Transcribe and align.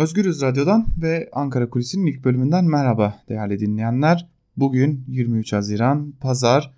Özgürüz 0.00 0.42
Radyo'dan 0.42 0.86
ve 1.02 1.28
Ankara 1.32 1.70
Kulisi'nin 1.70 2.06
ilk 2.06 2.24
bölümünden 2.24 2.64
merhaba 2.64 3.22
değerli 3.28 3.60
dinleyenler. 3.60 4.26
Bugün 4.56 5.04
23 5.08 5.52
Haziran 5.52 6.12
Pazar. 6.20 6.74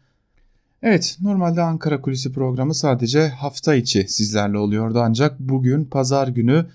Evet 0.83 1.19
normalde 1.21 1.63
Ankara 1.63 2.01
Kulisi 2.01 2.33
programı 2.33 2.75
sadece 2.75 3.29
hafta 3.29 3.75
içi 3.75 4.09
sizlerle 4.09 4.59
oluyordu 4.59 5.01
ancak 5.03 5.41
bugün 5.41 5.85
Pazar 5.85 6.29
günü 6.29 6.67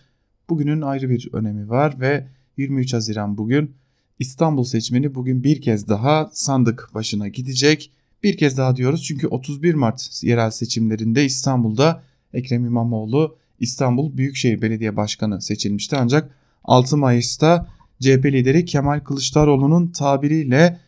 bugünün 0.49 0.81
ayrı 0.81 1.09
bir 1.09 1.29
önemi 1.33 1.69
var 1.69 1.95
ve 1.99 2.27
23 2.57 2.93
Haziran 2.93 3.37
bugün 3.37 3.71
İstanbul 4.19 4.63
seçmeni 4.63 5.15
bugün 5.15 5.43
bir 5.43 5.61
kez 5.61 5.87
daha 5.87 6.29
sandık 6.33 6.89
başına 6.93 7.27
gidecek. 7.27 7.91
Bir 8.23 8.37
kez 8.37 8.57
daha 8.57 8.75
diyoruz 8.75 9.03
çünkü 9.03 9.27
31 9.27 9.73
Mart 9.73 10.23
yerel 10.23 10.51
seçimlerinde 10.51 11.25
İstanbul'da 11.25 12.03
Ekrem 12.33 12.65
İmamoğlu 12.65 13.37
İstanbul 13.59 14.17
Büyükşehir 14.17 14.61
Belediye 14.61 14.97
Başkanı 14.97 15.41
seçilmişti 15.41 15.95
ancak 15.95 16.35
6 16.63 16.97
Mayıs'ta 16.97 17.67
CHP 18.01 18.25
lideri 18.25 18.65
Kemal 18.65 18.99
Kılıçdaroğlu'nun 18.99 19.87
tabiriyle 19.87 20.79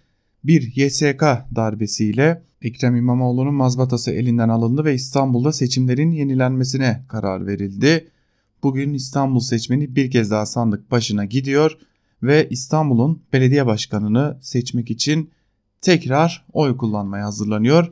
bir 0.43 0.75
YSK 0.75 1.21
darbesiyle 1.55 2.43
Ekrem 2.61 2.95
İmamoğlu'nun 2.95 3.53
mazbatası 3.53 4.11
elinden 4.11 4.49
alındı 4.49 4.85
ve 4.85 4.93
İstanbul'da 4.93 5.53
seçimlerin 5.53 6.11
yenilenmesine 6.11 7.03
karar 7.07 7.47
verildi. 7.47 8.07
Bugün 8.63 8.93
İstanbul 8.93 9.39
seçmeni 9.39 9.95
bir 9.95 10.11
kez 10.11 10.31
daha 10.31 10.45
sandık 10.45 10.91
başına 10.91 11.25
gidiyor 11.25 11.77
ve 12.23 12.47
İstanbul'un 12.49 13.21
belediye 13.33 13.65
başkanını 13.65 14.37
seçmek 14.41 14.91
için 14.91 15.29
tekrar 15.81 16.45
oy 16.53 16.77
kullanmaya 16.77 17.25
hazırlanıyor. 17.25 17.91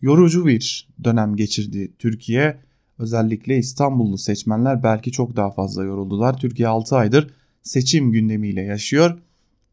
Yorucu 0.00 0.46
bir 0.46 0.88
dönem 1.04 1.36
geçirdi 1.36 1.92
Türkiye. 1.98 2.60
Özellikle 2.98 3.58
İstanbullu 3.58 4.18
seçmenler 4.18 4.82
belki 4.82 5.12
çok 5.12 5.36
daha 5.36 5.50
fazla 5.50 5.84
yoruldular. 5.84 6.36
Türkiye 6.36 6.68
6 6.68 6.96
aydır 6.96 7.30
seçim 7.62 8.12
gündemiyle 8.12 8.60
yaşıyor. 8.60 9.18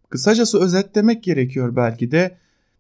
Kısacası 0.10 0.60
özetlemek 0.60 1.24
gerekiyor 1.24 1.76
belki 1.76 2.12
de 2.12 2.38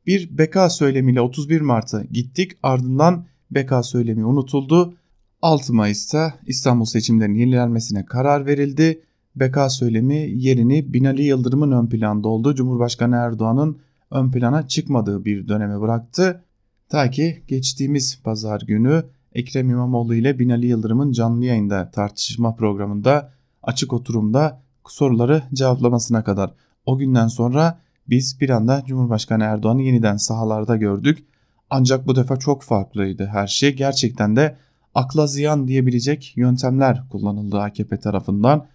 bir 0.07 0.37
beka 0.37 0.69
söylemiyle 0.69 1.21
31 1.21 1.61
Mart'a 1.61 2.03
gittik 2.03 2.51
ardından 2.63 3.25
beka 3.51 3.83
söylemi 3.83 4.25
unutuldu. 4.25 4.93
6 5.41 5.73
Mayıs'ta 5.73 6.33
İstanbul 6.47 6.85
seçimlerinin 6.85 7.39
yenilenmesine 7.39 8.05
karar 8.05 8.45
verildi. 8.45 9.01
Beka 9.35 9.69
söylemi 9.69 10.15
yerini 10.15 10.93
Binali 10.93 11.23
Yıldırım'ın 11.23 11.71
ön 11.71 11.87
planda 11.87 12.27
olduğu 12.27 12.55
Cumhurbaşkanı 12.55 13.15
Erdoğan'ın 13.15 13.79
ön 14.11 14.31
plana 14.31 14.67
çıkmadığı 14.67 15.25
bir 15.25 15.47
döneme 15.47 15.81
bıraktı. 15.81 16.43
Ta 16.89 17.09
ki 17.09 17.43
geçtiğimiz 17.47 18.19
pazar 18.23 18.61
günü 18.61 19.03
Ekrem 19.35 19.69
İmamoğlu 19.69 20.15
ile 20.15 20.39
Binali 20.39 20.67
Yıldırım'ın 20.67 21.11
canlı 21.11 21.45
yayında 21.45 21.91
tartışma 21.91 22.55
programında 22.55 23.33
açık 23.63 23.93
oturumda 23.93 24.61
soruları 24.87 25.43
cevaplamasına 25.53 26.23
kadar. 26.23 26.53
O 26.85 26.97
günden 26.97 27.27
sonra 27.27 27.79
biz 28.07 28.41
bir 28.41 28.49
anda 28.49 28.83
Cumhurbaşkanı 28.87 29.43
Erdoğan'ı 29.43 29.81
yeniden 29.81 30.17
sahalarda 30.17 30.75
gördük. 30.75 31.25
Ancak 31.69 32.07
bu 32.07 32.15
defa 32.15 32.37
çok 32.37 32.63
farklıydı 32.63 33.25
her 33.25 33.47
şey. 33.47 33.75
Gerçekten 33.75 34.35
de 34.35 34.57
akla 34.95 35.27
ziyan 35.27 35.67
diyebilecek 35.67 36.33
yöntemler 36.37 37.03
kullanıldı 37.09 37.59
AKP 37.59 37.99
tarafından. 37.99 38.65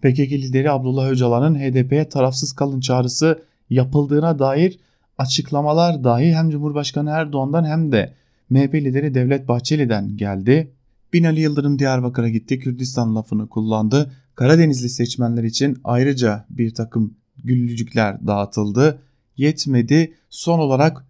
PKK 0.00 0.32
lideri 0.32 0.70
Abdullah 0.70 1.08
Öcalan'ın 1.08 1.54
HDP'ye 1.54 2.08
tarafsız 2.08 2.52
kalın 2.52 2.80
çağrısı 2.80 3.42
yapıldığına 3.70 4.38
dair 4.38 4.78
açıklamalar 5.18 6.04
dahi 6.04 6.34
hem 6.34 6.50
Cumhurbaşkanı 6.50 7.10
Erdoğan'dan 7.10 7.64
hem 7.64 7.92
de 7.92 8.14
MHP 8.52 8.74
lideri 8.74 9.14
Devlet 9.14 9.48
Bahçeli'den 9.48 10.16
geldi. 10.16 10.72
Binali 11.12 11.40
Yıldırım 11.40 11.78
Diyarbakır'a 11.78 12.28
gitti, 12.28 12.58
Kürdistan 12.58 13.16
lafını 13.16 13.48
kullandı. 13.48 14.12
Karadenizli 14.34 14.88
seçmenler 14.88 15.44
için 15.44 15.78
ayrıca 15.84 16.46
bir 16.50 16.74
takım 16.74 17.14
güllücükler 17.44 18.26
dağıtıldı. 18.26 19.02
Yetmedi. 19.36 20.14
Son 20.30 20.58
olarak 20.58 21.06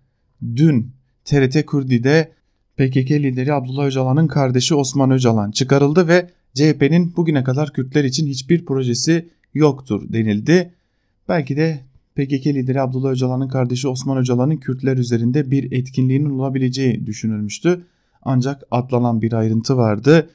dün 0.57 0.93
TRT 1.25 1.67
Kürdi'de 1.67 2.33
PKK 2.77 3.11
lideri 3.11 3.53
Abdullah 3.53 3.86
Öcalan'ın 3.86 4.27
kardeşi 4.27 4.74
Osman 4.74 5.11
Öcalan 5.11 5.51
çıkarıldı 5.51 6.09
ve 6.09 6.30
CHP'nin 6.55 7.17
bugüne 7.17 7.45
kadar 7.45 7.73
Kürtler 7.73 8.05
için 8.05 8.27
hiçbir 8.27 8.64
projesi 8.64 9.29
yoktur 9.55 10.13
denildi. 10.13 10.74
Belki 11.29 11.57
de 11.57 11.80
PKK 12.14 12.46
lideri 12.46 12.80
Abdullah 12.80 13.11
Öcalan'ın 13.11 13.48
kardeşi 13.48 13.89
Osman 13.89 14.18
Öcalan'ın 14.18 14.56
Kürtler 14.56 14.96
üzerinde 14.96 15.50
bir 15.50 15.73
etkinliğinin 15.73 16.30
olabileceği 16.30 17.06
düşünülmüştü. 17.06 17.84
Ancak 18.23 18.62
atlanan 18.70 19.23
bir 19.23 19.33
ayrıntı 19.33 19.77
vardı. 19.77 20.30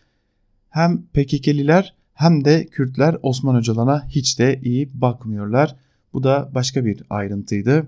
Hem 0.69 1.01
PKK'liler 1.01 1.93
hem 2.13 2.45
de 2.45 2.65
Kürtler 2.65 3.17
Osman 3.21 3.55
Öcalan'a 3.55 4.07
hiç 4.07 4.39
de 4.39 4.59
iyi 4.63 4.89
bakmıyorlar. 4.93 5.75
Bu 6.13 6.23
da 6.23 6.49
başka 6.55 6.85
bir 6.85 7.03
ayrıntıydı. 7.09 7.87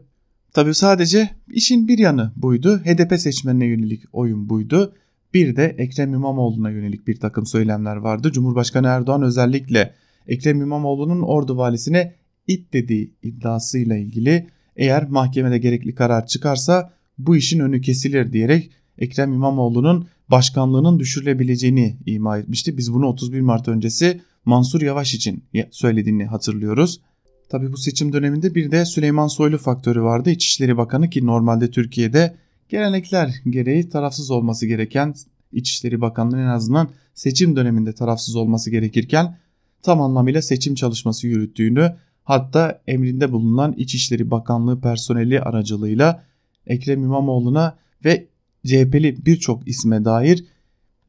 Tabii 0.54 0.74
sadece 0.74 1.30
işin 1.52 1.88
bir 1.88 1.98
yanı 1.98 2.32
buydu. 2.36 2.78
HDP 2.78 3.20
seçmenine 3.20 3.66
yönelik 3.66 4.04
oyun 4.14 4.50
buydu. 4.50 4.94
Bir 5.34 5.56
de 5.56 5.76
Ekrem 5.78 6.14
İmamoğlu'na 6.14 6.70
yönelik 6.70 7.08
bir 7.08 7.20
takım 7.20 7.46
söylemler 7.46 7.96
vardı. 7.96 8.32
Cumhurbaşkanı 8.32 8.88
Erdoğan 8.88 9.22
özellikle 9.22 9.94
Ekrem 10.28 10.62
İmamoğlu'nun 10.62 11.22
ordu 11.22 11.58
valisine 11.58 12.16
it 12.50 12.74
dediği 12.74 13.14
iddiasıyla 13.24 13.98
ilgili 13.98 14.48
eğer 14.76 15.10
mahkemede 15.10 15.58
gerekli 15.58 15.96
karar 15.96 16.28
çıkarsa 16.28 16.94
bu 17.18 17.36
işin 17.36 17.60
önü 17.60 17.82
kesilir 17.82 18.34
diyerek 18.34 18.72
Ekrem 18.98 19.34
İmamoğlu'nun 19.34 20.08
başkanlığının 20.30 21.00
düşürülebileceğini 21.00 21.98
ima 22.06 22.38
etmişti. 22.38 22.78
Biz 22.78 22.94
bunu 22.94 23.06
31 23.06 23.42
Mart 23.42 23.68
öncesi 23.68 24.22
Mansur 24.46 24.82
Yavaş 24.82 25.14
için 25.14 25.44
söylediğini 25.72 26.26
hatırlıyoruz. 26.26 27.02
Tabi 27.50 27.74
bu 27.74 27.78
seçim 27.78 28.14
döneminde 28.14 28.56
bir 28.56 28.72
de 28.72 28.86
Süleyman 28.86 29.28
Soylu 29.28 29.58
faktörü 29.58 30.02
vardı. 30.02 30.30
İçişleri 30.30 30.78
Bakanı 30.78 31.10
ki 31.10 31.26
normalde 31.26 31.72
Türkiye'de 31.72 32.36
gelenekler 32.70 33.34
gereği 33.50 33.90
tarafsız 33.90 34.32
olması 34.32 34.66
gereken 34.66 35.14
İçişleri 35.52 36.02
Bakanlığı'nın 36.02 36.44
en 36.44 36.48
azından 36.48 36.90
seçim 37.14 37.56
döneminde 37.56 37.94
tarafsız 37.94 38.36
olması 38.36 38.72
gerekirken 38.72 39.38
tam 39.82 40.02
anlamıyla 40.02 40.42
seçim 40.42 40.76
çalışması 40.76 41.28
yürüttüğünü 41.28 41.96
hatta 42.30 42.82
emrinde 42.88 43.32
bulunan 43.32 43.74
İçişleri 43.74 44.32
Bakanlığı 44.32 44.82
personeli 44.82 45.42
aracılığıyla 45.42 46.24
Ekrem 46.68 47.04
İmamoğlu'na 47.04 47.78
ve 48.06 48.28
CHP'li 48.66 49.26
birçok 49.26 49.68
isme 49.68 50.06
dair 50.06 50.46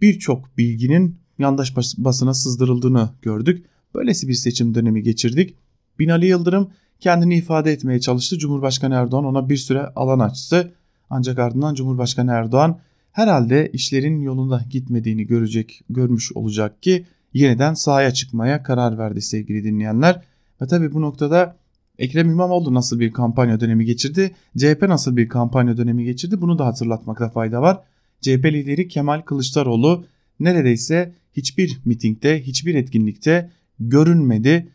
birçok 0.01 0.59
bilginin 0.59 1.17
yandaş 1.39 1.77
basına 1.77 2.35
sızdırıldığını 2.35 3.11
gördük. 3.23 3.67
Böylesi 3.95 4.29
bir 4.29 4.35
seçim 4.35 4.75
dönemi 4.75 5.03
geçirdik. 5.03 5.55
Binali 5.99 6.27
Yıldırım 6.27 6.71
kendini 7.01 7.37
ifade 7.37 7.73
etmeye 7.73 8.01
çalıştı. 8.01 8.39
Cumhurbaşkanı 8.39 8.95
Erdoğan 8.95 9.25
ona 9.25 9.49
bir 9.49 9.57
süre 9.57 9.87
alan 9.87 10.19
açtı. 10.19 10.73
Ancak 11.11 11.39
ardından 11.39 11.75
Cumhurbaşkanı 11.75 12.31
Erdoğan 12.31 12.79
herhalde 13.13 13.71
işlerin 13.73 14.21
yolunda 14.21 14.65
gitmediğini 14.71 15.27
görecek, 15.27 15.83
görmüş 15.91 16.33
olacak 16.33 16.83
ki 16.83 17.07
yeniden 17.35 17.75
sahaya 17.75 18.11
çıkmaya 18.11 18.63
karar 18.63 18.99
verdi 18.99 19.23
sevgili 19.23 19.65
dinleyenler. 19.65 20.30
Ve 20.63 20.67
tabi 20.67 20.93
bu 20.93 21.01
noktada 21.01 21.57
Ekrem 21.99 22.31
İmamoğlu 22.31 22.75
nasıl 22.75 23.01
bir 23.01 23.13
kampanya 23.13 23.61
dönemi 23.61 23.85
geçirdi, 23.85 24.35
CHP 24.59 24.83
nasıl 24.83 25.17
bir 25.17 25.29
kampanya 25.29 25.77
dönemi 25.77 26.05
geçirdi 26.05 26.41
bunu 26.41 26.59
da 26.59 26.67
hatırlatmakta 26.67 27.29
fayda 27.29 27.63
var. 27.63 27.79
CHP 28.21 28.45
lideri 28.45 28.89
Kemal 28.89 29.21
Kılıçdaroğlu 29.21 30.05
neredeyse 30.41 31.15
hiçbir 31.33 31.81
mitingde, 31.85 32.43
hiçbir 32.43 32.75
etkinlikte 32.75 33.51
görünmedi. 33.81 34.69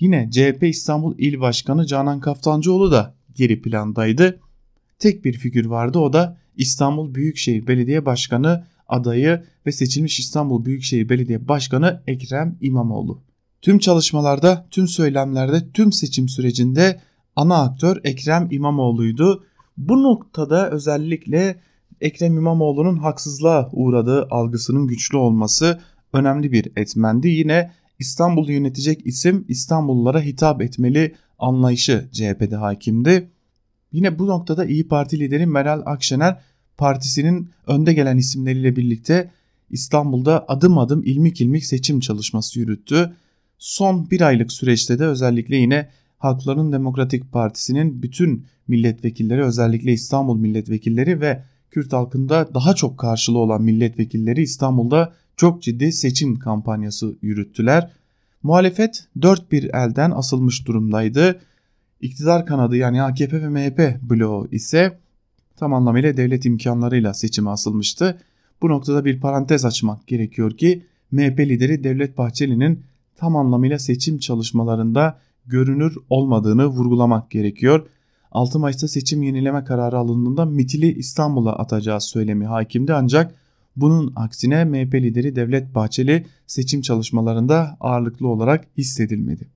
Yine 0.00 0.30
CHP 0.30 0.62
İstanbul 0.62 1.18
İl 1.18 1.40
Başkanı 1.40 1.86
Canan 1.86 2.20
Kaftancıoğlu 2.20 2.92
da 2.92 3.14
geri 3.34 3.62
plandaydı. 3.62 4.40
Tek 4.98 5.24
bir 5.24 5.32
figür 5.32 5.66
vardı 5.66 5.98
o 5.98 6.12
da 6.12 6.38
İstanbul 6.56 7.14
Büyükşehir 7.14 7.66
Belediye 7.66 8.06
Başkanı 8.06 8.66
adayı 8.88 9.42
ve 9.66 9.72
seçilmiş 9.72 10.18
İstanbul 10.18 10.64
Büyükşehir 10.64 11.08
Belediye 11.08 11.48
Başkanı 11.48 12.02
Ekrem 12.06 12.58
İmamoğlu. 12.60 13.22
Tüm 13.62 13.78
çalışmalarda, 13.78 14.66
tüm 14.70 14.88
söylemlerde, 14.88 15.70
tüm 15.72 15.92
seçim 15.92 16.28
sürecinde 16.28 17.00
ana 17.36 17.62
aktör 17.62 18.00
Ekrem 18.04 18.48
İmamoğlu'ydu. 18.50 19.44
Bu 19.76 20.02
noktada 20.02 20.70
özellikle 20.70 21.60
Ekrem 22.00 22.36
İmamoğlu'nun 22.36 22.96
haksızlığa 22.96 23.68
uğradığı 23.72 24.26
algısının 24.30 24.86
güçlü 24.86 25.16
olması 25.16 25.80
önemli 26.12 26.52
bir 26.52 26.72
etmendi. 26.76 27.28
Yine 27.28 27.72
İstanbul'u 27.98 28.52
yönetecek 28.52 29.06
isim 29.06 29.44
İstanbullulara 29.48 30.20
hitap 30.20 30.62
etmeli 30.62 31.14
anlayışı 31.38 32.08
CHP'de 32.12 32.56
hakimdi. 32.56 33.30
Yine 33.92 34.18
bu 34.18 34.26
noktada 34.26 34.64
İyi 34.64 34.88
Parti 34.88 35.20
lideri 35.20 35.46
Meral 35.46 35.82
Akşener 35.86 36.40
partisinin 36.76 37.50
önde 37.66 37.92
gelen 37.92 38.16
isimleriyle 38.16 38.76
birlikte 38.76 39.30
İstanbul'da 39.70 40.44
adım 40.48 40.78
adım 40.78 41.02
ilmik 41.04 41.40
ilmik 41.40 41.64
seçim 41.64 42.00
çalışması 42.00 42.60
yürüttü. 42.60 43.16
Son 43.58 44.10
bir 44.10 44.20
aylık 44.20 44.52
süreçte 44.52 44.98
de 44.98 45.04
özellikle 45.04 45.56
yine 45.56 45.88
Halkların 46.18 46.72
Demokratik 46.72 47.32
Partisi'nin 47.32 48.02
bütün 48.02 48.46
milletvekilleri 48.68 49.44
özellikle 49.44 49.92
İstanbul 49.92 50.38
milletvekilleri 50.38 51.20
ve 51.20 51.42
Kürt 51.70 51.92
halkında 51.92 52.54
daha 52.54 52.74
çok 52.74 52.98
karşılığı 52.98 53.38
olan 53.38 53.62
milletvekilleri 53.62 54.42
İstanbul'da 54.42 55.12
çok 55.36 55.62
ciddi 55.62 55.92
seçim 55.92 56.38
kampanyası 56.38 57.16
yürüttüler. 57.22 57.90
Muhalefet 58.42 59.08
dört 59.22 59.52
bir 59.52 59.64
elden 59.64 60.10
asılmış 60.10 60.66
durumdaydı. 60.66 61.40
İktidar 62.00 62.46
kanadı 62.46 62.76
yani 62.76 63.02
AKP 63.02 63.42
ve 63.42 63.48
MHP 63.48 64.02
bloğu 64.02 64.48
ise 64.50 64.98
tam 65.56 65.74
anlamıyla 65.74 66.16
devlet 66.16 66.44
imkanlarıyla 66.44 67.14
seçime 67.14 67.50
asılmıştı. 67.50 68.18
Bu 68.62 68.68
noktada 68.68 69.04
bir 69.04 69.20
parantez 69.20 69.64
açmak 69.64 70.06
gerekiyor 70.06 70.56
ki 70.56 70.86
MHP 71.10 71.40
lideri 71.40 71.84
Devlet 71.84 72.18
Bahçeli'nin 72.18 72.82
tam 73.16 73.36
anlamıyla 73.36 73.78
seçim 73.78 74.18
çalışmalarında 74.18 75.18
görünür 75.46 75.96
olmadığını 76.10 76.66
vurgulamak 76.66 77.30
gerekiyor. 77.30 77.86
6 78.32 78.58
Mayıs'ta 78.58 78.88
seçim 78.88 79.22
yenileme 79.22 79.64
kararı 79.64 79.98
alındığında 79.98 80.44
mitili 80.44 80.98
İstanbul'a 80.98 81.52
atacağı 81.52 82.00
söylemi 82.00 82.46
hakimdi 82.46 82.94
ancak 82.94 83.34
bunun 83.76 84.12
aksine 84.16 84.64
MHP 84.64 84.94
lideri 84.94 85.36
Devlet 85.36 85.74
Bahçeli 85.74 86.26
seçim 86.46 86.80
çalışmalarında 86.80 87.76
ağırlıklı 87.80 88.28
olarak 88.28 88.64
hissedilmedi. 88.78 89.48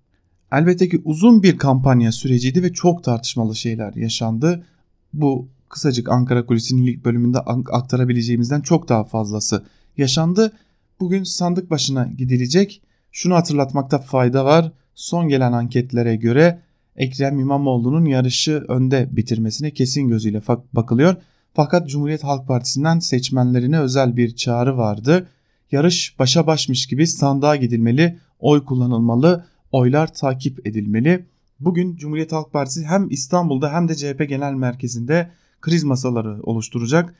Elbette 0.52 0.88
ki 0.88 1.02
uzun 1.04 1.42
bir 1.42 1.58
kampanya 1.58 2.12
süreciydi 2.12 2.62
ve 2.62 2.72
çok 2.72 3.04
tartışmalı 3.04 3.56
şeyler 3.56 3.94
yaşandı. 3.94 4.64
Bu 5.12 5.48
kısacık 5.68 6.08
Ankara 6.08 6.46
Kulisi'nin 6.46 6.86
ilk 6.86 7.04
bölümünde 7.04 7.38
aktarabileceğimizden 7.72 8.60
çok 8.60 8.88
daha 8.88 9.04
fazlası 9.04 9.64
yaşandı. 9.96 10.52
Bugün 11.00 11.24
sandık 11.24 11.70
başına 11.70 12.06
gidilecek. 12.18 12.82
Şunu 13.12 13.34
hatırlatmakta 13.34 13.98
fayda 13.98 14.44
var. 14.44 14.72
Son 14.94 15.28
gelen 15.28 15.52
anketlere 15.52 16.16
göre 16.16 16.60
Ekrem 16.96 17.40
İmamoğlu'nun 17.40 18.04
yarışı 18.04 18.64
önde 18.68 19.08
bitirmesine 19.10 19.70
kesin 19.70 20.08
gözüyle 20.08 20.42
bakılıyor. 20.72 21.16
Fakat 21.54 21.88
Cumhuriyet 21.88 22.24
Halk 22.24 22.48
Partisi'nden 22.48 22.98
seçmenlerine 22.98 23.80
özel 23.80 24.16
bir 24.16 24.36
çağrı 24.36 24.76
vardı. 24.76 25.28
Yarış 25.72 26.18
başa 26.18 26.46
başmış 26.46 26.86
gibi 26.86 27.06
sandığa 27.06 27.56
gidilmeli, 27.56 28.18
oy 28.40 28.64
kullanılmalı, 28.64 29.44
oylar 29.72 30.14
takip 30.14 30.66
edilmeli. 30.66 31.26
Bugün 31.60 31.96
Cumhuriyet 31.96 32.32
Halk 32.32 32.52
Partisi 32.52 32.84
hem 32.84 33.10
İstanbul'da 33.10 33.72
hem 33.72 33.88
de 33.88 33.94
CHP 33.94 34.28
Genel 34.28 34.52
Merkezi'nde 34.52 35.30
kriz 35.60 35.84
masaları 35.84 36.42
oluşturacak. 36.42 37.14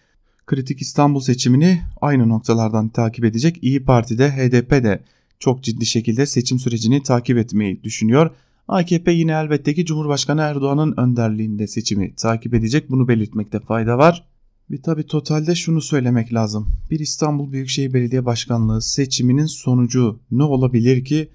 Kritik 0.47 0.81
İstanbul 0.81 1.21
seçimini 1.21 1.81
aynı 2.01 2.29
noktalardan 2.29 2.89
takip 2.89 3.25
edecek. 3.25 3.59
İyi 3.63 3.85
Parti'de 3.85 4.31
HDP 4.31 4.71
de 4.71 5.01
çok 5.41 5.63
ciddi 5.63 5.87
şekilde 5.87 6.27
seçim 6.27 6.59
sürecini 6.59 7.03
takip 7.03 7.39
etmeyi 7.39 7.83
düşünüyor. 7.83 8.31
AKP 8.69 9.13
yine 9.13 9.33
elbette 9.33 9.75
ki 9.75 9.85
Cumhurbaşkanı 9.85 10.41
Erdoğan'ın 10.41 10.95
önderliğinde 10.97 11.67
seçimi 11.67 12.15
takip 12.15 12.55
edecek. 12.55 12.91
Bunu 12.91 13.09
belirtmekte 13.09 13.61
fayda 13.61 13.99
var. 13.99 14.25
Ve 14.71 14.81
tabi 14.81 15.07
totalde 15.07 15.55
şunu 15.55 15.81
söylemek 15.81 16.35
lazım. 16.35 16.69
Bir 16.91 17.01
İstanbul 17.01 17.53
Büyükşehir 17.53 17.95
Belediye 17.95 18.25
Başkanlığı 18.25 18.83
seçiminin 18.83 19.47
sonucu 19.47 20.21
ne 20.31 20.43
olabilir 20.43 21.05
ki? 21.05 21.29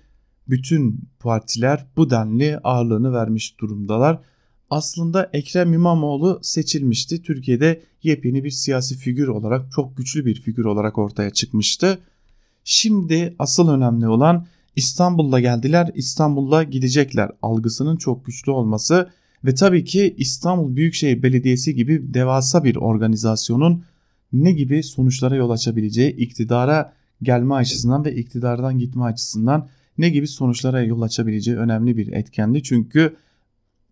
Bütün 0.49 1.01
partiler 1.19 1.85
bu 1.97 2.09
denli 2.09 2.57
ağırlığını 2.57 3.13
vermiş 3.13 3.59
durumdalar. 3.59 4.19
Aslında 4.69 5.29
Ekrem 5.33 5.73
İmamoğlu 5.73 6.39
seçilmişti. 6.41 7.21
Türkiye'de 7.21 7.81
yepyeni 8.03 8.43
bir 8.43 8.51
siyasi 8.51 8.97
figür 8.97 9.27
olarak 9.27 9.71
çok 9.71 9.97
güçlü 9.97 10.25
bir 10.25 10.41
figür 10.41 10.65
olarak 10.65 10.97
ortaya 10.97 11.29
çıkmıştı. 11.29 11.99
Şimdi 12.67 13.35
asıl 13.39 13.69
önemli 13.69 14.07
olan 14.07 14.45
İstanbul'da 14.75 15.39
geldiler, 15.39 15.91
İstanbul'da 15.95 16.63
gidecekler 16.63 17.31
algısının 17.41 17.97
çok 17.97 18.25
güçlü 18.25 18.51
olması 18.51 19.09
ve 19.45 19.53
tabii 19.53 19.83
ki 19.83 20.15
İstanbul 20.17 20.75
Büyükşehir 20.75 21.23
Belediyesi 21.23 21.75
gibi 21.75 22.13
devasa 22.13 22.63
bir 22.63 22.75
organizasyonun 22.75 23.83
ne 24.33 24.51
gibi 24.51 24.83
sonuçlara 24.83 25.35
yol 25.35 25.49
açabileceği 25.49 26.15
iktidara 26.15 26.93
gelme 27.21 27.55
açısından 27.55 28.05
ve 28.05 28.15
iktidardan 28.15 28.79
gitme 28.79 29.03
açısından 29.03 29.67
ne 29.97 30.09
gibi 30.09 30.27
sonuçlara 30.27 30.83
yol 30.83 31.01
açabileceği 31.01 31.57
önemli 31.57 31.97
bir 31.97 32.13
etkendi. 32.13 32.63
Çünkü 32.63 33.15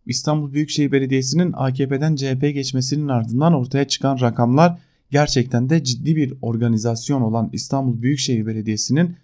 İstanbul 0.06 0.54
Büyükşehir 0.54 0.92
Belediyesi'nin 0.92 1.54
AKP'den 1.56 2.16
CHP'ye 2.16 2.52
geçmesinin 2.52 3.08
ardından 3.08 3.54
ortaya 3.54 3.88
çıkan 3.88 4.22
rakamlar 4.22 4.80
gerçekten 5.14 5.70
de 5.70 5.84
ciddi 5.84 6.16
bir 6.16 6.34
organizasyon 6.42 7.22
olan 7.22 7.50
İstanbul 7.54 8.02
Büyükşehir 8.02 8.46
Belediyesi'nin 8.46 9.16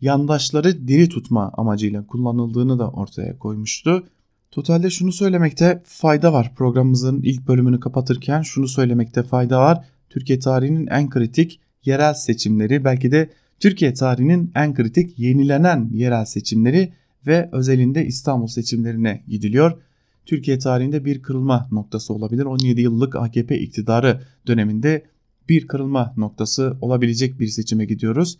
yandaşları 0.00 0.88
diri 0.88 1.08
tutma 1.08 1.52
amacıyla 1.56 2.06
kullanıldığını 2.06 2.78
da 2.78 2.90
ortaya 2.90 3.38
koymuştu. 3.38 4.06
Totalde 4.50 4.90
şunu 4.90 5.12
söylemekte 5.12 5.82
fayda 5.84 6.32
var. 6.32 6.52
Programımızın 6.56 7.22
ilk 7.22 7.48
bölümünü 7.48 7.80
kapatırken 7.80 8.42
şunu 8.42 8.68
söylemekte 8.68 9.22
fayda 9.22 9.60
var. 9.60 9.84
Türkiye 10.10 10.38
tarihinin 10.38 10.86
en 10.86 11.10
kritik 11.10 11.60
yerel 11.84 12.14
seçimleri 12.14 12.84
belki 12.84 13.12
de 13.12 13.30
Türkiye 13.60 13.94
tarihinin 13.94 14.50
en 14.54 14.74
kritik 14.74 15.18
yenilenen 15.18 15.90
yerel 15.92 16.24
seçimleri 16.24 16.92
ve 17.26 17.48
özelinde 17.52 18.06
İstanbul 18.06 18.46
seçimlerine 18.46 19.24
gidiliyor. 19.28 19.72
Türkiye 20.24 20.58
tarihinde 20.58 21.04
bir 21.04 21.22
kırılma 21.22 21.68
noktası 21.72 22.14
olabilir. 22.14 22.44
17 22.44 22.80
yıllık 22.80 23.16
AKP 23.16 23.58
iktidarı 23.58 24.20
döneminde 24.46 25.15
bir 25.48 25.66
kırılma 25.66 26.14
noktası 26.16 26.76
olabilecek 26.80 27.40
bir 27.40 27.46
seçime 27.46 27.84
gidiyoruz. 27.84 28.38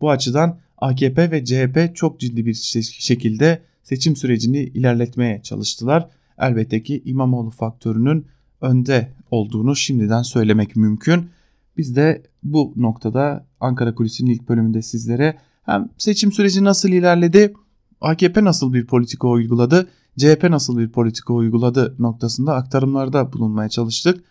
Bu 0.00 0.10
açıdan 0.10 0.58
AKP 0.78 1.30
ve 1.30 1.44
CHP 1.44 1.96
çok 1.96 2.20
ciddi 2.20 2.46
bir 2.46 2.54
şekilde 2.84 3.62
seçim 3.82 4.16
sürecini 4.16 4.58
ilerletmeye 4.58 5.42
çalıştılar. 5.42 6.08
Elbette 6.38 6.82
ki 6.82 7.02
İmamoğlu 7.04 7.50
faktörünün 7.50 8.26
önde 8.60 9.12
olduğunu 9.30 9.76
şimdiden 9.76 10.22
söylemek 10.22 10.76
mümkün. 10.76 11.30
Biz 11.76 11.96
de 11.96 12.22
bu 12.42 12.72
noktada 12.76 13.46
Ankara 13.60 13.94
Kulisi'nin 13.94 14.30
ilk 14.30 14.48
bölümünde 14.48 14.82
sizlere 14.82 15.38
hem 15.62 15.88
seçim 15.98 16.32
süreci 16.32 16.64
nasıl 16.64 16.88
ilerledi, 16.88 17.54
AKP 18.00 18.44
nasıl 18.44 18.72
bir 18.72 18.86
politika 18.86 19.28
uyguladı, 19.28 19.88
CHP 20.18 20.44
nasıl 20.50 20.78
bir 20.78 20.88
politika 20.88 21.34
uyguladı 21.34 21.94
noktasında 21.98 22.54
aktarımlarda 22.54 23.32
bulunmaya 23.32 23.68
çalıştık. 23.68 24.24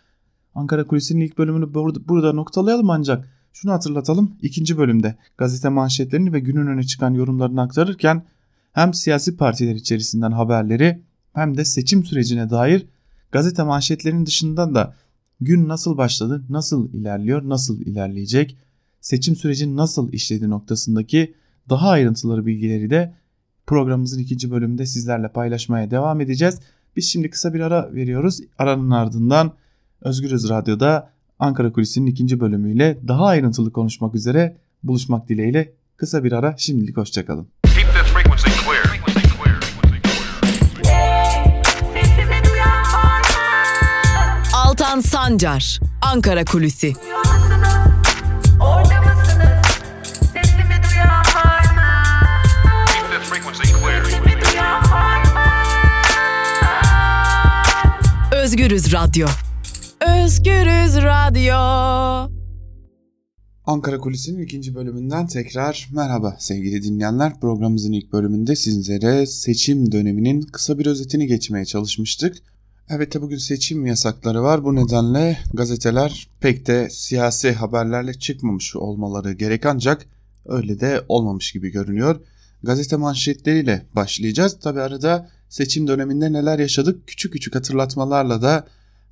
Ankara 0.56 0.86
Kulisi'nin 0.86 1.20
ilk 1.20 1.38
bölümünü 1.38 1.74
burada, 1.74 2.32
noktalayalım 2.32 2.90
ancak 2.90 3.28
şunu 3.52 3.72
hatırlatalım. 3.72 4.36
ikinci 4.42 4.78
bölümde 4.78 5.16
gazete 5.38 5.68
manşetlerini 5.68 6.32
ve 6.32 6.40
günün 6.40 6.66
öne 6.66 6.82
çıkan 6.82 7.14
yorumlarını 7.14 7.62
aktarırken 7.62 8.26
hem 8.72 8.94
siyasi 8.94 9.36
partiler 9.36 9.74
içerisinden 9.74 10.32
haberleri 10.32 11.02
hem 11.32 11.56
de 11.56 11.64
seçim 11.64 12.04
sürecine 12.04 12.50
dair 12.50 12.86
gazete 13.32 13.62
manşetlerinin 13.62 14.26
dışında 14.26 14.74
da 14.74 14.94
gün 15.40 15.68
nasıl 15.68 15.96
başladı, 15.96 16.44
nasıl 16.48 16.92
ilerliyor, 16.92 17.48
nasıl 17.48 17.80
ilerleyecek, 17.80 18.56
seçim 19.00 19.36
süreci 19.36 19.76
nasıl 19.76 20.12
işledi 20.12 20.50
noktasındaki 20.50 21.34
daha 21.68 21.88
ayrıntıları 21.88 22.46
bilgileri 22.46 22.90
de 22.90 23.14
programımızın 23.66 24.18
ikinci 24.18 24.50
bölümünde 24.50 24.86
sizlerle 24.86 25.28
paylaşmaya 25.28 25.90
devam 25.90 26.20
edeceğiz. 26.20 26.60
Biz 26.96 27.04
şimdi 27.04 27.30
kısa 27.30 27.54
bir 27.54 27.60
ara 27.60 27.94
veriyoruz. 27.94 28.40
Aranın 28.58 28.90
ardından 28.90 29.52
Özgürüz 30.02 30.48
Radyo'da 30.48 31.10
Ankara 31.38 31.72
Kulisi'nin 31.72 32.06
ikinci 32.06 32.40
bölümüyle 32.40 32.98
daha 33.08 33.26
ayrıntılı 33.26 33.72
konuşmak 33.72 34.14
üzere 34.14 34.56
buluşmak 34.82 35.28
dileğiyle. 35.28 35.72
Kısa 35.96 36.24
bir 36.24 36.32
ara 36.32 36.54
şimdilik 36.58 36.96
hoşçakalın. 36.96 37.48
Altan 44.54 45.00
Sancar, 45.00 45.80
Ankara 46.02 46.44
Kulüsi. 46.44 46.92
Özgürüz 58.32 58.92
Radyo. 58.92 59.26
Özgürüz 60.06 60.96
Radyo. 60.96 61.56
Ankara 63.66 63.98
Kulisi'nin 63.98 64.42
ikinci 64.42 64.74
bölümünden 64.74 65.26
tekrar 65.26 65.88
merhaba 65.92 66.36
sevgili 66.38 66.82
dinleyenler. 66.82 67.40
Programımızın 67.40 67.92
ilk 67.92 68.12
bölümünde 68.12 68.56
sizlere 68.56 69.26
seçim 69.26 69.92
döneminin 69.92 70.42
kısa 70.42 70.78
bir 70.78 70.86
özetini 70.86 71.26
geçmeye 71.26 71.64
çalışmıştık. 71.64 72.36
Evet 72.88 73.20
bugün 73.20 73.36
seçim 73.36 73.86
yasakları 73.86 74.42
var. 74.42 74.64
Bu 74.64 74.74
nedenle 74.74 75.38
gazeteler 75.54 76.28
pek 76.40 76.66
de 76.66 76.88
siyasi 76.90 77.52
haberlerle 77.52 78.14
çıkmamış 78.14 78.76
olmaları 78.76 79.32
gerek 79.32 79.66
ancak 79.66 80.06
öyle 80.46 80.80
de 80.80 81.04
olmamış 81.08 81.52
gibi 81.52 81.70
görünüyor. 81.70 82.20
Gazete 82.62 82.96
manşetleriyle 82.96 83.86
başlayacağız. 83.94 84.58
Tabi 84.60 84.80
arada 84.80 85.28
seçim 85.48 85.86
döneminde 85.86 86.32
neler 86.32 86.58
yaşadık 86.58 87.06
küçük 87.06 87.32
küçük 87.32 87.54
hatırlatmalarla 87.54 88.42
da 88.42 88.66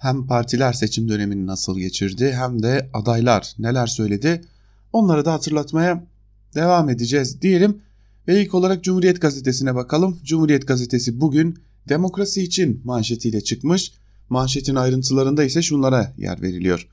hem 0.04 0.26
partiler 0.26 0.72
seçim 0.72 1.08
dönemini 1.08 1.46
nasıl 1.46 1.78
geçirdi 1.78 2.32
hem 2.32 2.62
de 2.62 2.90
adaylar 2.92 3.54
neler 3.58 3.86
söyledi 3.86 4.40
onları 4.92 5.24
da 5.24 5.32
hatırlatmaya 5.32 6.06
devam 6.54 6.88
edeceğiz 6.90 7.42
diyelim. 7.42 7.80
Ve 8.28 8.42
ilk 8.42 8.54
olarak 8.54 8.84
Cumhuriyet 8.84 9.20
Gazetesi'ne 9.20 9.74
bakalım. 9.74 10.18
Cumhuriyet 10.24 10.68
Gazetesi 10.68 11.20
bugün 11.20 11.58
demokrasi 11.88 12.42
için 12.42 12.80
manşetiyle 12.84 13.40
çıkmış. 13.40 13.92
Manşetin 14.28 14.74
ayrıntılarında 14.74 15.44
ise 15.44 15.62
şunlara 15.62 16.14
yer 16.18 16.42
veriliyor. 16.42 16.88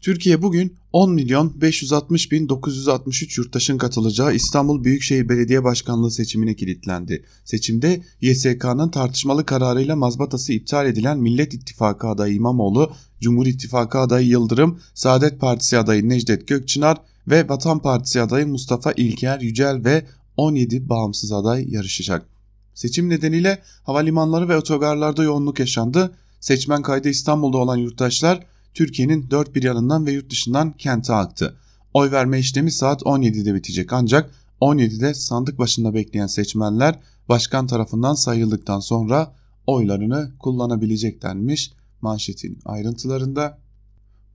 Türkiye 0.00 0.42
bugün 0.42 0.76
10 0.92 1.12
milyon 1.12 1.60
560 1.60 2.32
bin 2.32 2.48
963 2.48 3.38
yurttaşın 3.38 3.78
katılacağı 3.78 4.34
İstanbul 4.34 4.84
Büyükşehir 4.84 5.28
Belediye 5.28 5.64
Başkanlığı 5.64 6.10
seçimine 6.10 6.54
kilitlendi. 6.54 7.24
Seçimde 7.44 8.02
YSK'nın 8.20 8.88
tartışmalı 8.90 9.46
kararıyla 9.46 9.96
mazbatası 9.96 10.52
iptal 10.52 10.86
edilen 10.86 11.18
Millet 11.18 11.54
İttifakı 11.54 12.08
adayı 12.08 12.34
İmamoğlu, 12.34 12.92
Cumhur 13.20 13.46
İttifakı 13.46 13.98
adayı 13.98 14.28
Yıldırım, 14.28 14.80
Saadet 14.94 15.40
Partisi 15.40 15.78
adayı 15.78 16.08
Necdet 16.08 16.48
Gökçınar 16.48 16.98
ve 17.28 17.48
Vatan 17.48 17.78
Partisi 17.78 18.20
adayı 18.20 18.46
Mustafa 18.46 18.92
İlker 18.92 19.40
Yücel 19.40 19.84
ve 19.84 20.06
17 20.36 20.88
bağımsız 20.88 21.32
aday 21.32 21.66
yarışacak. 21.70 22.26
Seçim 22.74 23.08
nedeniyle 23.08 23.62
havalimanları 23.82 24.48
ve 24.48 24.56
otogarlarda 24.56 25.24
yoğunluk 25.24 25.60
yaşandı. 25.60 26.14
Seçmen 26.40 26.82
kaydı 26.82 27.08
İstanbul'da 27.08 27.58
olan 27.58 27.76
yurttaşlar 27.76 28.46
Türkiye'nin 28.74 29.30
dört 29.30 29.54
bir 29.54 29.62
yanından 29.62 30.06
ve 30.06 30.12
yurt 30.12 30.30
dışından 30.30 30.72
kente 30.72 31.14
aktı. 31.14 31.56
Oy 31.94 32.10
verme 32.10 32.38
işlemi 32.38 32.70
saat 32.72 33.02
17'de 33.02 33.54
bitecek 33.54 33.92
ancak 33.92 34.30
17'de 34.60 35.14
sandık 35.14 35.58
başında 35.58 35.94
bekleyen 35.94 36.26
seçmenler 36.26 36.98
başkan 37.28 37.66
tarafından 37.66 38.14
sayıldıktan 38.14 38.80
sonra 38.80 39.34
oylarını 39.66 40.32
kullanabileceklermiş 40.38 41.72
manşetin 42.00 42.58
ayrıntılarında. 42.64 43.58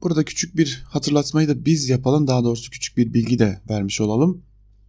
Burada 0.01 0.25
küçük 0.25 0.57
bir 0.57 0.83
hatırlatmayı 0.89 1.47
da 1.47 1.65
biz 1.65 1.89
yapalım 1.89 2.27
daha 2.27 2.43
doğrusu 2.43 2.71
küçük 2.71 2.97
bir 2.97 3.13
bilgi 3.13 3.39
de 3.39 3.61
vermiş 3.69 4.01
olalım. 4.01 4.41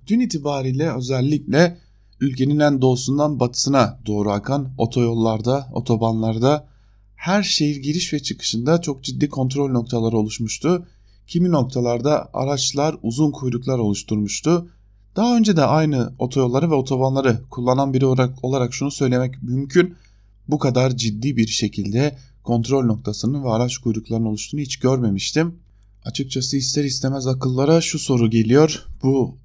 Dün 0.07 0.21
itibariyle 0.21 0.93
özellikle 0.93 1.79
ülkenin 2.21 2.59
en 2.59 2.81
doğusundan 2.83 3.41
batısına 3.41 4.01
doğru 4.07 4.31
akan 4.31 4.75
otoyollarda, 4.79 5.69
otobanlarda 5.73 6.69
her 7.17 7.43
şehir 7.43 7.77
giriş 7.77 8.13
ve 8.13 8.19
çıkışında 8.23 8.81
çok 8.81 9.05
ciddi 9.05 9.29
kontrol 9.29 9.71
noktaları 9.71 10.17
oluşmuştu. 10.17 10.87
Kimi 11.27 11.51
noktalarda 11.51 12.31
araçlar 12.33 12.97
uzun 13.03 13.31
kuyruklar 13.31 13.79
oluşturmuştu. 13.79 14.69
Daha 15.17 15.37
önce 15.37 15.57
de 15.57 15.65
aynı 15.65 16.13
otoyolları 16.19 16.71
ve 16.71 16.75
otobanları 16.75 17.41
kullanan 17.51 17.93
biri 17.95 18.07
olarak, 18.07 18.45
olarak 18.45 18.75
şunu 18.75 18.91
söylemek 18.91 19.43
mümkün. 19.43 19.95
Bu 20.49 20.59
kadar 20.59 20.97
ciddi 20.97 21.37
bir 21.37 21.47
şekilde 21.47 22.19
kontrol 22.43 22.85
noktasının 22.85 23.45
ve 23.45 23.49
araç 23.49 23.79
kuyruklarının 23.79 24.27
oluştuğunu 24.27 24.61
hiç 24.61 24.77
görmemiştim. 24.77 25.55
Açıkçası 26.05 26.57
ister 26.57 26.85
istemez 26.85 27.27
akıllara 27.27 27.81
şu 27.81 27.99
soru 27.99 28.31
geliyor. 28.31 28.87
Bu 29.03 29.39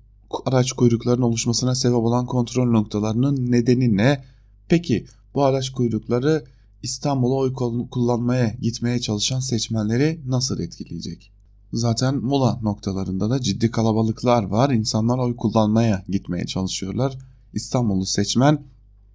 araç 0.46 0.72
kuyruklarının 0.72 1.22
oluşmasına 1.26 1.76
sebep 1.76 1.98
olan 1.98 2.26
kontrol 2.26 2.72
noktalarının 2.72 3.52
nedeni 3.52 3.98
ne? 3.98 4.24
Peki 4.68 5.06
bu 5.34 5.44
araç 5.44 5.70
kuyrukları 5.70 6.44
İstanbul'a 6.84 7.36
oy 7.36 7.54
kullanmaya 7.92 8.56
gitmeye 8.62 9.00
çalışan 9.00 9.40
seçmenleri 9.40 10.22
nasıl 10.26 10.60
etkileyecek? 10.60 11.32
Zaten 11.74 12.16
mola 12.16 12.60
noktalarında 12.62 13.30
da 13.30 13.42
ciddi 13.42 13.72
kalabalıklar 13.72 14.44
var. 14.44 14.70
İnsanlar 14.70 15.18
oy 15.18 15.36
kullanmaya 15.36 16.04
gitmeye 16.10 16.46
çalışıyorlar. 16.46 17.18
İstanbullu 17.54 18.06
seçmen 18.06 18.64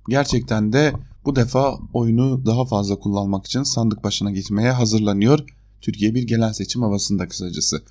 gerçekten 0.09 0.73
de 0.73 0.93
bu 1.25 1.37
defa 1.37 1.79
oyunu 1.93 2.47
daha 2.47 2.65
fazla 2.65 2.99
kullanmak 2.99 3.47
için 3.47 3.63
sandık 3.63 4.05
başına 4.05 4.31
gitmeye 4.31 4.71
hazırlanıyor. 4.71 5.45
Türkiye 5.81 6.15
bir 6.15 6.23
gelen 6.23 6.53
seçim 6.53 6.83
havasında 6.83 7.29
kısacası. 7.29 7.83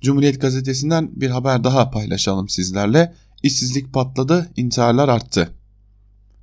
Cumhuriyet 0.00 0.40
gazetesinden 0.40 1.10
bir 1.20 1.30
haber 1.30 1.64
daha 1.64 1.90
paylaşalım 1.90 2.48
sizlerle. 2.48 3.14
İşsizlik 3.42 3.92
patladı, 3.92 4.50
intiharlar 4.56 5.08
arttı. 5.08 5.50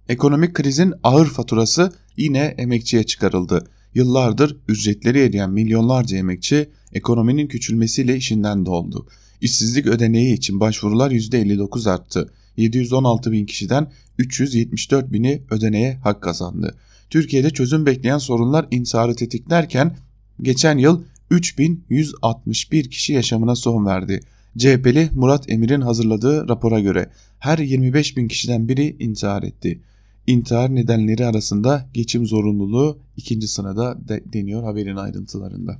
Ekonomik 0.09 0.53
krizin 0.53 0.93
ağır 1.03 1.27
faturası 1.27 1.91
yine 2.17 2.55
emekçiye 2.57 3.03
çıkarıldı. 3.03 3.67
Yıllardır 3.93 4.57
ücretleri 4.67 5.19
eriyen 5.19 5.49
milyonlarca 5.49 6.17
emekçi 6.17 6.69
ekonominin 6.93 7.47
küçülmesiyle 7.47 8.15
işinden 8.15 8.65
doldu. 8.65 9.07
İşsizlik 9.41 9.87
ödeneği 9.87 10.33
için 10.33 10.59
başvurular 10.59 11.11
%59 11.11 11.89
arttı. 11.89 12.33
716 12.57 13.31
bin 13.31 13.45
kişiden 13.45 13.91
374 14.17 15.13
bini 15.13 15.41
ödeneğe 15.51 15.95
hak 16.03 16.21
kazandı. 16.21 16.75
Türkiye'de 17.09 17.49
çözüm 17.49 17.85
bekleyen 17.85 18.17
sorunlar 18.17 18.67
intiharı 18.71 19.15
tetiklerken 19.15 19.97
geçen 20.41 20.77
yıl 20.77 21.03
3161 21.29 22.89
kişi 22.89 23.13
yaşamına 23.13 23.55
son 23.55 23.85
verdi. 23.85 24.19
CHP'li 24.57 25.09
Murat 25.13 25.49
Emir'in 25.49 25.81
hazırladığı 25.81 26.49
rapora 26.49 26.79
göre 26.79 27.09
her 27.39 27.57
25 27.57 28.17
bin 28.17 28.27
kişiden 28.27 28.67
biri 28.67 28.95
intihar 28.99 29.43
etti. 29.43 29.81
İntihar 30.27 30.75
nedenleri 30.75 31.25
arasında 31.25 31.89
geçim 31.93 32.25
zorunluluğu 32.25 32.99
ikinci 33.17 33.47
sırada 33.47 34.07
de 34.07 34.23
deniyor 34.33 34.63
haberin 34.63 34.95
ayrıntılarında. 34.95 35.77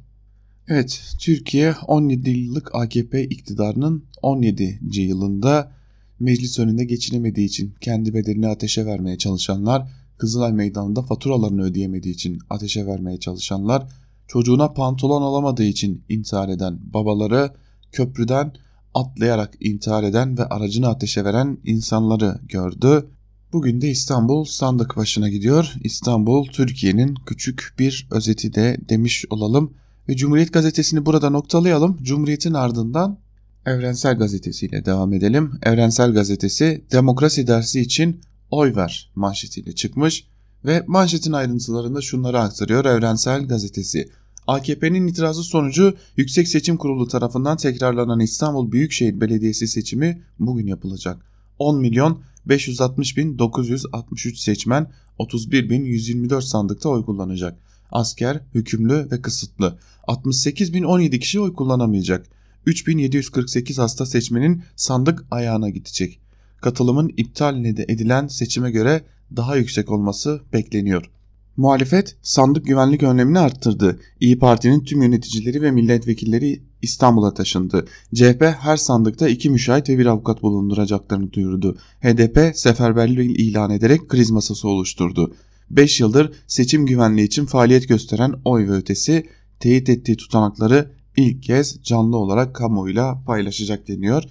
Evet, 0.67 1.15
Türkiye 1.19 1.75
17 1.87 2.29
yıllık 2.29 2.75
AKP 2.75 3.23
iktidarının 3.23 4.03
17. 4.21 4.79
yılında 5.01 5.71
meclis 6.19 6.59
önünde 6.59 6.85
geçinemediği 6.85 7.47
için 7.47 7.75
kendi 7.81 8.13
bedelini 8.13 8.47
ateşe 8.47 8.85
vermeye 8.85 9.17
çalışanlar, 9.17 9.87
Kızılay 10.17 10.53
Meydanı'nda 10.53 11.01
faturalarını 11.01 11.63
ödeyemediği 11.63 12.13
için 12.13 12.39
ateşe 12.49 12.85
vermeye 12.85 13.19
çalışanlar, 13.19 13.87
çocuğuna 14.27 14.73
pantolon 14.73 15.21
alamadığı 15.21 15.63
için 15.63 16.03
intihar 16.09 16.49
eden 16.49 16.79
babaları, 16.93 17.51
köprüden 17.91 18.53
atlayarak 18.93 19.53
intihar 19.59 20.03
eden 20.03 20.37
ve 20.37 20.45
aracını 20.45 20.87
ateşe 20.87 21.23
veren 21.23 21.57
insanları 21.65 22.39
gördü 22.49 23.09
Bugün 23.55 23.81
de 23.81 23.89
İstanbul 23.89 24.45
sandık 24.45 24.97
başına 24.97 25.29
gidiyor. 25.29 25.73
İstanbul 25.83 26.47
Türkiye'nin 26.47 27.15
küçük 27.25 27.73
bir 27.79 28.07
özeti 28.11 28.53
de 28.53 28.77
demiş 28.89 29.25
olalım. 29.29 29.73
Ve 30.09 30.15
Cumhuriyet 30.15 30.53
gazetesini 30.53 31.05
burada 31.05 31.29
noktalayalım. 31.29 31.97
Cumhuriyet'in 32.01 32.53
ardından 32.53 33.19
Evrensel 33.65 34.17
Gazetesi 34.17 34.85
devam 34.85 35.13
edelim. 35.13 35.51
Evrensel 35.63 36.13
Gazetesi 36.13 36.85
demokrasi 36.91 37.47
dersi 37.47 37.81
için 37.81 38.21
oy 38.51 38.75
ver 38.75 39.11
manşetiyle 39.15 39.75
çıkmış 39.75 40.27
ve 40.65 40.83
manşetin 40.87 41.33
ayrıntılarında 41.33 42.01
şunları 42.01 42.39
aktarıyor 42.39 42.85
Evrensel 42.85 43.47
Gazetesi. 43.47 44.09
AKP'nin 44.47 45.07
itirazı 45.07 45.43
sonucu 45.43 45.95
Yüksek 46.17 46.47
Seçim 46.47 46.77
Kurulu 46.77 47.07
tarafından 47.07 47.57
tekrarlanan 47.57 48.19
İstanbul 48.19 48.71
Büyükşehir 48.71 49.21
Belediyesi 49.21 49.67
seçimi 49.67 50.21
bugün 50.39 50.67
yapılacak. 50.67 51.17
10 51.59 51.79
milyon 51.79 52.21
560 52.47 53.17
bin 53.17 53.39
963 53.39 54.39
seçmen 54.39 54.91
31 55.17 55.69
bin 55.69 55.85
124 55.85 56.43
sandıkta 56.43 56.89
oy 56.89 57.05
kullanacak. 57.05 57.59
Asker, 57.91 58.41
hükümlü 58.53 59.11
ve 59.11 59.21
kısıtlı. 59.21 59.77
68 60.07 60.73
bin 60.73 60.83
17 60.83 61.19
kişi 61.19 61.39
oy 61.39 61.53
kullanamayacak. 61.53 62.25
3748 62.65 63.77
hasta 63.77 64.05
seçmenin 64.05 64.63
sandık 64.75 65.25
ayağına 65.31 65.69
gidecek. 65.69 66.19
Katılımın 66.61 67.13
iptal 67.17 67.65
edilen 67.65 68.27
seçime 68.27 68.71
göre 68.71 69.05
daha 69.35 69.55
yüksek 69.55 69.91
olması 69.91 70.41
bekleniyor. 70.53 71.11
Muhalefet 71.57 72.17
sandık 72.21 72.65
güvenlik 72.65 73.03
önlemini 73.03 73.39
arttırdı. 73.39 73.99
İyi 74.19 74.39
Parti'nin 74.39 74.83
tüm 74.83 75.01
yöneticileri 75.01 75.61
ve 75.61 75.71
milletvekilleri 75.71 76.63
İstanbul'a 76.81 77.33
taşındı. 77.33 77.85
CHP 78.15 78.41
her 78.59 78.77
sandıkta 78.77 79.29
iki 79.29 79.49
müşahit 79.49 79.89
ve 79.89 79.97
bir 79.97 80.05
avukat 80.05 80.41
bulunduracaklarını 80.41 81.33
duyurdu. 81.33 81.77
HDP 82.01 82.57
seferberliği 82.57 83.37
ilan 83.37 83.71
ederek 83.71 84.09
kriz 84.09 84.31
masası 84.31 84.67
oluşturdu. 84.67 85.35
5 85.69 85.99
yıldır 85.99 86.31
seçim 86.47 86.85
güvenliği 86.85 87.27
için 87.27 87.45
faaliyet 87.45 87.89
gösteren 87.89 88.33
oy 88.45 88.69
ve 88.69 88.71
ötesi 88.71 89.25
teyit 89.59 89.89
ettiği 89.89 90.17
tutanakları 90.17 90.91
ilk 91.17 91.43
kez 91.43 91.83
canlı 91.83 92.17
olarak 92.17 92.55
kamuoyuyla 92.55 93.23
paylaşacak 93.25 93.87
deniyor. 93.87 94.23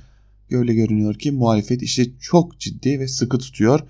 Öyle 0.50 0.74
görünüyor 0.74 1.14
ki 1.14 1.32
muhalefet 1.32 1.82
işi 1.82 2.14
çok 2.20 2.60
ciddi 2.60 3.00
ve 3.00 3.08
sıkı 3.08 3.38
tutuyor. 3.38 3.80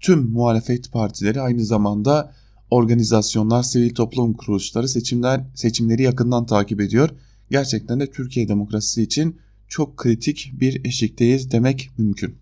Tüm 0.00 0.30
muhalefet 0.30 0.92
partileri 0.92 1.40
aynı 1.40 1.64
zamanda 1.64 2.32
organizasyonlar, 2.72 3.62
sivil 3.62 3.94
toplum 3.94 4.32
kuruluşları 4.32 4.88
seçimler 4.88 5.44
seçimleri 5.54 6.02
yakından 6.02 6.46
takip 6.46 6.80
ediyor. 6.80 7.10
Gerçekten 7.50 8.00
de 8.00 8.10
Türkiye 8.10 8.48
demokrasisi 8.48 9.02
için 9.02 9.36
çok 9.68 9.96
kritik 9.96 10.52
bir 10.60 10.84
eşikteyiz 10.84 11.52
demek 11.52 11.90
mümkün. 11.98 12.34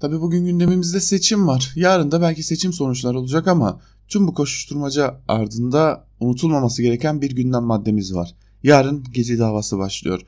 Tabi 0.00 0.20
bugün 0.20 0.44
gündemimizde 0.44 1.00
seçim 1.00 1.46
var. 1.46 1.72
Yarın 1.76 2.10
da 2.10 2.22
belki 2.22 2.42
seçim 2.42 2.72
sonuçları 2.72 3.18
olacak 3.18 3.48
ama 3.48 3.80
tüm 4.08 4.26
bu 4.26 4.34
koşuşturmaca 4.34 5.20
ardında 5.28 6.06
unutulmaması 6.20 6.82
gereken 6.82 7.22
bir 7.22 7.30
gündem 7.30 7.62
maddemiz 7.62 8.14
var. 8.14 8.34
Yarın 8.62 9.04
Gezi 9.14 9.38
davası 9.38 9.78
başlıyor. 9.78 10.20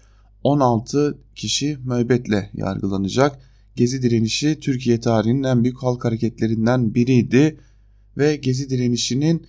16 0.44 1.18
kişi 1.34 1.78
müebbetle 1.84 2.50
yargılanacak. 2.54 3.38
Gezi 3.76 4.02
direnişi 4.02 4.60
Türkiye 4.60 5.00
tarihinin 5.00 5.42
en 5.42 5.64
büyük 5.64 5.82
halk 5.82 6.04
hareketlerinden 6.04 6.94
biriydi 6.94 7.58
ve 8.18 8.36
Gezi 8.36 8.70
direnişinin 8.70 9.46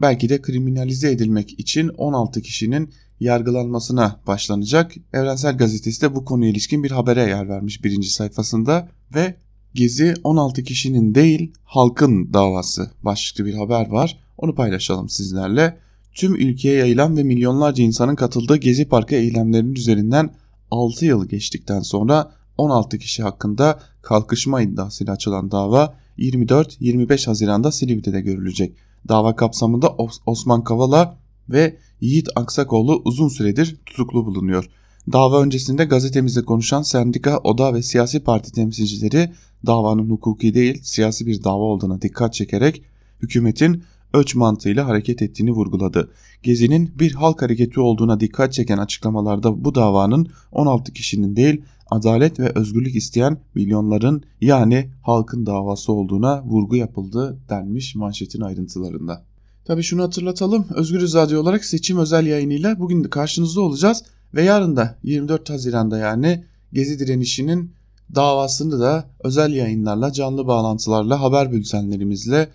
belki 0.00 0.28
de 0.28 0.42
kriminalize 0.42 1.10
edilmek 1.10 1.60
için 1.60 1.88
16 1.88 2.42
kişinin 2.42 2.90
yargılanmasına 3.20 4.20
başlanacak. 4.26 4.92
Evrensel 5.12 5.56
Gazetesi 5.56 6.02
de 6.02 6.14
bu 6.14 6.24
konuya 6.24 6.50
ilişkin 6.50 6.84
bir 6.84 6.90
habere 6.90 7.20
yer 7.20 7.48
vermiş 7.48 7.84
birinci 7.84 8.10
sayfasında 8.10 8.88
ve 9.14 9.34
Gezi 9.74 10.14
16 10.24 10.62
kişinin 10.62 11.14
değil 11.14 11.52
halkın 11.64 12.32
davası 12.32 12.90
başlıklı 13.02 13.44
bir 13.44 13.54
haber 13.54 13.88
var. 13.88 14.18
Onu 14.38 14.54
paylaşalım 14.54 15.08
sizlerle. 15.08 15.78
tüm 16.14 16.34
ülkeye 16.34 16.76
yayılan 16.76 17.16
ve 17.16 17.22
milyonlarca 17.22 17.84
insanın 17.84 18.14
katıldığı 18.14 18.56
Gezi 18.56 18.88
Parkı 18.88 19.14
eylemlerinin 19.14 19.74
üzerinden 19.74 20.30
6 20.70 21.04
yıl 21.04 21.28
geçtikten 21.28 21.80
sonra 21.80 22.32
16 22.58 22.98
kişi 22.98 23.22
hakkında 23.22 23.80
kalkışma 24.02 24.62
iddiasıyla 24.62 25.12
açılan 25.12 25.50
dava 25.50 25.94
24-25 26.18 27.26
Haziran'da 27.26 27.72
Silivri'de 27.72 28.20
görülecek. 28.20 28.76
Dava 29.08 29.36
kapsamında 29.36 29.96
Osman 30.26 30.64
Kavala 30.64 31.18
ve 31.48 31.76
Yiğit 32.00 32.28
Aksakoğlu 32.34 33.02
uzun 33.04 33.28
süredir 33.28 33.76
tutuklu 33.86 34.26
bulunuyor. 34.26 34.70
Dava 35.12 35.42
öncesinde 35.42 35.84
gazetemizde 35.84 36.44
konuşan 36.44 36.82
sendika, 36.82 37.38
oda 37.38 37.74
ve 37.74 37.82
siyasi 37.82 38.20
parti 38.20 38.52
temsilcileri 38.52 39.32
davanın 39.66 40.10
hukuki 40.10 40.54
değil 40.54 40.80
siyasi 40.82 41.26
bir 41.26 41.44
dava 41.44 41.62
olduğuna 41.62 42.02
dikkat 42.02 42.34
çekerek 42.34 42.82
hükümetin 43.22 43.84
ölç 44.14 44.34
mantığıyla 44.34 44.86
hareket 44.88 45.22
ettiğini 45.22 45.52
vurguladı. 45.52 46.10
Gezi'nin 46.42 46.90
bir 46.98 47.12
halk 47.12 47.42
hareketi 47.42 47.80
olduğuna 47.80 48.20
dikkat 48.20 48.52
çeken 48.52 48.78
açıklamalarda 48.78 49.64
bu 49.64 49.74
davanın 49.74 50.26
16 50.52 50.92
kişinin 50.92 51.36
değil 51.36 51.62
adalet 51.90 52.40
ve 52.40 52.52
özgürlük 52.54 52.96
isteyen 52.96 53.38
milyonların 53.54 54.22
yani 54.40 54.90
halkın 55.02 55.46
davası 55.46 55.92
olduğuna 55.92 56.44
vurgu 56.44 56.76
yapıldı 56.76 57.38
denmiş 57.50 57.94
manşetin 57.94 58.40
ayrıntılarında. 58.40 59.22
Tabi 59.64 59.82
şunu 59.82 60.02
hatırlatalım 60.02 60.66
Özgürüz 60.74 61.14
Radyo 61.14 61.40
olarak 61.40 61.64
seçim 61.64 61.98
özel 61.98 62.26
yayınıyla 62.26 62.78
bugün 62.78 63.02
karşınızda 63.02 63.60
olacağız 63.60 64.04
ve 64.34 64.42
yarın 64.42 64.76
da 64.76 64.98
24 65.02 65.50
Haziran'da 65.50 65.98
yani 65.98 66.44
Gezi 66.72 66.98
direnişinin 66.98 67.72
davasını 68.14 68.80
da 68.80 69.04
özel 69.24 69.52
yayınlarla 69.52 70.12
canlı 70.12 70.46
bağlantılarla 70.46 71.20
haber 71.20 71.52
bültenlerimizle 71.52 72.48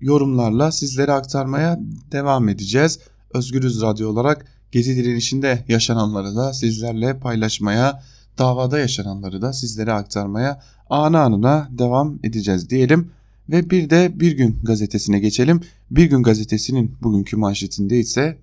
yorumlarla 0.00 0.72
sizlere 0.72 1.12
aktarmaya 1.12 1.80
devam 2.12 2.48
edeceğiz. 2.48 2.98
Özgürüz 3.34 3.82
Radyo 3.82 4.10
olarak 4.10 4.46
Gezi 4.72 4.96
direnişinde 4.96 5.64
yaşananları 5.68 6.36
da 6.36 6.52
sizlerle 6.52 7.18
paylaşmaya, 7.18 8.02
davada 8.38 8.78
yaşananları 8.78 9.42
da 9.42 9.52
sizlere 9.52 9.92
aktarmaya 9.92 10.62
anı 10.90 11.20
anına 11.20 11.68
devam 11.70 12.18
edeceğiz 12.22 12.70
diyelim. 12.70 13.10
Ve 13.48 13.70
bir 13.70 13.90
de 13.90 14.12
Bir 14.20 14.36
Gün 14.36 14.58
gazetesine 14.62 15.18
geçelim. 15.18 15.60
Bir 15.90 16.04
Gün 16.04 16.22
gazetesinin 16.22 16.96
bugünkü 17.02 17.36
manşetinde 17.36 17.98
ise 17.98 18.38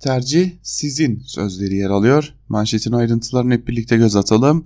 tercih 0.00 0.50
sizin 0.62 1.22
sözleri 1.26 1.76
yer 1.76 1.90
alıyor. 1.90 2.34
Manşetin 2.48 2.92
ayrıntılarını 2.92 3.54
hep 3.54 3.68
birlikte 3.68 3.96
göz 3.96 4.16
atalım. 4.16 4.64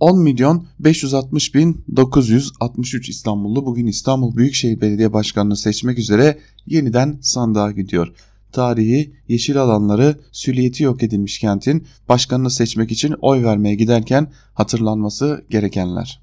10 0.00 0.18
milyon 0.18 0.66
560 0.78 1.54
bin 1.54 1.84
963 1.96 3.08
İstanbullu 3.08 3.66
bugün 3.66 3.86
İstanbul 3.86 4.36
Büyükşehir 4.36 4.80
Belediye 4.80 5.12
Başkanı'nı 5.12 5.56
seçmek 5.56 5.98
üzere 5.98 6.38
yeniden 6.66 7.18
sandığa 7.20 7.70
gidiyor. 7.70 8.12
Tarihi 8.52 9.12
yeşil 9.28 9.56
alanları 9.62 10.20
süliyeti 10.32 10.82
yok 10.82 11.02
edilmiş 11.02 11.38
kentin 11.38 11.86
başkanını 12.08 12.50
seçmek 12.50 12.92
için 12.92 13.14
oy 13.20 13.44
vermeye 13.44 13.74
giderken 13.74 14.32
hatırlanması 14.54 15.44
gerekenler. 15.50 16.20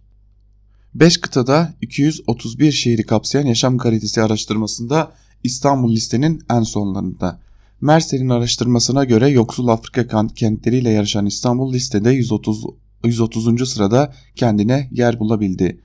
5 0.96 1.18
kıtada 1.18 1.74
231 1.82 2.72
şehri 2.72 3.04
kapsayan 3.04 3.46
yaşam 3.46 3.78
kalitesi 3.78 4.22
araştırmasında 4.22 5.12
İstanbul 5.44 5.94
listenin 5.94 6.42
en 6.50 6.64
sonlarında. 6.64 7.40
Mersel'in 7.82 8.30
araştırmasına 8.30 9.04
göre 9.04 9.30
yoksul 9.30 9.68
Afrika 9.68 10.28
kentleriyle 10.36 10.90
yarışan 10.90 11.26
İstanbul 11.26 11.74
listede 11.74 12.10
130 12.10 12.66
130. 13.04 13.70
sırada 13.70 14.14
kendine 14.36 14.90
yer 14.92 15.20
bulabildi. 15.20 15.80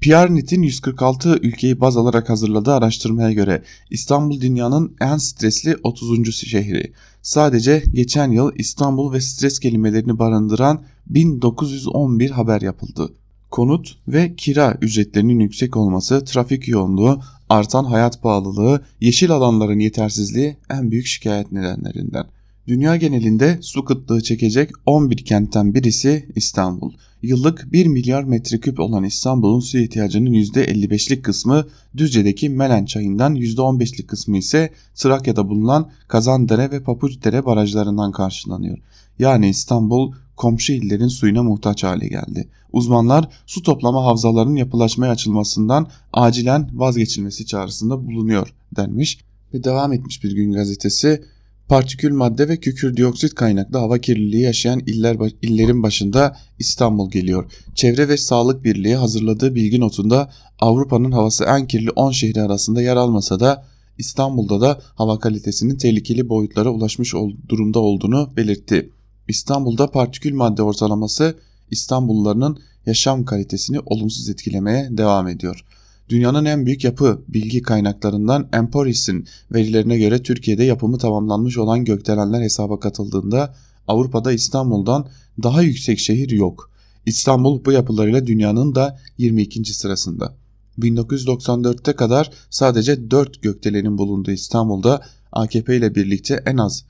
PRNet'in 0.00 0.62
146 0.62 1.38
ülkeyi 1.42 1.80
baz 1.80 1.96
alarak 1.96 2.30
hazırladığı 2.30 2.74
araştırmaya 2.74 3.32
göre 3.32 3.62
İstanbul 3.90 4.40
dünyanın 4.40 4.96
en 5.00 5.16
stresli 5.16 5.76
30. 5.82 6.34
şehri. 6.34 6.92
Sadece 7.22 7.82
geçen 7.92 8.30
yıl 8.30 8.52
İstanbul 8.56 9.12
ve 9.12 9.20
stres 9.20 9.58
kelimelerini 9.58 10.18
barındıran 10.18 10.82
1911 11.06 12.30
haber 12.30 12.60
yapıldı. 12.60 13.12
Konut 13.50 13.98
ve 14.08 14.36
kira 14.36 14.78
ücretlerinin 14.82 15.40
yüksek 15.40 15.76
olması, 15.76 16.24
trafik 16.24 16.68
yoğunluğu, 16.68 17.20
artan 17.48 17.84
hayat 17.84 18.22
pahalılığı, 18.22 18.80
yeşil 19.00 19.30
alanların 19.30 19.78
yetersizliği 19.78 20.56
en 20.70 20.90
büyük 20.90 21.06
şikayet 21.06 21.52
nedenlerinden. 21.52 22.26
Dünya 22.68 22.96
genelinde 22.96 23.58
su 23.62 23.84
kıtlığı 23.84 24.22
çekecek 24.22 24.70
11 24.86 25.16
kentten 25.16 25.74
birisi 25.74 26.28
İstanbul. 26.36 26.92
Yıllık 27.22 27.72
1 27.72 27.86
milyar 27.86 28.24
metreküp 28.24 28.80
olan 28.80 29.04
İstanbul'un 29.04 29.60
su 29.60 29.78
ihtiyacının 29.78 30.30
%55'lik 30.30 31.24
kısmı 31.24 31.66
Düzce'deki 31.96 32.48
Melen 32.48 32.84
çayından 32.84 33.36
%15'lik 33.36 34.08
kısmı 34.08 34.38
ise 34.38 34.70
Trakya'da 34.94 35.48
bulunan 35.48 35.90
Kazandere 36.08 36.70
ve 36.70 36.82
Papuçdere 36.82 37.46
barajlarından 37.46 38.12
karşılanıyor. 38.12 38.78
Yani 39.18 39.48
İstanbul 39.48 40.12
komşu 40.36 40.72
illerin 40.72 41.08
suyuna 41.08 41.42
muhtaç 41.42 41.84
hale 41.84 42.08
geldi. 42.08 42.48
Uzmanlar 42.72 43.28
su 43.46 43.62
toplama 43.62 44.04
havzalarının 44.04 44.56
yapılaşmaya 44.56 45.12
açılmasından 45.12 45.88
acilen 46.12 46.70
vazgeçilmesi 46.72 47.46
çağrısında 47.46 48.06
bulunuyor 48.06 48.54
denmiş 48.76 49.18
ve 49.54 49.64
devam 49.64 49.92
etmiş 49.92 50.24
bir 50.24 50.32
gün 50.32 50.52
gazetesi 50.52 51.22
partikül 51.68 52.12
madde 52.12 52.48
ve 52.48 52.56
kükür 52.56 52.96
dioksit 52.96 53.34
kaynaklı 53.34 53.78
hava 53.78 53.98
kirliliği 53.98 54.42
yaşayan 54.42 54.80
iller, 54.86 55.16
illerin 55.42 55.82
başında 55.82 56.36
İstanbul 56.58 57.10
geliyor. 57.10 57.52
Çevre 57.74 58.08
ve 58.08 58.16
Sağlık 58.16 58.64
Birliği 58.64 58.96
hazırladığı 58.96 59.54
bilgi 59.54 59.80
notunda 59.80 60.30
Avrupa'nın 60.60 61.12
havası 61.12 61.44
en 61.44 61.66
kirli 61.66 61.90
10 61.90 62.10
şehri 62.10 62.42
arasında 62.42 62.82
yer 62.82 62.96
almasa 62.96 63.40
da 63.40 63.64
İstanbul'da 63.98 64.60
da 64.60 64.80
hava 64.94 65.18
kalitesinin 65.18 65.76
tehlikeli 65.76 66.28
boyutlara 66.28 66.70
ulaşmış 66.70 67.14
durumda 67.48 67.78
olduğunu 67.78 68.30
belirtti. 68.36 68.90
İstanbul'da 69.28 69.90
partikül 69.90 70.34
madde 70.34 70.62
ortalaması 70.62 71.38
İstanbullularının 71.70 72.58
yaşam 72.86 73.24
kalitesini 73.24 73.80
olumsuz 73.86 74.28
etkilemeye 74.28 74.88
devam 74.90 75.28
ediyor. 75.28 75.64
Dünyanın 76.08 76.44
en 76.44 76.66
büyük 76.66 76.84
yapı 76.84 77.22
bilgi 77.28 77.62
kaynaklarından 77.62 78.48
Emporis'in 78.52 79.26
verilerine 79.52 79.98
göre 79.98 80.22
Türkiye'de 80.22 80.64
yapımı 80.64 80.98
tamamlanmış 80.98 81.58
olan 81.58 81.84
gökdelenler 81.84 82.42
hesaba 82.42 82.80
katıldığında 82.80 83.54
Avrupa'da 83.88 84.32
İstanbul'dan 84.32 85.08
daha 85.42 85.62
yüksek 85.62 85.98
şehir 85.98 86.30
yok. 86.30 86.70
İstanbul 87.06 87.64
bu 87.64 87.72
yapılarıyla 87.72 88.26
dünyanın 88.26 88.74
da 88.74 88.98
22. 89.18 89.74
sırasında. 89.74 90.34
1994'te 90.78 91.92
kadar 91.92 92.30
sadece 92.50 93.10
4 93.10 93.42
gökdelenin 93.42 93.98
bulunduğu 93.98 94.30
İstanbul'da 94.30 95.02
AKP 95.32 95.76
ile 95.76 95.94
birlikte 95.94 96.42
en 96.46 96.56
az 96.56 96.84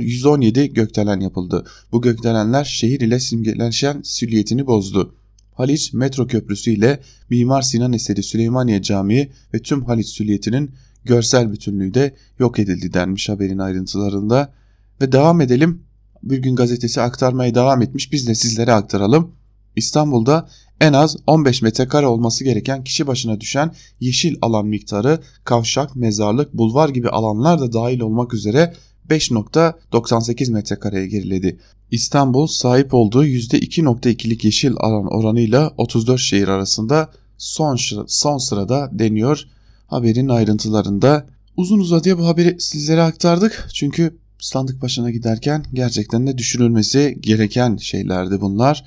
117 0.00 0.72
gökdelen 0.72 1.20
yapıldı. 1.20 1.64
Bu 1.92 2.02
gökdelenler 2.02 2.64
şehir 2.64 3.00
ile 3.00 3.20
simgeleşen 3.20 4.00
silüetini 4.04 4.66
bozdu. 4.66 5.14
Haliç 5.54 5.92
metro 5.92 6.26
köprüsü 6.26 6.70
ile 6.70 7.00
Mimar 7.30 7.62
Sinan 7.62 7.92
eseri 7.92 8.22
Süleymaniye 8.22 8.82
Camii 8.82 9.30
ve 9.54 9.58
tüm 9.58 9.84
Haliç 9.84 10.08
süliyetinin 10.08 10.70
görsel 11.04 11.52
bütünlüğü 11.52 11.94
de 11.94 12.14
yok 12.38 12.58
edildi 12.58 12.92
denmiş 12.92 13.28
haberin 13.28 13.58
ayrıntılarında. 13.58 14.52
Ve 15.00 15.12
devam 15.12 15.40
edelim. 15.40 15.82
Bir 16.22 16.38
gün 16.38 16.56
gazetesi 16.56 17.00
aktarmaya 17.00 17.54
devam 17.54 17.82
etmiş 17.82 18.12
biz 18.12 18.28
de 18.28 18.34
sizlere 18.34 18.72
aktaralım. 18.72 19.30
İstanbul'da 19.76 20.48
en 20.80 20.92
az 20.92 21.16
15 21.26 21.62
metrekare 21.62 22.06
olması 22.06 22.44
gereken 22.44 22.84
kişi 22.84 23.06
başına 23.06 23.40
düşen 23.40 23.74
yeşil 24.00 24.36
alan 24.42 24.66
miktarı 24.66 25.20
kavşak, 25.44 25.96
mezarlık, 25.96 26.54
bulvar 26.54 26.88
gibi 26.88 27.08
alanlar 27.08 27.60
da 27.60 27.72
dahil 27.72 28.00
olmak 28.00 28.34
üzere 28.34 28.74
5.98 29.10 30.52
metrekareye 30.52 31.06
geriledi. 31.06 31.58
İstanbul 31.90 32.46
sahip 32.46 32.94
olduğu 32.94 33.26
%2.2'lik 33.26 34.44
yeşil 34.44 34.72
alan 34.76 35.06
oranıyla 35.06 35.74
34 35.76 36.20
şehir 36.20 36.48
arasında 36.48 37.10
son, 37.38 37.78
son 38.06 38.38
sırada 38.38 38.90
deniyor. 38.92 39.44
Haberin 39.86 40.28
ayrıntılarında 40.28 41.26
uzun 41.56 41.78
uzadıya 41.78 42.18
bu 42.18 42.26
haberi 42.26 42.56
sizlere 42.60 43.02
aktardık. 43.02 43.68
Çünkü 43.74 44.18
sandık 44.38 44.82
başına 44.82 45.10
giderken 45.10 45.64
gerçekten 45.72 46.26
de 46.26 46.38
düşünülmesi 46.38 47.18
gereken 47.20 47.76
şeylerdi 47.76 48.40
bunlar. 48.40 48.84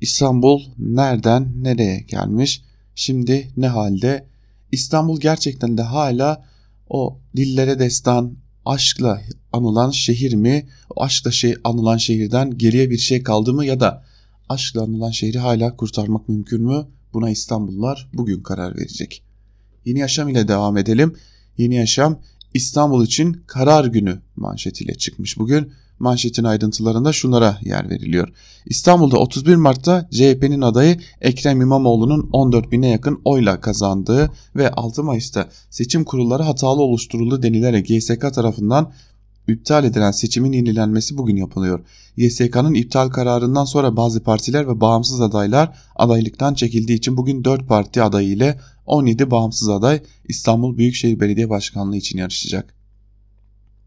İstanbul 0.00 0.62
nereden 0.78 1.52
nereye 1.62 2.00
gelmiş? 2.00 2.62
Şimdi 2.94 3.48
ne 3.56 3.68
halde? 3.68 4.26
İstanbul 4.72 5.20
gerçekten 5.20 5.78
de 5.78 5.82
hala 5.82 6.44
o 6.88 7.18
dillere 7.36 7.78
destan, 7.78 8.36
aşkla 8.68 9.22
anılan 9.52 9.90
şehir 9.90 10.34
mi? 10.34 10.68
Aşkla 10.96 11.30
şey 11.30 11.54
anılan 11.64 11.96
şehirden 11.96 12.58
geriye 12.58 12.90
bir 12.90 12.98
şey 12.98 13.22
kaldı 13.22 13.52
mı 13.52 13.64
ya 13.64 13.80
da 13.80 14.04
aşkla 14.48 14.82
anılan 14.82 15.10
şehri 15.10 15.38
hala 15.38 15.76
kurtarmak 15.76 16.28
mümkün 16.28 16.62
mü? 16.62 16.86
Buna 17.12 17.30
İstanbullular 17.30 18.08
bugün 18.12 18.42
karar 18.42 18.76
verecek. 18.76 19.22
Yeni 19.84 19.98
Yaşam 19.98 20.28
ile 20.28 20.48
devam 20.48 20.76
edelim. 20.76 21.16
Yeni 21.58 21.74
Yaşam 21.74 22.20
İstanbul 22.54 23.06
için 23.06 23.42
karar 23.46 23.84
günü 23.84 24.20
manşetiyle 24.36 24.94
çıkmış 24.94 25.38
bugün. 25.38 25.72
Manşetin 25.98 26.44
ayrıntılarında 26.44 27.12
şunlara 27.12 27.58
yer 27.62 27.90
veriliyor. 27.90 28.28
İstanbul'da 28.66 29.18
31 29.18 29.56
Mart'ta 29.56 30.08
CHP'nin 30.10 30.60
adayı 30.60 30.98
Ekrem 31.20 31.60
İmamoğlu'nun 31.60 32.30
14 32.32 32.72
bine 32.72 32.88
yakın 32.88 33.20
oyla 33.24 33.60
kazandığı 33.60 34.30
ve 34.56 34.70
6 34.70 35.04
Mayıs'ta 35.04 35.48
seçim 35.70 36.04
kurulları 36.04 36.42
hatalı 36.42 36.82
oluşturuldu 36.82 37.42
denilerek 37.42 37.90
YSK 37.90 38.34
tarafından 38.34 38.92
iptal 39.48 39.84
edilen 39.84 40.10
seçimin 40.10 40.52
yenilenmesi 40.52 41.18
bugün 41.18 41.36
yapılıyor. 41.36 41.80
YSK'nın 42.16 42.74
iptal 42.74 43.08
kararından 43.08 43.64
sonra 43.64 43.96
bazı 43.96 44.22
partiler 44.22 44.68
ve 44.68 44.80
bağımsız 44.80 45.20
adaylar 45.20 45.78
adaylıktan 45.96 46.54
çekildiği 46.54 46.98
için 46.98 47.16
bugün 47.16 47.44
4 47.44 47.68
parti 47.68 48.02
adayı 48.02 48.28
ile 48.28 48.60
17 48.86 49.30
bağımsız 49.30 49.68
aday 49.68 50.02
İstanbul 50.28 50.76
Büyükşehir 50.76 51.20
Belediye 51.20 51.50
Başkanlığı 51.50 51.96
için 51.96 52.18
yarışacak. 52.18 52.74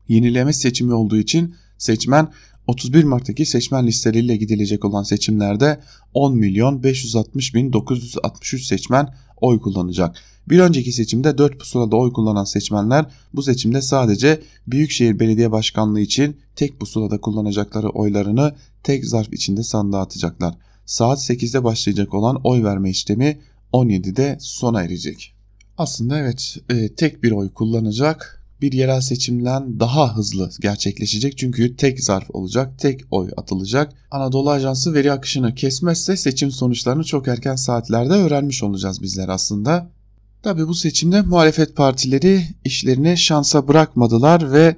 Yenileme 0.08 0.54
seçimi 0.54 0.93
olduğu 0.93 1.17
için 1.17 1.56
seçmen 1.82 2.28
31 2.67 3.04
Mart'taki 3.04 3.46
seçmen 3.46 3.88
listeleriyle 3.88 4.36
gidilecek 4.36 4.86
olan 4.86 5.04
seçimlerde 5.04 5.80
10 6.13 6.38
milyon 6.38 6.84
560 6.84 7.56
bin 7.56 7.74
963 7.74 8.65
seçmen 8.65 9.13
oy 9.41 9.60
kullanacak. 9.60 10.15
Bir 10.50 10.60
önceki 10.60 10.91
seçimde 10.91 11.38
4 11.38 11.60
pusulada 11.60 11.96
oy 11.96 12.13
kullanan 12.13 12.44
seçmenler 12.44 13.06
bu 13.34 13.44
seçimde 13.44 13.82
sadece 13.82 14.41
Büyükşehir 14.67 15.20
Belediye 15.20 15.52
Başkanlığı 15.52 16.00
için 16.00 16.38
tek 16.56 16.80
pusulada 16.80 17.22
kullanacakları 17.22 17.89
oylarını 17.89 18.56
tek 18.84 19.06
zarf 19.06 19.34
içinde 19.34 19.63
sandığa 19.63 20.02
atacaklar. 20.02 20.56
Saat 20.86 21.20
8'de 21.20 21.63
başlayacak 21.63 22.13
olan 22.13 22.41
oy 22.44 22.63
verme 22.63 22.89
işlemi 22.89 23.39
17'de 23.74 24.38
sona 24.39 24.84
erecek. 24.84 25.34
Aslında 25.78 26.20
evet 26.20 26.58
e, 26.70 26.96
tek 26.96 27.24
bir 27.24 27.32
oy 27.32 27.50
kullanacak 27.50 28.40
bir 28.62 28.71
yerel 28.71 29.02
seçimden 29.02 29.80
daha 29.80 30.15
hızlı 30.15 30.50
gerçekleşecek. 30.62 31.38
Çünkü 31.38 31.76
tek 31.76 32.04
zarf 32.04 32.26
olacak, 32.30 32.80
tek 32.80 33.02
oy 33.12 33.30
atılacak. 33.38 33.93
Anadolu 34.12 34.50
Ajansı 34.50 34.93
veri 34.93 35.12
akışını 35.12 35.56
kesmezse 35.56 36.17
seçim 36.17 36.52
sonuçlarını 36.52 37.04
çok 37.04 37.28
erken 37.28 37.56
saatlerde 37.56 38.13
öğrenmiş 38.13 38.63
olacağız 38.63 39.02
bizler 39.02 39.30
aslında. 39.30 39.89
Tabi 40.43 40.67
bu 40.67 40.76
seçimde 40.76 41.21
muhalefet 41.21 41.76
partileri 41.76 42.43
işlerini 42.65 43.17
şansa 43.17 43.67
bırakmadılar 43.67 44.52
ve 44.52 44.76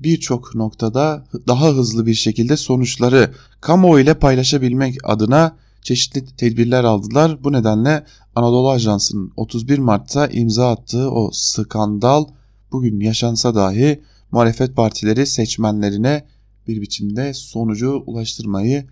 birçok 0.00 0.54
noktada 0.54 1.24
daha 1.48 1.68
hızlı 1.68 2.06
bir 2.06 2.14
şekilde 2.14 2.56
sonuçları 2.56 3.30
kamuoyu 3.60 4.04
ile 4.04 4.14
paylaşabilmek 4.14 4.98
adına 5.04 5.56
çeşitli 5.82 6.26
tedbirler 6.36 6.84
aldılar. 6.84 7.44
Bu 7.44 7.52
nedenle 7.52 8.04
Anadolu 8.34 8.70
Ajansı'nın 8.70 9.32
31 9.36 9.78
Mart'ta 9.78 10.26
imza 10.26 10.70
attığı 10.70 11.10
o 11.10 11.30
skandal 11.32 12.24
bugün 12.72 13.00
yaşansa 13.00 13.54
dahi 13.54 14.02
muhalefet 14.30 14.76
partileri 14.76 15.26
seçmenlerine 15.26 16.24
bir 16.68 16.80
biçimde 16.82 17.34
sonucu 17.34 18.02
ulaştırmayı 18.06 18.86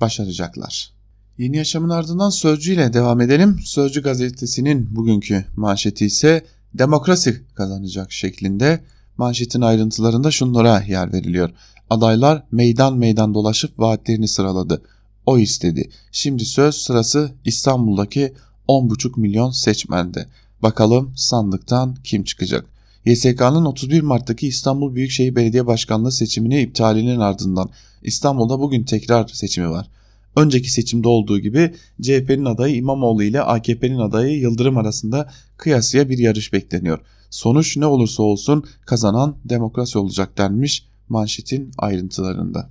başaracaklar. 0.00 0.92
Yeni 1.38 1.56
Yaşam'ın 1.56 1.90
ardından 1.90 2.30
Sözcü 2.30 2.74
ile 2.74 2.92
devam 2.92 3.20
edelim. 3.20 3.60
Sözcü 3.64 4.02
gazetesinin 4.02 4.96
bugünkü 4.96 5.44
manşeti 5.56 6.06
ise 6.06 6.44
demokrasi 6.74 7.42
kazanacak 7.54 8.12
şeklinde. 8.12 8.84
Manşetin 9.16 9.60
ayrıntılarında 9.60 10.30
şunlara 10.30 10.80
yer 10.80 11.12
veriliyor. 11.12 11.50
Adaylar 11.90 12.46
meydan 12.52 12.96
meydan 12.96 13.34
dolaşıp 13.34 13.78
vaatlerini 13.78 14.28
sıraladı. 14.28 14.82
O 15.26 15.38
istedi. 15.38 15.90
Şimdi 16.12 16.44
söz 16.44 16.74
sırası 16.74 17.32
İstanbul'daki 17.44 18.34
10,5 18.68 19.20
milyon 19.20 19.50
seçmende. 19.50 20.26
Bakalım 20.62 21.12
sandıktan 21.16 21.96
kim 22.04 22.24
çıkacak? 22.24 22.69
YSK'nın 23.06 23.64
31 23.64 24.00
Mart'taki 24.00 24.48
İstanbul 24.48 24.94
Büyükşehir 24.94 25.36
Belediye 25.36 25.66
Başkanlığı 25.66 26.12
seçimini 26.12 26.60
iptalinin 26.60 27.20
ardından 27.20 27.70
İstanbul'da 28.02 28.60
bugün 28.60 28.84
tekrar 28.84 29.28
seçimi 29.28 29.70
var. 29.70 29.90
Önceki 30.36 30.72
seçimde 30.72 31.08
olduğu 31.08 31.38
gibi 31.38 31.74
CHP'nin 32.02 32.44
adayı 32.44 32.76
İmamoğlu 32.76 33.22
ile 33.22 33.42
AKP'nin 33.42 33.98
adayı 33.98 34.38
Yıldırım 34.38 34.76
arasında 34.76 35.30
kıyasıya 35.56 36.08
bir 36.08 36.18
yarış 36.18 36.52
bekleniyor. 36.52 36.98
Sonuç 37.30 37.76
ne 37.76 37.86
olursa 37.86 38.22
olsun 38.22 38.64
kazanan 38.86 39.36
demokrasi 39.44 39.98
olacak 39.98 40.38
denmiş 40.38 40.86
manşetin 41.08 41.70
ayrıntılarında. 41.78 42.70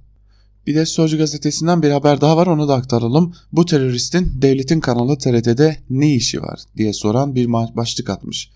Bir 0.68 0.76
de 0.76 0.86
Sözcü 0.86 1.18
gazetesinden 1.18 1.82
bir 1.82 1.92
haber 1.92 2.22
daha 2.22 2.38
var 2.38 2.48
onu 2.48 2.68
da 2.68 2.76
aktaralım. 2.76 3.34
Bu 3.52 3.66
teröristin 3.66 4.32
devletin 4.42 4.80
kanalı 4.80 5.18
TRT'de 5.18 5.78
ne 5.90 6.14
işi 6.14 6.42
var 6.42 6.60
diye 6.78 6.94
soran 6.94 7.36
bir 7.36 7.54
başlık 7.54 8.10
atmış. 8.10 8.50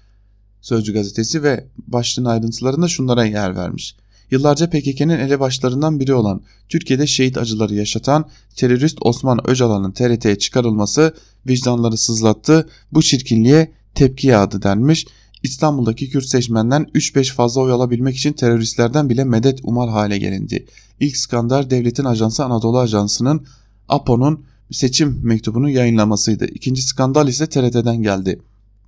Sözcü 0.63 0.93
gazetesi 0.93 1.43
ve 1.43 1.67
başlığın 1.87 2.25
ayrıntılarında 2.25 2.87
şunlara 2.87 3.25
yer 3.25 3.55
vermiş. 3.55 3.95
Yıllarca 4.31 4.69
PKK'nın 4.69 5.19
elebaşlarından 5.19 5.99
biri 5.99 6.13
olan, 6.13 6.41
Türkiye'de 6.69 7.07
şehit 7.07 7.37
acıları 7.37 7.75
yaşatan 7.75 8.25
terörist 8.55 8.97
Osman 9.01 9.49
Öcalan'ın 9.49 9.91
TRT'ye 9.91 10.37
çıkarılması 10.37 11.13
vicdanları 11.47 11.97
sızlattı, 11.97 12.69
bu 12.91 13.01
çirkinliğe 13.01 13.71
tepki 13.95 14.27
yağdı 14.27 14.61
denmiş. 14.61 15.05
İstanbul'daki 15.43 16.09
Kürt 16.09 16.25
seçmenden 16.25 16.83
3-5 16.83 17.33
fazla 17.33 17.61
oy 17.61 17.71
alabilmek 17.71 18.15
için 18.15 18.33
teröristlerden 18.33 19.09
bile 19.09 19.23
medet 19.23 19.59
umar 19.63 19.89
hale 19.89 20.17
gelindi. 20.17 20.65
İlk 20.99 21.17
skandal 21.17 21.69
devletin 21.69 22.05
ajansı 22.05 22.45
Anadolu 22.45 22.79
Ajansı'nın 22.79 23.45
APO'nun 23.89 24.45
seçim 24.71 25.19
mektubunu 25.23 25.69
yayınlamasıydı. 25.69 26.45
İkinci 26.45 26.81
skandal 26.81 27.27
ise 27.27 27.47
TRT'den 27.47 28.01
geldi. 28.03 28.39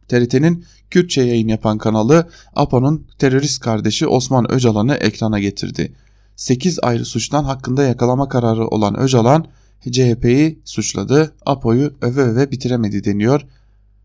TRT'nin 0.07 0.65
Kürtçe 0.89 1.21
yayın 1.21 1.47
yapan 1.47 1.77
kanalı 1.77 2.29
APO'nun 2.55 3.07
terörist 3.19 3.59
kardeşi 3.59 4.07
Osman 4.07 4.51
Öcalan'ı 4.51 4.95
ekrana 4.95 5.39
getirdi. 5.39 5.93
8 6.35 6.79
ayrı 6.83 7.05
suçtan 7.05 7.43
hakkında 7.43 7.83
yakalama 7.83 8.29
kararı 8.29 8.67
olan 8.67 8.99
Öcalan 8.99 9.45
CHP'yi 9.91 10.59
suçladı, 10.65 11.35
APO'yu 11.45 11.93
öve 12.01 12.21
öve 12.21 12.51
bitiremedi 12.51 13.03
deniyor 13.03 13.41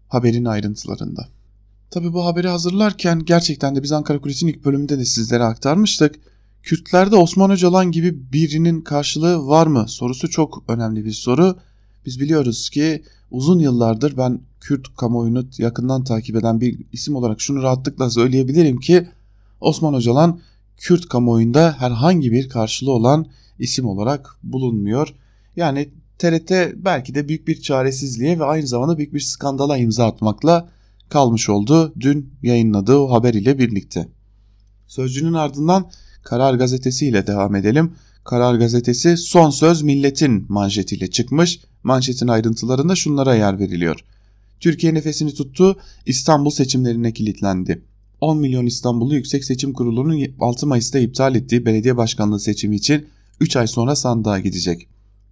haberin 0.09 0.45
ayrıntılarında. 0.45 1.29
Tabi 1.91 2.13
bu 2.13 2.25
haberi 2.27 2.49
hazırlarken 2.49 3.25
gerçekten 3.25 3.77
de 3.77 3.83
biz 3.83 3.93
Ankara 3.93 4.21
Kulisi'nin 4.21 4.53
ilk 4.53 4.65
bölümünde 4.65 4.99
de 4.99 5.05
sizlere 5.05 5.45
aktarmıştık. 5.45 6.15
Kürtlerde 6.63 7.17
Osman 7.17 7.51
Öcalan 7.51 7.93
gibi 7.93 8.33
birinin 8.33 8.81
karşılığı 8.81 9.47
var 9.47 9.67
mı 9.67 9.89
sorusu 9.89 10.31
çok 10.31 10.65
önemli 10.69 11.05
bir 11.05 11.13
soru. 11.13 11.57
Biz 12.07 12.21
biliyoruz 12.21 12.71
ki 12.71 13.03
uzun 13.31 13.59
yıllardır 13.59 14.17
ben 14.17 14.41
Kürt 14.61 14.97
kamuoyunu 14.97 15.47
yakından 15.59 16.05
takip 16.05 16.37
eden 16.37 16.61
bir 16.61 16.79
isim 16.93 17.17
olarak 17.17 17.41
şunu 17.41 17.63
rahatlıkla 17.63 18.11
söyleyebilirim 18.11 18.81
ki 18.81 19.09
Osman 19.61 19.95
Öcalan 19.95 20.41
Kürt 20.77 21.09
kamuoyunda 21.09 21.77
herhangi 21.79 22.33
bir 22.33 22.49
karşılığı 22.49 22.93
olan 22.93 23.27
isim 23.59 23.87
olarak 23.87 24.37
bulunmuyor. 24.43 25.15
Yani 25.57 25.89
TRT 26.19 26.51
belki 26.77 27.15
de 27.15 27.29
büyük 27.29 27.49
bir 27.49 27.61
çaresizliğe 27.61 28.39
ve 28.39 28.45
aynı 28.45 28.67
zamanda 28.67 28.99
büyük 28.99 29.15
bir 29.15 29.21
skandala 29.21 29.77
imza 29.77 30.07
atmakla 30.07 30.69
kalmış 31.09 31.49
oldu 31.49 31.93
dün 32.01 32.35
yayınladığı 32.43 32.97
o 32.97 33.11
haber 33.11 33.35
ile 33.35 33.59
birlikte. 33.59 34.09
Sözcünün 34.87 35.33
ardından 35.33 35.91
Karar 36.23 36.55
Gazetesi 36.55 37.07
ile 37.07 37.27
devam 37.27 37.55
edelim. 37.55 37.93
Karar 38.25 38.55
Gazetesi 38.55 39.17
son 39.17 39.51
söz 39.51 39.83
milletin 39.83 40.47
manşetiyle 40.49 41.11
çıkmış. 41.11 41.61
Manşetin 41.83 42.29
ayrıntılarında 42.29 42.97
şunlara 42.97 43.35
yer 43.35 43.59
veriliyor. 43.59 44.05
Türkiye 44.61 44.95
nefesini 44.95 45.35
tuttu, 45.35 45.77
İstanbul 46.07 46.51
seçimlerine 46.51 47.13
kilitlendi. 47.13 47.83
10 48.21 48.39
milyon 48.39 48.67
İstanbullu 48.67 49.15
Yüksek 49.15 49.45
Seçim 49.45 49.73
Kurulu'nun 49.73 50.27
6 50.41 50.67
Mayıs'ta 50.67 50.99
iptal 50.99 51.35
ettiği 51.35 51.67
belediye 51.67 51.97
başkanlığı 51.97 52.41
seçimi 52.41 52.77
için 52.77 53.07
3 53.41 53.57
ay 53.57 53.67
sonra 53.67 53.97
sandığa 53.97 54.39
gidecek. 54.39 54.89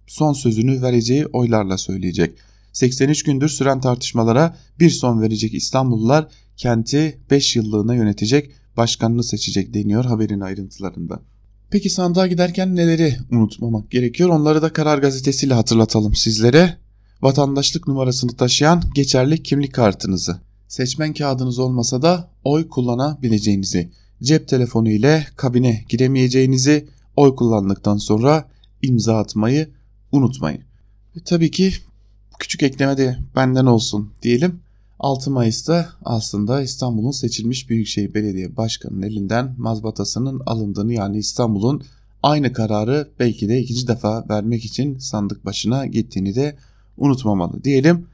Son 0.07 0.33
sözünü 0.33 0.81
vereceği 0.81 1.25
oylarla 1.25 1.77
söyleyecek. 1.77 2.35
83 2.73 3.23
gündür 3.23 3.49
süren 3.49 3.81
tartışmalara 3.81 4.57
bir 4.79 4.89
son 4.89 5.21
verecek 5.21 5.53
İstanbullular 5.53 6.27
kenti 6.57 7.19
5 7.31 7.55
yıllığına 7.55 7.95
yönetecek 7.95 8.51
başkanını 8.79 9.23
seçecek 9.23 9.73
deniyor 9.73 10.05
haberin 10.05 10.39
ayrıntılarında. 10.39 11.19
Peki 11.71 11.89
sandığa 11.89 12.27
giderken 12.27 12.75
neleri 12.75 13.17
unutmamak 13.31 13.91
gerekiyor? 13.91 14.29
Onları 14.29 14.61
da 14.61 14.73
Karar 14.73 14.97
Gazetesi'yle 14.97 15.53
hatırlatalım 15.53 16.15
sizlere. 16.15 16.77
Vatandaşlık 17.21 17.87
numarasını 17.87 18.35
taşıyan 18.35 18.83
geçerli 18.95 19.43
kimlik 19.43 19.73
kartınızı, 19.73 20.41
seçmen 20.67 21.13
kağıdınız 21.13 21.59
olmasa 21.59 22.01
da 22.01 22.31
oy 22.43 22.69
kullanabileceğinizi, 22.69 23.91
cep 24.23 24.47
telefonu 24.47 24.89
ile 24.89 25.27
kabine 25.35 25.85
giremeyeceğinizi, 25.89 26.87
oy 27.15 27.35
kullandıktan 27.35 27.97
sonra 27.97 28.49
imza 28.81 29.17
atmayı 29.17 29.69
unutmayın. 30.11 30.61
Ve 31.15 31.19
tabii 31.25 31.51
ki 31.51 31.73
küçük 32.39 32.63
ekleme 32.63 32.97
de 32.97 33.19
benden 33.35 33.65
olsun 33.65 34.13
diyelim. 34.21 34.59
6 34.99 35.31
Mayıs'ta 35.31 35.89
aslında 36.05 36.61
İstanbul'un 36.61 37.11
seçilmiş 37.11 37.69
Büyükşehir 37.69 38.13
Belediye 38.13 38.57
Başkanı'nın 38.57 39.01
elinden 39.01 39.55
mazbatasının 39.57 40.41
alındığını 40.45 40.93
yani 40.93 41.17
İstanbul'un 41.17 41.83
aynı 42.23 42.53
kararı 42.53 43.07
belki 43.19 43.49
de 43.49 43.59
ikinci 43.59 43.87
defa 43.87 44.25
vermek 44.29 44.65
için 44.65 44.97
sandık 44.97 45.45
başına 45.45 45.85
gittiğini 45.85 46.35
de 46.35 46.55
unutmamalı 46.97 47.63
diyelim. 47.63 48.07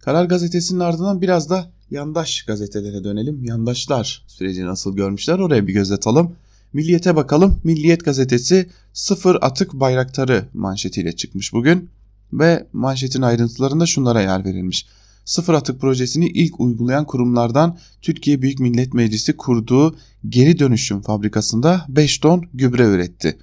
Karar 0.00 0.24
gazetesinin 0.24 0.80
ardından 0.80 1.20
biraz 1.20 1.50
da 1.50 1.70
yandaş 1.90 2.42
gazetelere 2.42 3.04
dönelim. 3.04 3.44
Yandaşlar 3.44 4.24
süreci 4.26 4.66
nasıl 4.66 4.96
görmüşler 4.96 5.38
oraya 5.38 5.66
bir 5.66 5.72
göz 5.72 5.92
atalım. 5.92 6.32
Milliyete 6.72 7.16
bakalım. 7.16 7.60
Milliyet 7.64 8.04
gazetesi 8.04 8.70
sıfır 8.92 9.38
atık 9.40 9.72
bayraktarı 9.72 10.44
manşetiyle 10.54 11.12
çıkmış 11.12 11.52
bugün 11.52 11.90
ve 12.32 12.66
manşetin 12.72 13.22
ayrıntılarında 13.22 13.86
şunlara 13.86 14.20
yer 14.20 14.44
verilmiş. 14.44 14.86
Sıfır 15.24 15.54
atık 15.54 15.80
projesini 15.80 16.28
ilk 16.28 16.60
uygulayan 16.60 17.04
kurumlardan 17.04 17.78
Türkiye 18.02 18.42
Büyük 18.42 18.60
Millet 18.60 18.94
Meclisi 18.94 19.36
kurduğu 19.36 19.96
geri 20.28 20.58
dönüşüm 20.58 21.00
fabrikasında 21.00 21.86
5 21.88 22.18
ton 22.18 22.44
gübre 22.54 22.84
üretti. 22.84 23.38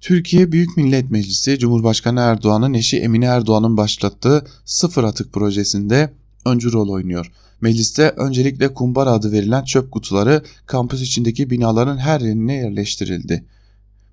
Türkiye 0.00 0.52
Büyük 0.52 0.76
Millet 0.76 1.10
Meclisi 1.10 1.58
Cumhurbaşkanı 1.58 2.20
Erdoğan'ın 2.20 2.74
eşi 2.74 2.98
Emine 2.98 3.24
Erdoğan'ın 3.24 3.76
başlattığı 3.76 4.44
sıfır 4.64 5.04
atık 5.04 5.32
projesinde 5.32 6.14
öncü 6.46 6.72
rol 6.72 6.88
oynuyor. 6.88 7.32
Mecliste 7.60 8.10
öncelikle 8.10 8.74
kumbara 8.74 9.10
adı 9.10 9.32
verilen 9.32 9.64
çöp 9.64 9.90
kutuları 9.90 10.42
kampüs 10.66 11.02
içindeki 11.02 11.50
binaların 11.50 11.98
her 11.98 12.20
yerine 12.20 12.54
yerleştirildi. 12.54 13.44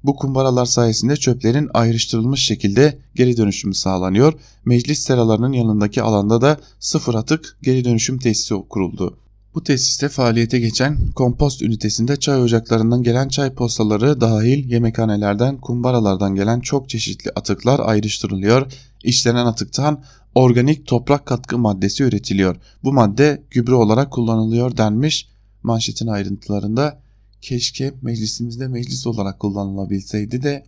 Bu 0.06 0.16
kumbaralar 0.16 0.66
sayesinde 0.66 1.16
çöplerin 1.16 1.70
ayrıştırılmış 1.74 2.44
şekilde 2.44 2.98
geri 3.16 3.38
dönüşümü 3.38 3.74
sağlanıyor. 3.74 4.34
Meclis 4.66 5.00
seralarının 5.00 5.52
yanındaki 5.52 6.02
alanda 6.02 6.42
da 6.42 6.58
sıfır 6.80 7.16
atık 7.16 7.58
geri 7.62 7.86
dönüşüm 7.86 8.20
tesisi 8.20 8.56
kuruldu. 8.70 9.18
Bu 9.56 9.64
tesiste 9.64 10.10
faaliyete 10.10 10.60
geçen 10.60 11.12
kompost 11.16 11.62
ünitesinde 11.62 12.16
çay 12.16 12.42
ocaklarından 12.42 13.04
gelen 13.04 13.28
çay 13.28 13.54
postaları 13.54 14.22
dahil 14.22 14.72
yemekhanelerden, 14.72 15.58
kumbaralardan 15.58 16.36
gelen 16.36 16.60
çok 16.60 16.90
çeşitli 16.90 17.32
atıklar 17.36 17.80
ayrıştırılıyor. 17.84 18.72
İşlenen 19.04 19.46
atıktan 19.46 20.04
organik 20.36 20.88
toprak 20.88 21.26
katkı 21.26 21.58
maddesi 21.58 22.04
üretiliyor. 22.04 22.56
Bu 22.84 22.94
madde 22.94 23.44
gübre 23.52 23.74
olarak 23.74 24.12
kullanılıyor 24.12 24.78
denmiş 24.78 25.28
manşetin 25.64 26.08
ayrıntılarında. 26.08 27.05
Keşke 27.46 27.94
meclisimizde 28.02 28.68
meclis 28.68 29.08
olarak 29.08 29.40
kullanılabilseydi 29.40 30.44
de 30.44 30.66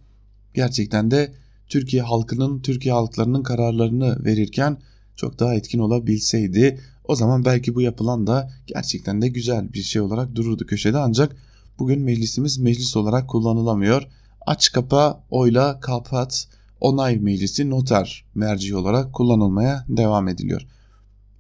gerçekten 0.53 1.11
de 1.11 1.33
Türkiye 1.67 2.01
halkının, 2.01 2.59
Türkiye 2.59 2.93
halklarının 2.93 3.43
kararlarını 3.43 4.25
verirken 4.25 4.77
çok 5.15 5.39
daha 5.39 5.55
etkin 5.55 5.79
olabilseydi. 5.79 6.79
O 7.03 7.15
zaman 7.15 7.45
belki 7.45 7.75
bu 7.75 7.81
yapılan 7.81 8.27
da 8.27 8.51
gerçekten 8.67 9.21
de 9.21 9.27
güzel 9.27 9.73
bir 9.73 9.81
şey 9.83 10.01
olarak 10.01 10.35
dururdu 10.35 10.65
köşede 10.65 10.97
ancak 10.97 11.35
bugün 11.79 12.01
meclisimiz 12.01 12.57
meclis 12.57 12.97
olarak 12.97 13.29
kullanılamıyor. 13.29 14.07
Aç 14.45 14.71
kapa, 14.71 15.23
oyla 15.29 15.79
kapat, 15.79 16.47
onay 16.81 17.17
meclisi 17.17 17.69
noter 17.69 18.25
merci 18.35 18.75
olarak 18.75 19.13
kullanılmaya 19.13 19.85
devam 19.89 20.27
ediliyor. 20.27 20.67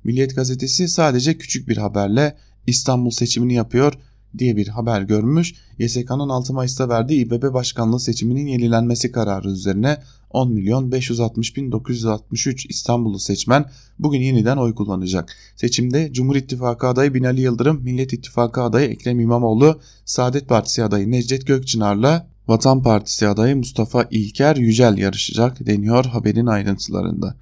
Milliyet 0.03 0.35
gazetesi 0.35 0.87
sadece 0.87 1.37
küçük 1.37 1.67
bir 1.67 1.77
haberle 1.77 2.37
İstanbul 2.67 3.11
seçimini 3.11 3.53
yapıyor 3.53 3.93
diye 4.39 4.57
bir 4.57 4.67
haber 4.67 5.01
görmüş. 5.01 5.53
YSK'nın 5.79 6.29
6 6.29 6.53
Mayıs'ta 6.53 6.89
verdiği 6.89 7.25
İBB 7.25 7.53
başkanlığı 7.53 7.99
seçiminin 7.99 8.47
yenilenmesi 8.47 9.11
kararı 9.11 9.49
üzerine 9.49 9.97
10 10.29 10.51
milyon 10.51 10.91
560 10.91 11.57
bin 11.57 11.71
963 11.71 12.65
İstanbullu 12.65 13.19
seçmen 13.19 13.65
bugün 13.99 14.21
yeniden 14.21 14.57
oy 14.57 14.75
kullanacak. 14.75 15.35
Seçimde 15.55 16.13
Cumhur 16.13 16.35
İttifakı 16.35 16.87
adayı 16.87 17.13
Binali 17.13 17.41
Yıldırım, 17.41 17.83
Millet 17.83 18.13
İttifakı 18.13 18.61
adayı 18.61 18.89
Ekrem 18.89 19.19
İmamoğlu, 19.19 19.79
Saadet 20.05 20.47
Partisi 20.47 20.83
adayı 20.83 21.11
Necdet 21.11 21.47
Gökçınar'la 21.47 22.27
Vatan 22.47 22.83
Partisi 22.83 23.27
adayı 23.27 23.55
Mustafa 23.55 24.07
İlker 24.11 24.55
Yücel 24.55 24.97
yarışacak 24.97 25.65
deniyor 25.65 26.05
haberin 26.05 26.45
ayrıntılarında. 26.45 27.35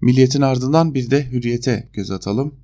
Milliyetin 0.00 0.42
ardından 0.42 0.94
bir 0.94 1.10
de 1.10 1.26
hürriyete 1.30 1.88
göz 1.92 2.10
atalım. 2.10 2.54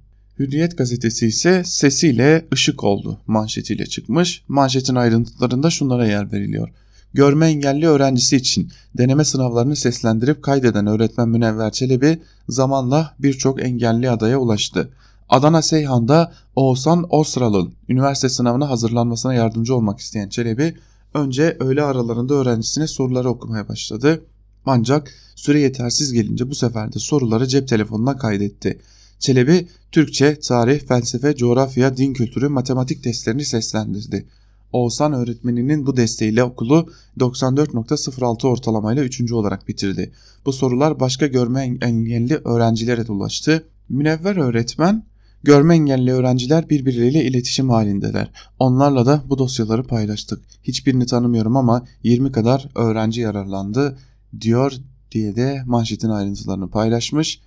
Hürriyet 0.40 0.79
gazetesi 0.79 1.26
ise 1.26 1.62
sesiyle 1.64 2.46
ışık 2.53 2.85
oldu 2.85 3.18
manşetiyle 3.26 3.87
çıkmış. 3.87 4.44
Manşetin 4.48 4.94
ayrıntılarında 4.94 5.70
şunlara 5.70 6.07
yer 6.07 6.33
veriliyor. 6.33 6.68
Görme 7.14 7.46
engelli 7.46 7.87
öğrencisi 7.87 8.37
için 8.37 8.72
deneme 8.98 9.24
sınavlarını 9.24 9.76
seslendirip 9.76 10.42
kaydeden 10.42 10.87
öğretmen 10.87 11.29
Münevver 11.29 11.72
Çelebi 11.72 12.22
zamanla 12.48 13.14
birçok 13.18 13.62
engelli 13.62 14.11
adaya 14.11 14.38
ulaştı. 14.38 14.88
Adana 15.29 15.62
Seyhan'da 15.62 16.33
Oğuzhan 16.57 17.07
Osral'ın 17.11 17.72
üniversite 17.88 18.29
sınavına 18.29 18.70
hazırlanmasına 18.70 19.35
yardımcı 19.35 19.74
olmak 19.74 20.00
isteyen 20.00 20.29
Çelebi 20.29 20.76
önce 21.14 21.57
öğle 21.61 21.83
aralarında 21.83 22.35
öğrencisine 22.35 22.87
soruları 22.87 23.29
okumaya 23.29 23.68
başladı. 23.68 24.22
Ancak 24.66 25.12
süre 25.35 25.61
yetersiz 25.61 26.12
gelince 26.12 26.50
bu 26.50 26.55
sefer 26.55 26.92
de 26.92 26.98
soruları 26.98 27.46
cep 27.46 27.68
telefonuna 27.68 28.16
kaydetti. 28.16 28.81
Çelebi 29.20 29.68
Türkçe, 29.92 30.38
tarih, 30.40 30.80
felsefe, 30.80 31.37
coğrafya, 31.37 31.96
din 31.96 32.12
kültürü, 32.12 32.48
matematik 32.48 33.02
testlerini 33.02 33.44
seslendirdi. 33.44 34.26
Oğuzhan 34.72 35.12
öğretmeninin 35.12 35.87
bu 35.87 35.96
desteğiyle 35.96 36.44
okulu 36.44 36.88
94.06 37.18 38.46
ortalamayla 38.46 39.02
3. 39.02 39.33
olarak 39.33 39.68
bitirdi. 39.68 40.12
Bu 40.46 40.52
sorular 40.52 41.00
başka 41.00 41.26
görme 41.26 41.78
engelli 41.80 42.40
öğrencilere 42.44 43.02
ulaştı. 43.02 43.64
Münevver 43.88 44.37
öğretmen 44.37 45.11
Görme 45.42 45.74
engelli 45.74 46.12
öğrenciler 46.12 46.70
birbirleriyle 46.70 47.24
iletişim 47.24 47.70
halindeler. 47.70 48.30
Onlarla 48.59 49.06
da 49.06 49.22
bu 49.28 49.38
dosyaları 49.38 49.83
paylaştık. 49.83 50.42
Hiçbirini 50.64 51.06
tanımıyorum 51.06 51.56
ama 51.56 51.85
20 52.02 52.33
kadar 52.33 52.68
öğrenci 52.74 53.20
yararlandı 53.20 53.98
diyor 54.40 54.72
diye 55.12 55.37
de 55.37 55.62
manşetin 55.66 56.09
ayrıntılarını 56.09 56.70
paylaşmış. 56.70 57.40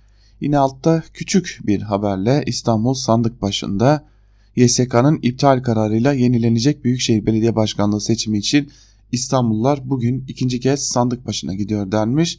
Yine 0.44 0.58
altta 0.58 1.02
küçük 1.14 1.60
bir 1.64 1.82
haberle 1.82 2.42
İstanbul 2.46 2.94
sandık 2.94 3.42
başında 3.42 4.04
YSK'nın 4.56 5.18
iptal 5.22 5.62
kararıyla 5.62 6.12
yenilenecek 6.12 6.84
Büyükşehir 6.84 7.26
Belediye 7.26 7.56
Başkanlığı 7.56 8.00
seçimi 8.00 8.38
için 8.38 8.70
İstanbullular 9.12 9.90
bugün 9.90 10.24
ikinci 10.28 10.60
kez 10.60 10.86
sandık 10.86 11.26
başına 11.26 11.54
gidiyor 11.54 11.92
denmiş 11.92 12.38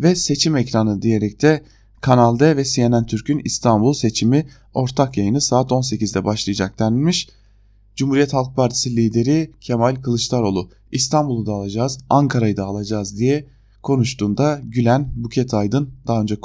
ve 0.00 0.14
seçim 0.14 0.56
ekranı 0.56 1.02
diyerek 1.02 1.42
de 1.42 1.62
Kanal 2.00 2.38
D 2.38 2.56
ve 2.56 2.64
CNN 2.64 3.06
Türk'ün 3.06 3.40
İstanbul 3.44 3.92
seçimi 3.92 4.46
ortak 4.74 5.16
yayını 5.16 5.40
saat 5.40 5.70
18'de 5.70 6.24
başlayacak 6.24 6.78
denmiş. 6.78 7.28
Cumhuriyet 7.96 8.34
Halk 8.34 8.56
Partisi 8.56 8.96
lideri 8.96 9.50
Kemal 9.60 9.94
Kılıçdaroğlu 9.94 10.70
İstanbul'u 10.92 11.46
da 11.46 11.52
alacağız, 11.52 11.98
Ankara'yı 12.10 12.56
da 12.56 12.64
alacağız 12.64 13.18
diye 13.18 13.46
konuştuğunda 13.82 14.60
gülen 14.64 15.12
Buket 15.16 15.54
Aydın 15.54 15.90
daha 16.06 16.20
önce 16.20 16.36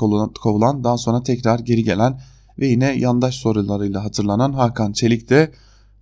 kovulan 0.42 0.84
daha 0.84 0.98
sonra 0.98 1.24
tekrar 1.24 1.60
geri 1.60 1.84
gelen 1.84 2.22
ve 2.60 2.68
yine 2.68 2.98
yandaş 2.98 3.36
sorularıyla 3.36 4.04
hatırlanan 4.04 4.54
Hakan 4.54 4.92
Çelik 4.92 5.30
de 5.30 5.52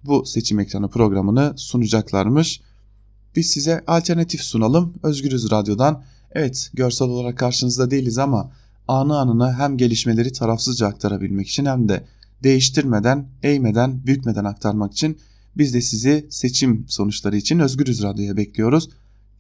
bu 0.06 0.26
seçim 0.26 0.60
ekranı 0.60 0.90
programını 0.90 1.54
sunacaklarmış. 1.56 2.62
Biz 3.36 3.50
size 3.50 3.84
alternatif 3.88 4.42
sunalım. 4.42 4.94
Özgürüz 5.04 5.52
Radyo'dan. 5.52 6.04
Evet 6.32 6.72
görsel 6.74 7.08
olarak 7.08 7.38
karşınızda 7.38 7.92
değiliz 7.92 8.18
ama 8.18 8.52
anı 8.88 9.20
anına 9.20 9.60
hem 9.60 9.78
gelişmeleri 9.78 10.32
tarafsızca 10.32 10.88
aktarabilmek 10.88 11.48
için 11.48 11.66
hem 11.66 11.90
de 11.90 12.04
değiştirmeden, 12.44 13.28
eğmeden, 13.44 14.08
bükmeden 14.08 14.46
aktarmak 14.46 14.92
için 14.92 15.18
biz 15.58 15.74
de 15.74 15.82
sizi 15.82 16.28
seçim 16.30 16.86
sonuçları 16.88 17.38
için 17.38 17.60
Özgürüz 17.60 18.04
Radyo'ya 18.04 18.38
bekliyoruz. 18.38 18.90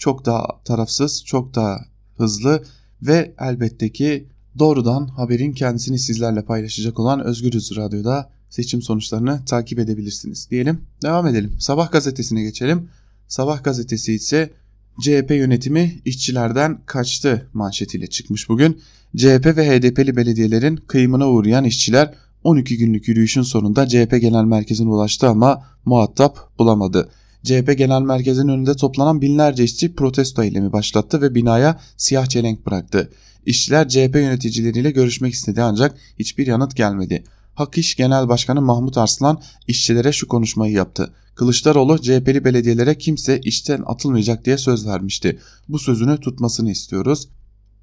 Çok 0.03 0.25
daha 0.25 0.47
tarafsız, 0.65 1.25
çok 1.25 1.55
daha 1.55 1.85
hızlı 2.17 2.63
ve 3.01 3.33
elbette 3.39 3.91
ki 3.91 4.27
doğrudan 4.59 5.07
haberin 5.07 5.51
kendisini 5.51 5.99
sizlerle 5.99 6.41
paylaşacak 6.41 6.99
olan 6.99 7.23
Özgürüz 7.25 7.75
Radyo'da 7.75 8.29
seçim 8.49 8.81
sonuçlarını 8.81 9.45
takip 9.45 9.79
edebilirsiniz 9.79 10.47
diyelim. 10.51 10.81
Devam 11.03 11.27
edelim. 11.27 11.55
Sabah 11.59 11.91
gazetesine 11.91 12.43
geçelim. 12.43 12.89
Sabah 13.27 13.63
gazetesi 13.63 14.13
ise 14.13 14.53
CHP 15.01 15.31
yönetimi 15.31 16.01
işçilerden 16.05 16.81
kaçtı 16.85 17.49
manşetiyle 17.53 18.07
çıkmış 18.07 18.49
bugün. 18.49 18.81
CHP 19.17 19.45
ve 19.45 19.69
HDP'li 19.69 20.15
belediyelerin 20.15 20.75
kıyımına 20.75 21.29
uğrayan 21.29 21.63
işçiler 21.63 22.13
12 22.43 22.77
günlük 22.77 23.07
yürüyüşün 23.07 23.41
sonunda 23.41 23.87
CHP 23.87 24.21
Genel 24.21 24.43
Merkezi'ne 24.43 24.89
ulaştı 24.89 25.27
ama 25.27 25.65
muhatap 25.85 26.59
bulamadı. 26.59 27.09
CHP 27.43 27.77
Genel 27.77 28.01
Merkezi'nin 28.01 28.47
önünde 28.47 28.75
toplanan 28.75 29.21
binlerce 29.21 29.63
işçi 29.63 29.95
protesto 29.95 30.43
eylemi 30.43 30.73
başlattı 30.73 31.21
ve 31.21 31.35
binaya 31.35 31.79
siyah 31.97 32.25
çelenk 32.25 32.65
bıraktı. 32.65 33.09
İşçiler 33.45 33.89
CHP 33.89 34.15
yöneticileriyle 34.15 34.91
görüşmek 34.91 35.33
istedi 35.33 35.61
ancak 35.61 35.97
hiçbir 36.19 36.47
yanıt 36.47 36.75
gelmedi. 36.75 37.23
Hak 37.55 37.77
İş 37.77 37.95
Genel 37.95 38.29
Başkanı 38.29 38.61
Mahmut 38.61 38.97
Arslan 38.97 39.41
işçilere 39.67 40.11
şu 40.11 40.27
konuşmayı 40.27 40.73
yaptı. 40.73 41.13
Kılıçdaroğlu 41.35 42.01
CHP'li 42.01 42.45
belediyelere 42.45 42.97
kimse 42.97 43.39
işten 43.39 43.83
atılmayacak 43.85 44.45
diye 44.45 44.57
söz 44.57 44.87
vermişti. 44.87 45.39
Bu 45.69 45.79
sözünü 45.79 46.19
tutmasını 46.19 46.71
istiyoruz. 46.71 47.29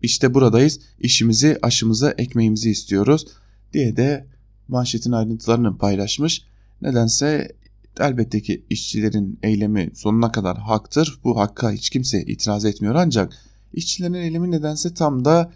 İşte 0.02 0.34
buradayız. 0.34 0.80
İşimizi, 1.00 1.58
aşımızı, 1.62 2.14
ekmeğimizi 2.18 2.70
istiyoruz 2.70 3.26
diye 3.72 3.96
de 3.96 4.26
manşetin 4.68 5.12
ayrıntılarını 5.12 5.78
paylaşmış. 5.78 6.42
Nedense 6.82 7.52
elbette 8.00 8.40
ki 8.42 8.64
işçilerin 8.70 9.38
eylemi 9.42 9.90
sonuna 9.94 10.32
kadar 10.32 10.58
haktır. 10.58 11.20
Bu 11.24 11.40
hakka 11.40 11.72
hiç 11.72 11.90
kimse 11.90 12.22
itiraz 12.22 12.64
etmiyor 12.64 12.94
ancak 12.94 13.32
işçilerin 13.72 14.14
eylemi 14.14 14.50
nedense 14.50 14.94
tam 14.94 15.24
da 15.24 15.52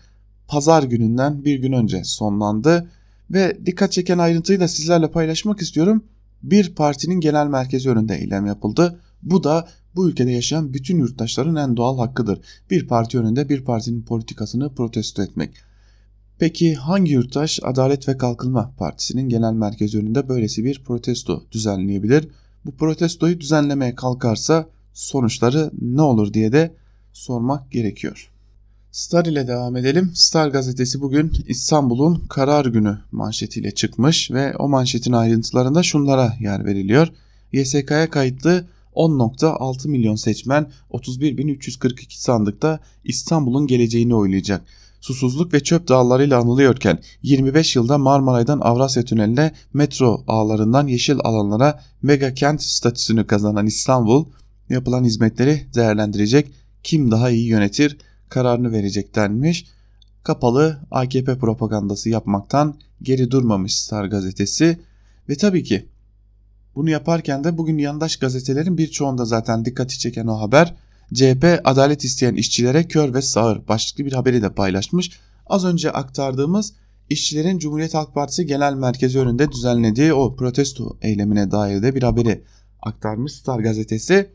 pazar 0.48 0.82
gününden 0.82 1.44
bir 1.44 1.58
gün 1.58 1.72
önce 1.72 2.04
sonlandı. 2.04 2.90
Ve 3.30 3.58
dikkat 3.66 3.92
çeken 3.92 4.18
ayrıntıyı 4.18 4.60
da 4.60 4.68
sizlerle 4.68 5.10
paylaşmak 5.10 5.62
istiyorum. 5.62 6.04
Bir 6.42 6.74
partinin 6.74 7.20
genel 7.20 7.46
merkezi 7.46 7.90
önünde 7.90 8.16
eylem 8.16 8.46
yapıldı. 8.46 9.00
Bu 9.22 9.44
da 9.44 9.68
bu 9.96 10.08
ülkede 10.08 10.30
yaşayan 10.30 10.74
bütün 10.74 10.98
yurttaşların 10.98 11.56
en 11.56 11.76
doğal 11.76 11.98
hakkıdır. 11.98 12.40
Bir 12.70 12.88
parti 12.88 13.18
önünde 13.18 13.48
bir 13.48 13.64
partinin 13.64 14.02
politikasını 14.02 14.74
protesto 14.74 15.22
etmek. 15.22 15.50
Peki 16.38 16.74
hangi 16.74 17.12
yurttaş 17.12 17.60
Adalet 17.62 18.08
ve 18.08 18.18
Kalkınma 18.18 18.72
Partisi'nin 18.78 19.28
genel 19.28 19.52
merkezi 19.52 19.98
önünde 19.98 20.28
böylesi 20.28 20.64
bir 20.64 20.82
protesto 20.84 21.44
düzenleyebilir? 21.52 22.28
Bu 22.64 22.70
protestoyu 22.70 23.40
düzenlemeye 23.40 23.94
kalkarsa 23.94 24.66
sonuçları 24.94 25.70
ne 25.80 26.02
olur 26.02 26.32
diye 26.32 26.52
de 26.52 26.74
sormak 27.12 27.72
gerekiyor. 27.72 28.30
Star 28.90 29.24
ile 29.24 29.48
devam 29.48 29.76
edelim. 29.76 30.10
Star 30.14 30.48
gazetesi 30.48 31.00
bugün 31.00 31.32
İstanbul'un 31.48 32.24
karar 32.28 32.66
günü 32.66 32.98
manşetiyle 33.12 33.70
çıkmış 33.70 34.30
ve 34.30 34.56
o 34.56 34.68
manşetin 34.68 35.12
ayrıntılarında 35.12 35.82
şunlara 35.82 36.36
yer 36.40 36.64
veriliyor. 36.64 37.08
YSK'ya 37.52 38.10
kayıtlı 38.10 38.64
10.6 38.94 39.88
milyon 39.88 40.14
seçmen 40.14 40.66
31.342 40.90 42.04
sandıkta 42.08 42.80
İstanbul'un 43.04 43.66
geleceğini 43.66 44.14
oylayacak. 44.14 44.62
Susuzluk 45.04 45.54
ve 45.54 45.60
çöp 45.60 45.88
dağlarıyla 45.88 46.40
anılıyorken 46.40 46.98
25 47.22 47.76
yılda 47.76 47.98
Marmaray'dan 47.98 48.60
Avrasya 48.60 49.02
Tüneli'ne 49.02 49.52
metro 49.72 50.24
ağlarından 50.26 50.86
yeşil 50.86 51.16
alanlara 51.24 51.80
mega 52.02 52.34
kent 52.34 52.62
statüsünü 52.62 53.26
kazanan 53.26 53.66
İstanbul 53.66 54.26
yapılan 54.68 55.04
hizmetleri 55.04 55.66
değerlendirecek 55.74 56.52
kim 56.82 57.10
daha 57.10 57.30
iyi 57.30 57.46
yönetir 57.46 57.98
kararını 58.28 58.72
verecek 58.72 59.14
denmiş. 59.14 59.66
Kapalı 60.22 60.78
AKP 60.90 61.38
propagandası 61.38 62.08
yapmaktan 62.08 62.74
geri 63.02 63.30
durmamış 63.30 63.78
Star 63.78 64.04
gazetesi 64.04 64.80
ve 65.28 65.36
tabii 65.36 65.64
ki 65.64 65.88
bunu 66.74 66.90
yaparken 66.90 67.44
de 67.44 67.58
bugün 67.58 67.78
yandaş 67.78 68.16
gazetelerin 68.16 68.78
birçoğunda 68.78 69.24
zaten 69.24 69.64
dikkati 69.64 69.98
çeken 69.98 70.26
o 70.26 70.40
haber 70.40 70.74
CHP 71.14 71.60
adalet 71.64 72.04
isteyen 72.04 72.34
işçilere 72.34 72.88
kör 72.88 73.14
ve 73.14 73.22
sağır 73.22 73.68
başlıklı 73.68 74.04
bir 74.04 74.12
haberi 74.12 74.42
de 74.42 74.54
paylaşmış. 74.54 75.10
Az 75.46 75.64
önce 75.64 75.90
aktardığımız 75.90 76.72
işçilerin 77.10 77.58
Cumhuriyet 77.58 77.94
Halk 77.94 78.14
Partisi 78.14 78.46
Genel 78.46 78.74
Merkezi 78.74 79.18
önünde 79.18 79.52
düzenlediği 79.52 80.12
o 80.12 80.36
protesto 80.36 80.98
eylemine 81.02 81.50
dair 81.50 81.82
de 81.82 81.94
bir 81.94 82.02
haberi 82.02 82.44
aktarmış 82.82 83.32
Star 83.32 83.60
gazetesi. 83.60 84.30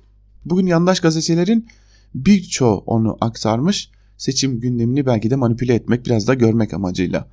Bugün 0.45 0.67
yandaş 0.67 0.99
gazetelerin 0.99 1.67
birçoğu 2.15 2.83
onu 2.85 3.17
aktarmış. 3.21 3.91
Seçim 4.17 4.59
gündemini 4.59 5.05
belki 5.05 5.29
de 5.29 5.35
manipüle 5.35 5.73
etmek 5.73 6.05
biraz 6.05 6.27
da 6.27 6.33
görmek 6.33 6.73
amacıyla. 6.73 7.27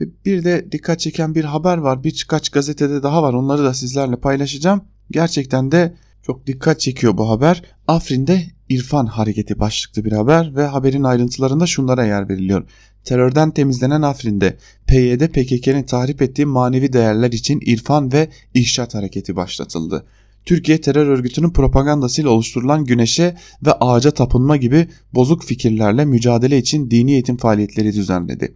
Ve 0.00 0.04
bir 0.24 0.44
de 0.44 0.72
dikkat 0.72 1.00
çeken 1.00 1.34
bir 1.34 1.44
haber 1.44 1.76
var. 1.76 2.04
Birkaç 2.04 2.48
gazetede 2.48 3.02
daha 3.02 3.22
var. 3.22 3.34
Onları 3.34 3.64
da 3.64 3.74
sizlerle 3.74 4.16
paylaşacağım. 4.16 4.84
Gerçekten 5.10 5.72
de 5.72 5.94
çok 6.22 6.46
dikkat 6.46 6.80
çekiyor 6.80 7.18
bu 7.18 7.30
haber. 7.30 7.62
Afrin'de 7.88 8.44
İrfan 8.70 9.06
hareketi 9.06 9.58
başlıklı 9.58 10.04
bir 10.04 10.12
haber 10.12 10.56
ve 10.56 10.66
haberin 10.66 11.04
ayrıntılarında 11.04 11.66
şunlara 11.66 12.04
yer 12.04 12.28
veriliyor. 12.28 12.64
Terörden 13.04 13.50
temizlenen 13.50 14.02
Afrin'de 14.02 14.56
PYD 14.86 15.26
PKK'nin 15.26 15.82
tahrip 15.82 16.22
ettiği 16.22 16.46
manevi 16.46 16.92
değerler 16.92 17.32
için 17.32 17.60
İrfan 17.66 18.12
ve 18.12 18.28
İhşat 18.54 18.94
hareketi 18.94 19.36
başlatıldı. 19.36 20.04
Türkiye 20.44 20.80
terör 20.80 21.06
örgütünün 21.06 21.50
propagandasıyla 21.50 22.30
oluşturulan 22.30 22.84
güneşe 22.84 23.36
ve 23.66 23.72
ağaca 23.72 24.10
tapınma 24.10 24.56
gibi 24.56 24.88
bozuk 25.14 25.44
fikirlerle 25.44 26.04
mücadele 26.04 26.58
için 26.58 26.90
dini 26.90 27.12
eğitim 27.12 27.36
faaliyetleri 27.36 27.92
düzenledi. 27.92 28.54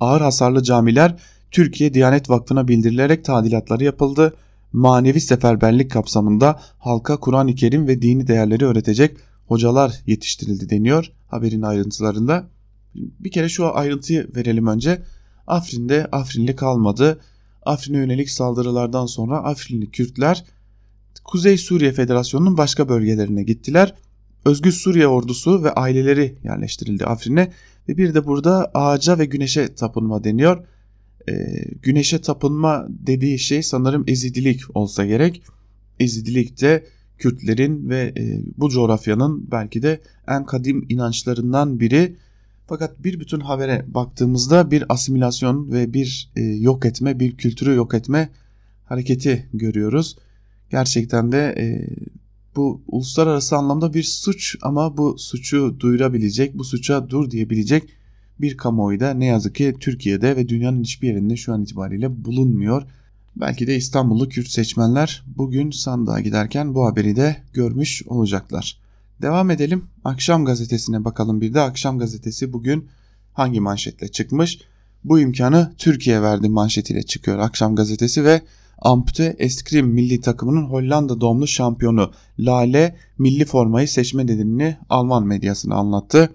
Ağır 0.00 0.20
hasarlı 0.20 0.62
camiler 0.62 1.16
Türkiye 1.50 1.94
Diyanet 1.94 2.30
Vakfı'na 2.30 2.68
bildirilerek 2.68 3.24
tadilatları 3.24 3.84
yapıldı. 3.84 4.34
Manevi 4.72 5.20
seferberlik 5.20 5.90
kapsamında 5.90 6.60
halka 6.78 7.16
Kur'an-ı 7.16 7.54
Kerim 7.54 7.88
ve 7.88 8.02
dini 8.02 8.26
değerleri 8.26 8.64
öğretecek 8.64 9.16
hocalar 9.46 10.02
yetiştirildi 10.06 10.70
deniyor 10.70 11.12
haberin 11.28 11.62
ayrıntılarında. 11.62 12.48
Bir 12.94 13.30
kere 13.30 13.48
şu 13.48 13.76
ayrıntıyı 13.76 14.28
verelim 14.36 14.66
önce. 14.66 15.02
Afrin'de 15.46 16.06
Afrinli 16.12 16.56
kalmadı. 16.56 17.20
Afrin'e 17.62 17.96
yönelik 17.96 18.30
saldırılardan 18.30 19.06
sonra 19.06 19.38
Afrinli 19.44 19.90
Kürtler 19.90 20.44
Kuzey 21.24 21.58
Suriye 21.58 21.92
Federasyonu'nun 21.92 22.56
başka 22.56 22.88
bölgelerine 22.88 23.42
gittiler. 23.42 23.94
Özgür 24.44 24.72
Suriye 24.72 25.06
ordusu 25.06 25.64
ve 25.64 25.72
aileleri 25.72 26.38
yerleştirildi 26.44 27.04
Afrin'e 27.06 27.52
ve 27.88 27.96
bir 27.96 28.14
de 28.14 28.26
burada 28.26 28.70
ağaca 28.74 29.18
ve 29.18 29.24
güneşe 29.24 29.74
tapınma 29.74 30.24
deniyor. 30.24 30.64
Ee, 31.28 31.64
güneşe 31.82 32.20
tapınma 32.20 32.86
dediği 32.88 33.38
şey 33.38 33.62
sanırım 33.62 34.04
ezidilik 34.06 34.76
olsa 34.76 35.06
gerek. 35.06 35.42
Ezidilik 36.00 36.60
de 36.60 36.86
Kürtlerin 37.18 37.88
ve 37.88 38.12
e, 38.16 38.40
bu 38.56 38.70
coğrafyanın 38.70 39.50
belki 39.50 39.82
de 39.82 40.00
en 40.28 40.46
kadim 40.46 40.86
inançlarından 40.88 41.80
biri. 41.80 42.16
Fakat 42.66 43.04
bir 43.04 43.20
bütün 43.20 43.40
habere 43.40 43.84
baktığımızda 43.88 44.70
bir 44.70 44.84
asimilasyon 44.88 45.72
ve 45.72 45.92
bir 45.92 46.30
e, 46.36 46.42
yok 46.42 46.86
etme, 46.86 47.20
bir 47.20 47.36
kültürü 47.36 47.74
yok 47.74 47.94
etme 47.94 48.28
hareketi 48.84 49.48
görüyoruz. 49.54 50.16
Gerçekten 50.70 51.32
de 51.32 51.54
e, 51.58 51.64
bu 52.56 52.82
uluslararası 52.88 53.56
anlamda 53.56 53.94
bir 53.94 54.02
suç 54.02 54.56
ama 54.62 54.96
bu 54.96 55.18
suçu 55.18 55.76
duyurabilecek, 55.80 56.58
bu 56.58 56.64
suça 56.64 57.10
dur 57.10 57.30
diyebilecek 57.30 57.88
bir 58.40 58.56
kamuoyu 58.56 59.00
da 59.00 59.14
ne 59.14 59.26
yazık 59.26 59.54
ki 59.54 59.74
Türkiye'de 59.80 60.36
ve 60.36 60.48
dünyanın 60.48 60.82
hiçbir 60.82 61.08
yerinde 61.08 61.36
şu 61.36 61.52
an 61.52 61.62
itibariyle 61.62 62.24
bulunmuyor. 62.24 62.82
Belki 63.36 63.66
de 63.66 63.76
İstanbullu 63.76 64.28
Kürt 64.28 64.48
seçmenler 64.48 65.24
bugün 65.26 65.70
sandığa 65.70 66.20
giderken 66.20 66.74
bu 66.74 66.86
haberi 66.86 67.16
de 67.16 67.36
görmüş 67.52 68.02
olacaklar. 68.06 68.78
Devam 69.22 69.50
edelim. 69.50 69.84
Akşam 70.04 70.44
gazetesine 70.44 71.04
bakalım 71.04 71.40
bir 71.40 71.54
de. 71.54 71.60
Akşam 71.60 71.98
gazetesi 71.98 72.52
bugün 72.52 72.88
hangi 73.32 73.60
manşetle 73.60 74.08
çıkmış? 74.08 74.58
Bu 75.04 75.20
imkanı 75.20 75.72
Türkiye 75.78 76.22
verdi 76.22 76.48
manşetiyle 76.48 77.02
çıkıyor 77.02 77.38
Akşam 77.38 77.76
gazetesi 77.76 78.24
ve 78.24 78.42
ampute 78.78 79.36
eskrim 79.38 79.86
milli 79.86 80.20
takımının 80.20 80.64
Hollanda 80.64 81.20
doğumlu 81.20 81.46
şampiyonu 81.46 82.12
Lale 82.38 82.96
milli 83.18 83.44
formayı 83.44 83.88
seçme 83.88 84.26
nedenini 84.26 84.76
Alman 84.88 85.26
medyasına 85.26 85.74
anlattı. 85.74 86.30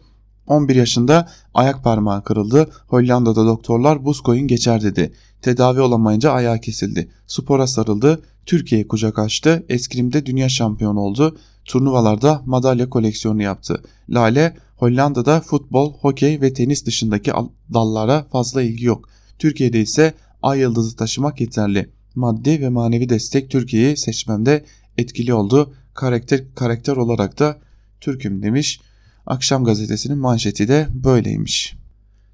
11 0.49 0.75
yaşında 0.75 1.29
ayak 1.53 1.83
parmağı 1.83 2.23
kırıldı. 2.23 2.69
Hollanda'da 2.87 3.45
doktorlar 3.45 4.05
buz 4.05 4.21
koyun 4.21 4.47
geçer 4.47 4.81
dedi. 4.81 5.13
Tedavi 5.41 5.81
olamayınca 5.81 6.31
ayağı 6.31 6.59
kesildi. 6.59 7.11
Spora 7.27 7.67
sarıldı. 7.67 8.21
Türkiye'ye 8.45 8.87
kucak 8.87 9.19
açtı. 9.19 9.65
Eskrimde 9.69 10.25
dünya 10.25 10.49
şampiyonu 10.49 10.99
oldu. 10.99 11.37
Turnuvalarda 11.65 12.41
madalya 12.45 12.89
koleksiyonu 12.89 13.41
yaptı. 13.41 13.83
Lale 14.09 14.55
Hollanda'da 14.77 15.41
futbol, 15.41 15.93
hokey 15.93 16.41
ve 16.41 16.53
tenis 16.53 16.85
dışındaki 16.85 17.31
dallara 17.73 18.23
fazla 18.31 18.61
ilgi 18.61 18.85
yok. 18.85 19.09
Türkiye'de 19.39 19.81
ise 19.81 20.13
ay 20.41 20.59
yıldızı 20.59 20.95
taşımak 20.95 21.41
yeterli. 21.41 21.89
Maddi 22.15 22.61
ve 22.61 22.69
manevi 22.69 23.09
destek 23.09 23.49
Türkiye'yi 23.49 23.97
seçmemde 23.97 24.65
etkili 24.97 25.33
oldu. 25.33 25.73
Karakter 25.93 26.55
karakter 26.55 26.95
olarak 26.95 27.39
da 27.39 27.57
Türk'üm 28.01 28.43
demiş. 28.43 28.81
Akşam 29.29 29.63
gazetesinin 29.63 30.17
manşeti 30.17 30.67
de 30.67 30.87
böyleymiş. 30.93 31.75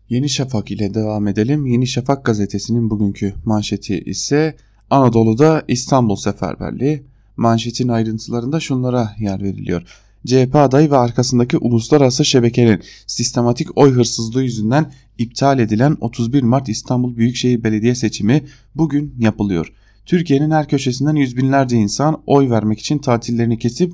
Yeni 0.09 0.29
Şafak 0.29 0.71
ile 0.71 0.93
devam 0.93 1.27
edelim. 1.27 1.65
Yeni 1.65 1.87
Şafak 1.87 2.25
gazetesinin 2.25 2.89
bugünkü 2.89 3.33
manşeti 3.45 3.99
ise 3.99 4.55
Anadolu'da 4.89 5.63
İstanbul 5.67 6.15
Seferberliği. 6.15 7.03
Manşetin 7.37 7.87
ayrıntılarında 7.87 8.59
şunlara 8.59 9.15
yer 9.19 9.43
veriliyor. 9.43 9.81
CHP 10.25 10.55
adayı 10.55 10.91
ve 10.91 10.97
arkasındaki 10.97 11.57
uluslararası 11.57 12.25
şebekenin 12.25 12.81
sistematik 13.07 13.77
oy 13.77 13.91
hırsızlığı 13.91 14.43
yüzünden 14.43 14.91
iptal 15.17 15.59
edilen 15.59 15.97
31 16.01 16.43
Mart 16.43 16.69
İstanbul 16.69 17.17
Büyükşehir 17.17 17.63
Belediye 17.63 17.95
seçimi 17.95 18.45
bugün 18.75 19.15
yapılıyor. 19.19 19.73
Türkiye'nin 20.05 20.51
her 20.51 20.67
köşesinden 20.67 21.15
yüz 21.15 21.37
binlerce 21.37 21.77
insan 21.77 22.21
oy 22.25 22.49
vermek 22.49 22.79
için 22.79 22.97
tatillerini 22.97 23.59
kesip 23.59 23.93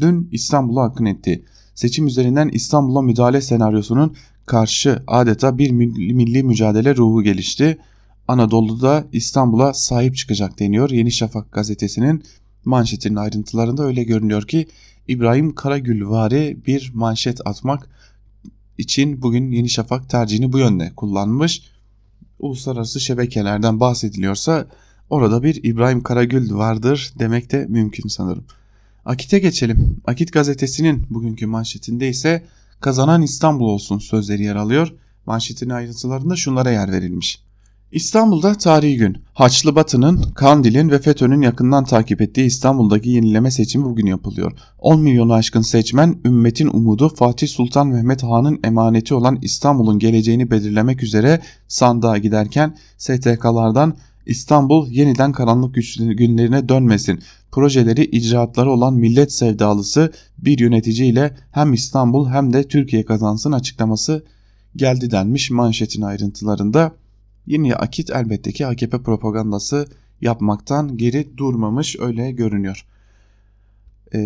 dün 0.00 0.28
İstanbul'a 0.32 0.82
akın 0.82 1.04
etti 1.04 1.44
seçim 1.80 2.06
üzerinden 2.06 2.48
İstanbul'a 2.48 3.02
müdahale 3.02 3.40
senaryosunun 3.40 4.16
karşı 4.46 5.02
adeta 5.06 5.58
bir 5.58 5.70
milli 5.70 6.42
mücadele 6.42 6.96
ruhu 6.96 7.22
gelişti. 7.22 7.78
Anadolu'da 8.28 9.04
İstanbul'a 9.12 9.74
sahip 9.74 10.16
çıkacak 10.16 10.58
deniyor. 10.58 10.90
Yeni 10.90 11.12
Şafak 11.12 11.52
gazetesinin 11.52 12.22
manşetinin 12.64 13.16
ayrıntılarında 13.16 13.82
öyle 13.84 14.04
görünüyor 14.04 14.42
ki 14.42 14.66
İbrahim 15.08 15.54
Karagülvari 15.54 16.58
bir 16.66 16.90
manşet 16.94 17.46
atmak 17.46 17.88
için 18.78 19.22
bugün 19.22 19.50
Yeni 19.50 19.68
Şafak 19.68 20.10
tercihini 20.10 20.52
bu 20.52 20.58
yönde 20.58 20.92
kullanmış. 20.96 21.62
Uluslararası 22.38 23.00
şebekelerden 23.00 23.80
bahsediliyorsa 23.80 24.66
orada 25.10 25.42
bir 25.42 25.64
İbrahim 25.64 26.02
Karagül 26.02 26.54
vardır 26.54 27.12
demek 27.18 27.52
de 27.52 27.66
mümkün 27.68 28.08
sanırım. 28.08 28.44
Akit'e 29.10 29.38
geçelim. 29.38 29.96
Akit 30.06 30.32
gazetesinin 30.32 31.06
bugünkü 31.10 31.46
manşetinde 31.46 32.08
ise 32.08 32.42
kazanan 32.80 33.22
İstanbul 33.22 33.68
olsun 33.68 33.98
sözleri 33.98 34.42
yer 34.42 34.56
alıyor. 34.56 34.92
Manşetin 35.26 35.70
ayrıntılarında 35.70 36.36
şunlara 36.36 36.70
yer 36.70 36.92
verilmiş. 36.92 37.42
İstanbul'da 37.92 38.54
tarihi 38.54 38.96
gün. 38.96 39.18
Haçlı 39.34 39.76
Batı'nın, 39.76 40.22
Kandil'in 40.22 40.90
ve 40.90 40.98
FETÖ'nün 40.98 41.42
yakından 41.42 41.84
takip 41.84 42.20
ettiği 42.20 42.46
İstanbul'daki 42.46 43.10
yenileme 43.10 43.50
seçimi 43.50 43.84
bugün 43.84 44.06
yapılıyor. 44.06 44.52
10 44.78 45.00
milyonu 45.00 45.32
aşkın 45.32 45.62
seçmen, 45.62 46.18
ümmetin 46.24 46.70
umudu 46.72 47.14
Fatih 47.14 47.48
Sultan 47.48 47.86
Mehmet 47.86 48.22
Han'ın 48.22 48.60
emaneti 48.64 49.14
olan 49.14 49.38
İstanbul'un 49.42 49.98
geleceğini 49.98 50.50
belirlemek 50.50 51.02
üzere 51.02 51.40
sandığa 51.68 52.18
giderken 52.18 52.76
STK'lardan 52.98 53.96
İstanbul 54.26 54.90
yeniden 54.90 55.32
karanlık 55.32 55.74
günlerine 55.98 56.68
dönmesin. 56.68 57.20
Projeleri, 57.52 58.04
icraatları 58.04 58.70
olan 58.70 58.94
millet 58.94 59.32
sevdalısı 59.32 60.12
bir 60.38 60.58
yöneticiyle 60.58 61.36
hem 61.50 61.72
İstanbul 61.72 62.28
hem 62.28 62.52
de 62.52 62.68
Türkiye 62.68 63.04
kazansın 63.04 63.52
açıklaması 63.52 64.24
geldi 64.76 65.10
denmiş 65.10 65.50
manşetin 65.50 66.02
ayrıntılarında. 66.02 66.92
Yeni 67.46 67.74
akit 67.74 68.10
elbette 68.10 68.52
ki 68.52 68.66
AKP 68.66 69.02
propagandası 69.02 69.86
yapmaktan 70.20 70.96
geri 70.96 71.36
durmamış 71.36 71.96
öyle 72.00 72.30
görünüyor. 72.30 72.86
Ee, 74.14 74.18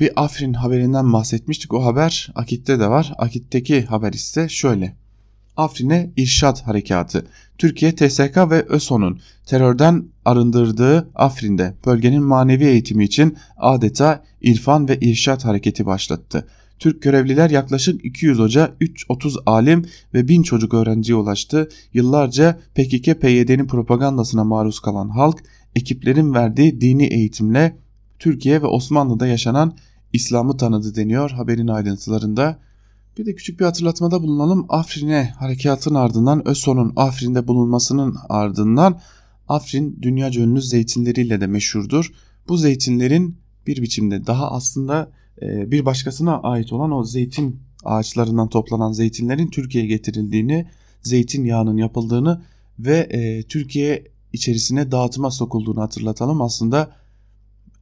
bir 0.00 0.24
Afrin 0.24 0.52
haberinden 0.52 1.12
bahsetmiştik. 1.12 1.74
O 1.74 1.84
haber 1.84 2.32
Akit'te 2.34 2.80
de 2.80 2.88
var. 2.88 3.12
Akit'teki 3.18 3.82
haber 3.82 4.12
ise 4.12 4.48
şöyle. 4.48 5.01
Afrin'e 5.56 6.10
irşat 6.16 6.66
harekatı. 6.66 7.26
Türkiye 7.58 7.94
TSK 7.94 8.36
ve 8.36 8.62
ÖSO'nun 8.62 9.20
terörden 9.46 10.04
arındırdığı 10.24 11.10
Afrin'de 11.14 11.74
bölgenin 11.86 12.22
manevi 12.22 12.64
eğitimi 12.64 13.04
için 13.04 13.36
adeta 13.56 14.24
irfan 14.40 14.88
ve 14.88 14.98
irşat 15.00 15.44
hareketi 15.44 15.86
başlattı. 15.86 16.46
Türk 16.78 17.02
görevliler 17.02 17.50
yaklaşık 17.50 18.04
200 18.04 18.38
hoca, 18.38 18.74
330 18.80 19.38
alim 19.46 19.86
ve 20.14 20.28
1000 20.28 20.42
çocuk 20.42 20.74
öğrenciye 20.74 21.16
ulaştı. 21.16 21.68
Yıllarca 21.94 22.60
PKK-PYD'nin 22.74 23.66
propagandasına 23.66 24.44
maruz 24.44 24.80
kalan 24.80 25.08
halk, 25.08 25.42
ekiplerin 25.76 26.34
verdiği 26.34 26.80
dini 26.80 27.04
eğitimle 27.04 27.76
Türkiye 28.18 28.62
ve 28.62 28.66
Osmanlı'da 28.66 29.26
yaşanan 29.26 29.76
İslam'ı 30.12 30.56
tanıdı 30.56 30.96
deniyor 30.96 31.30
haberin 31.30 31.68
ayrıntılarında. 31.68 32.58
Bir 33.18 33.26
de 33.26 33.34
küçük 33.34 33.60
bir 33.60 33.64
hatırlatmada 33.64 34.22
bulunalım. 34.22 34.66
Afrin'e 34.68 35.32
harekatın 35.38 35.94
ardından 35.94 36.48
ÖSO'nun 36.48 36.92
Afrin'de 36.96 37.48
bulunmasının 37.48 38.16
ardından 38.28 39.00
Afrin 39.48 39.98
dünya 40.02 40.30
ünlü 40.30 40.62
zeytinleriyle 40.62 41.40
de 41.40 41.46
meşhurdur. 41.46 42.12
Bu 42.48 42.56
zeytinlerin 42.56 43.36
bir 43.66 43.82
biçimde 43.82 44.26
daha 44.26 44.50
aslında 44.50 45.10
e, 45.42 45.70
bir 45.70 45.84
başkasına 45.84 46.40
ait 46.40 46.72
olan 46.72 46.92
o 46.92 47.04
zeytin 47.04 47.60
ağaçlarından 47.84 48.48
toplanan 48.48 48.92
zeytinlerin 48.92 49.48
Türkiye'ye 49.48 49.88
getirildiğini, 49.88 50.66
zeytin 51.02 51.44
yağının 51.44 51.76
yapıldığını 51.76 52.42
ve 52.78 52.98
e, 52.98 53.42
Türkiye 53.42 54.04
içerisine 54.32 54.92
dağıtıma 54.92 55.30
sokulduğunu 55.30 55.80
hatırlatalım. 55.80 56.42
Aslında 56.42 56.90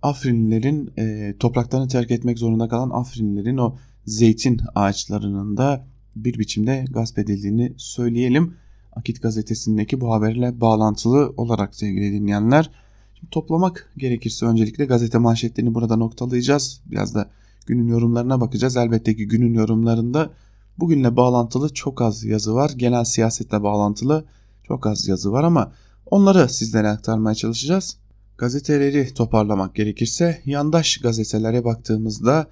Afrinlilerin 0.03 0.91
e, 0.99 1.35
topraklarını 1.39 1.89
terk 1.89 2.11
etmek 2.11 2.39
zorunda 2.39 2.69
kalan 2.69 2.91
Afrinlilerin 2.91 3.57
o 3.57 3.77
zeytin 4.07 4.61
ağaçlarının 4.75 5.57
da 5.57 5.87
bir 6.17 6.39
biçimde 6.39 6.85
gasp 6.91 7.19
edildiğini 7.19 7.73
söyleyelim. 7.77 8.55
Akit 8.93 9.23
gazetesindeki 9.23 10.01
bu 10.01 10.13
haberle 10.13 10.61
bağlantılı 10.61 11.35
olarak 11.37 11.75
sevgili 11.75 12.13
dinleyenler. 12.13 12.71
Şimdi 13.15 13.31
toplamak 13.31 13.93
gerekirse 13.97 14.47
öncelikle 14.47 14.85
gazete 14.85 15.19
manşetlerini 15.19 15.75
burada 15.75 15.97
noktalayacağız. 15.97 16.81
Biraz 16.87 17.15
da 17.15 17.31
günün 17.67 17.89
yorumlarına 17.89 18.41
bakacağız. 18.41 18.77
Elbette 18.77 19.17
ki 19.17 19.29
günün 19.29 19.55
yorumlarında 19.55 20.31
bugünle 20.79 21.17
bağlantılı 21.17 21.75
çok 21.75 22.03
az 22.03 22.25
yazı 22.25 22.55
var. 22.55 22.71
Genel 22.77 23.05
siyasetle 23.05 23.63
bağlantılı 23.63 24.25
çok 24.65 24.87
az 24.87 25.09
yazı 25.09 25.33
var 25.33 25.45
ama 25.45 25.73
onları 26.07 26.49
sizlere 26.49 26.89
aktarmaya 26.89 27.35
çalışacağız. 27.35 27.97
Gazeteleri 28.39 29.15
toparlamak 29.15 29.75
gerekirse 29.75 30.43
yandaş 30.45 30.97
gazetelere 30.99 31.65
baktığımızda 31.65 32.47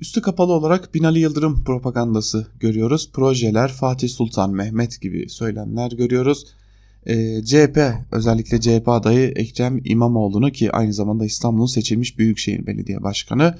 üstü 0.00 0.22
kapalı 0.22 0.52
olarak 0.52 0.94
Binali 0.94 1.18
Yıldırım 1.18 1.64
propagandası 1.64 2.46
görüyoruz. 2.60 3.10
Projeler 3.12 3.72
Fatih 3.72 4.08
Sultan 4.08 4.50
Mehmet 4.50 5.00
gibi 5.00 5.28
söylemler 5.28 5.92
görüyoruz. 5.92 6.46
E, 7.06 7.14
ee, 7.14 7.44
CHP 7.44 7.78
özellikle 8.12 8.60
CHP 8.60 8.88
adayı 8.88 9.28
Ekrem 9.28 9.80
İmamoğlu'nu 9.84 10.52
ki 10.52 10.72
aynı 10.72 10.92
zamanda 10.92 11.24
İstanbul'un 11.24 11.66
seçilmiş 11.66 12.18
Büyükşehir 12.18 12.66
Belediye 12.66 13.02
Başkanı 13.02 13.54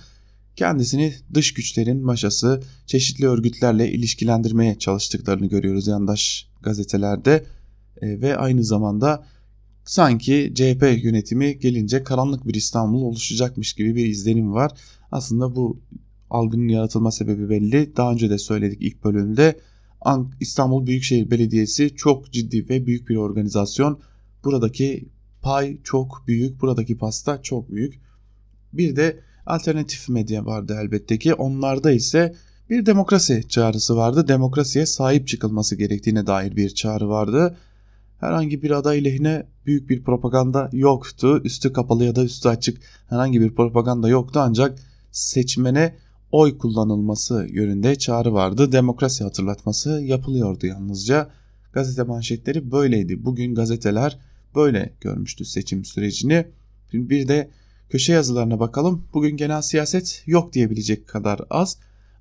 kendisini 0.57 1.14
dış 1.34 1.55
güçlerin 1.55 2.05
maşası 2.05 2.62
çeşitli 2.86 3.28
örgütlerle 3.28 3.93
ilişkilendirmeye 3.93 4.78
çalıştıklarını 4.78 5.47
görüyoruz 5.47 5.86
yandaş 5.86 6.49
gazetelerde 6.62 7.45
e, 8.03 8.20
ve 8.20 8.36
aynı 8.36 8.64
zamanda 8.64 9.26
sanki 9.84 10.53
CHP 10.55 11.03
yönetimi 11.03 11.59
gelince 11.59 12.05
karanlık 12.05 12.47
bir 12.47 12.55
İstanbul 12.55 13.03
oluşacakmış 13.03 13.72
gibi 13.72 13.95
bir 13.95 14.07
izlenim 14.07 14.53
var. 14.53 14.72
Aslında 15.12 15.57
bu 15.57 15.80
algının 16.31 16.68
yaratılma 16.68 17.11
sebebi 17.11 17.51
belli. 17.51 17.97
Daha 17.97 18.12
önce 18.12 18.31
de 18.31 18.39
söyledik 18.39 18.79
ilk 18.83 19.05
bölümde 19.05 19.61
İstanbul 20.41 20.87
Büyükşehir 20.87 21.31
Belediyesi 21.31 21.95
çok 21.95 22.33
ciddi 22.33 22.68
ve 22.68 22.87
büyük 22.87 23.09
bir 23.09 23.16
organizasyon. 23.16 24.01
Buradaki 24.45 25.09
pay 25.43 25.79
çok 25.85 26.24
büyük, 26.26 26.61
buradaki 26.61 26.99
pasta 26.99 27.43
çok 27.43 27.70
büyük. 27.70 28.01
Bir 28.72 28.97
de 28.97 29.20
alternatif 29.47 30.09
medya 30.09 30.47
vardı 30.47 30.79
elbette 30.83 31.18
ki. 31.18 31.35
Onlarda 31.35 31.91
ise 31.91 32.35
bir 32.70 32.87
demokrasi 32.87 33.49
çağrısı 33.49 33.97
vardı. 33.97 34.29
Demokrasiye 34.29 34.87
sahip 34.87 35.29
çıkılması 35.29 35.76
gerektiğine 35.76 36.26
dair 36.26 36.57
bir 36.57 36.70
çağrı 36.70 37.09
vardı. 37.09 37.57
Herhangi 38.20 38.62
bir 38.62 38.70
aday 38.70 39.05
lehine 39.05 39.47
büyük 39.66 39.91
bir 39.91 40.05
propaganda 40.05 40.70
yoktu. 40.72 41.41
Üstü 41.45 41.72
kapalı 41.72 42.05
ya 42.05 42.16
da 42.16 42.24
üstü 42.24 42.49
açık 42.49 42.81
herhangi 43.09 43.41
bir 43.41 43.55
propaganda 43.55 44.09
yoktu 44.09 44.41
ancak 44.43 44.79
seçmene 45.12 45.95
oy 46.33 46.59
kullanılması 46.59 47.47
yönünde 47.51 47.97
çağrı 47.97 48.33
vardı. 48.33 48.72
Demokrasi 48.72 49.24
hatırlatması 49.24 49.91
yapılıyordu 49.91 50.66
yalnızca. 50.66 51.31
Gazete 51.72 52.03
manşetleri 52.03 52.70
böyleydi. 52.70 53.24
Bugün 53.24 53.55
gazeteler 53.55 54.18
böyle 54.55 54.93
görmüştü 55.01 55.45
seçim 55.45 55.85
sürecini. 55.85 56.47
Bir 56.93 57.29
de 57.29 57.51
Köşe 57.91 58.12
yazılarına 58.12 58.61
bakalım. 58.61 59.05
Bugün 59.14 59.37
genel 59.37 59.62
siyaset 59.62 60.22
yok 60.26 60.53
diyebilecek 60.53 61.09
kadar 61.09 61.41
az. 61.51 61.76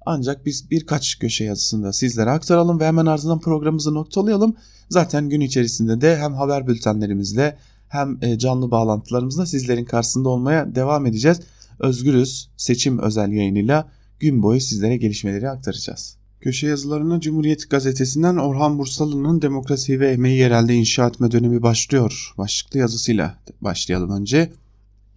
Ancak 0.06 0.46
biz 0.46 0.72
birkaç 0.72 1.20
köşe 1.20 1.44
yazısında 1.44 1.94
sizlere 1.94 2.30
aktaralım 2.30 2.80
ve 2.80 2.86
hemen 2.86 3.06
ardından 3.06 3.40
programımızı 3.40 3.94
noktalayalım. 3.94 4.56
Zaten 4.90 5.30
gün 5.30 5.42
içerisinde 5.42 6.02
de 6.02 6.18
hem 6.18 6.34
haber 6.34 6.68
bültenlerimizle 6.68 7.58
hem 7.90 8.18
e, 8.22 8.38
canlı 8.38 8.72
bağlantılarımızla 8.72 9.46
sizlerin 9.46 9.86
karşısında 9.86 10.30
olmaya 10.30 10.76
devam 10.76 11.06
edeceğiz. 11.06 11.40
Özgürüz 11.80 12.50
seçim 12.58 13.00
özel 13.00 13.32
yayınıyla 13.32 13.92
gün 14.20 14.44
boyu 14.44 14.62
sizlere 14.62 14.98
gelişmeleri 14.98 15.50
aktaracağız. 15.50 16.18
Köşe 16.42 16.68
yazılarına 16.68 17.20
Cumhuriyet 17.20 17.70
Gazetesi'nden 17.70 18.38
Orhan 18.38 18.80
Bursalı'nın 18.80 19.42
Demokrasi 19.42 20.00
ve 20.00 20.12
Emeği 20.12 20.40
Yerelde 20.40 20.74
inşa 20.74 21.08
etme 21.08 21.32
dönemi 21.32 21.62
başlıyor. 21.62 22.34
Başlıklı 22.38 22.80
yazısıyla 22.80 23.40
başlayalım 23.62 24.10
önce. 24.10 24.52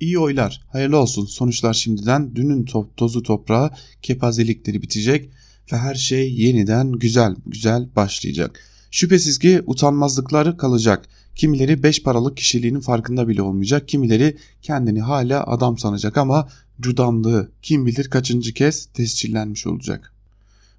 İyi 0.00 0.18
oylar, 0.18 0.60
hayırlı 0.68 0.96
olsun. 0.96 1.26
Sonuçlar 1.26 1.74
şimdiden 1.74 2.36
dünün 2.36 2.64
top, 2.64 2.96
tozu 2.96 3.22
toprağı 3.22 3.70
kepazelikleri 4.02 4.82
bitecek 4.82 5.30
ve 5.72 5.76
her 5.76 5.94
şey 5.94 6.34
yeniden 6.34 6.92
güzel 6.92 7.36
güzel 7.46 7.88
başlayacak. 7.96 8.60
Şüphesiz 8.90 9.38
ki 9.38 9.62
utanmazlıkları 9.66 10.56
kalacak. 10.56 11.08
Kimileri 11.34 11.82
beş 11.82 12.02
paralık 12.02 12.36
kişiliğinin 12.36 12.80
farkında 12.80 13.28
bile 13.28 13.42
olmayacak. 13.42 13.88
Kimileri 13.88 14.36
kendini 14.62 15.00
hala 15.00 15.46
adam 15.46 15.78
sanacak 15.78 16.16
ama 16.16 16.48
cudamlığı 16.80 17.50
kim 17.62 17.86
bilir 17.86 18.10
kaçıncı 18.10 18.54
kez 18.54 18.86
tescillenmiş 18.86 19.66
olacak. 19.66 20.12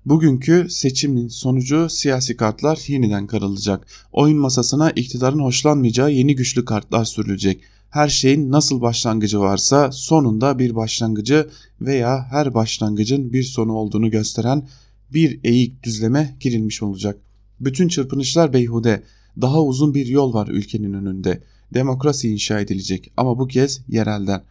Bugünkü 0.06 0.68
seçimin 0.70 1.28
sonucu 1.28 1.90
siyasi 1.90 2.38
kartlar 2.38 2.84
yeniden 2.88 3.28
karılacak. 3.28 3.88
Oyun 4.12 4.38
masasına 4.38 4.92
iktidarın 4.92 5.40
hoşlanmayacağı 5.40 6.12
yeni 6.12 6.36
güçlü 6.36 6.66
kartlar 6.66 7.06
sürülecek 7.06 7.62
her 7.92 8.10
şeyin 8.10 8.52
nasıl 8.52 8.82
başlangıcı 8.82 9.40
varsa 9.40 9.92
sonunda 9.92 10.60
bir 10.60 10.76
başlangıcı 10.76 11.50
veya 11.82 12.28
her 12.32 12.54
başlangıcın 12.54 13.34
bir 13.34 13.44
sonu 13.44 13.74
olduğunu 13.74 14.12
gösteren 14.12 14.68
bir 15.14 15.40
eğik 15.44 15.84
düzleme 15.84 16.38
girilmiş 16.40 16.84
olacak. 16.84 17.18
Bütün 17.62 17.88
çırpınışlar 17.88 18.54
beyhude. 18.54 19.04
Daha 19.42 19.64
uzun 19.64 19.94
bir 19.94 20.06
yol 20.06 20.34
var 20.34 20.48
ülkenin 20.48 20.94
önünde. 20.94 21.42
Demokrasi 21.74 22.30
inşa 22.30 22.60
edilecek 22.60 23.12
ama 23.18 23.40
bu 23.40 23.48
kez 23.48 23.82
yerelden. 23.90 24.42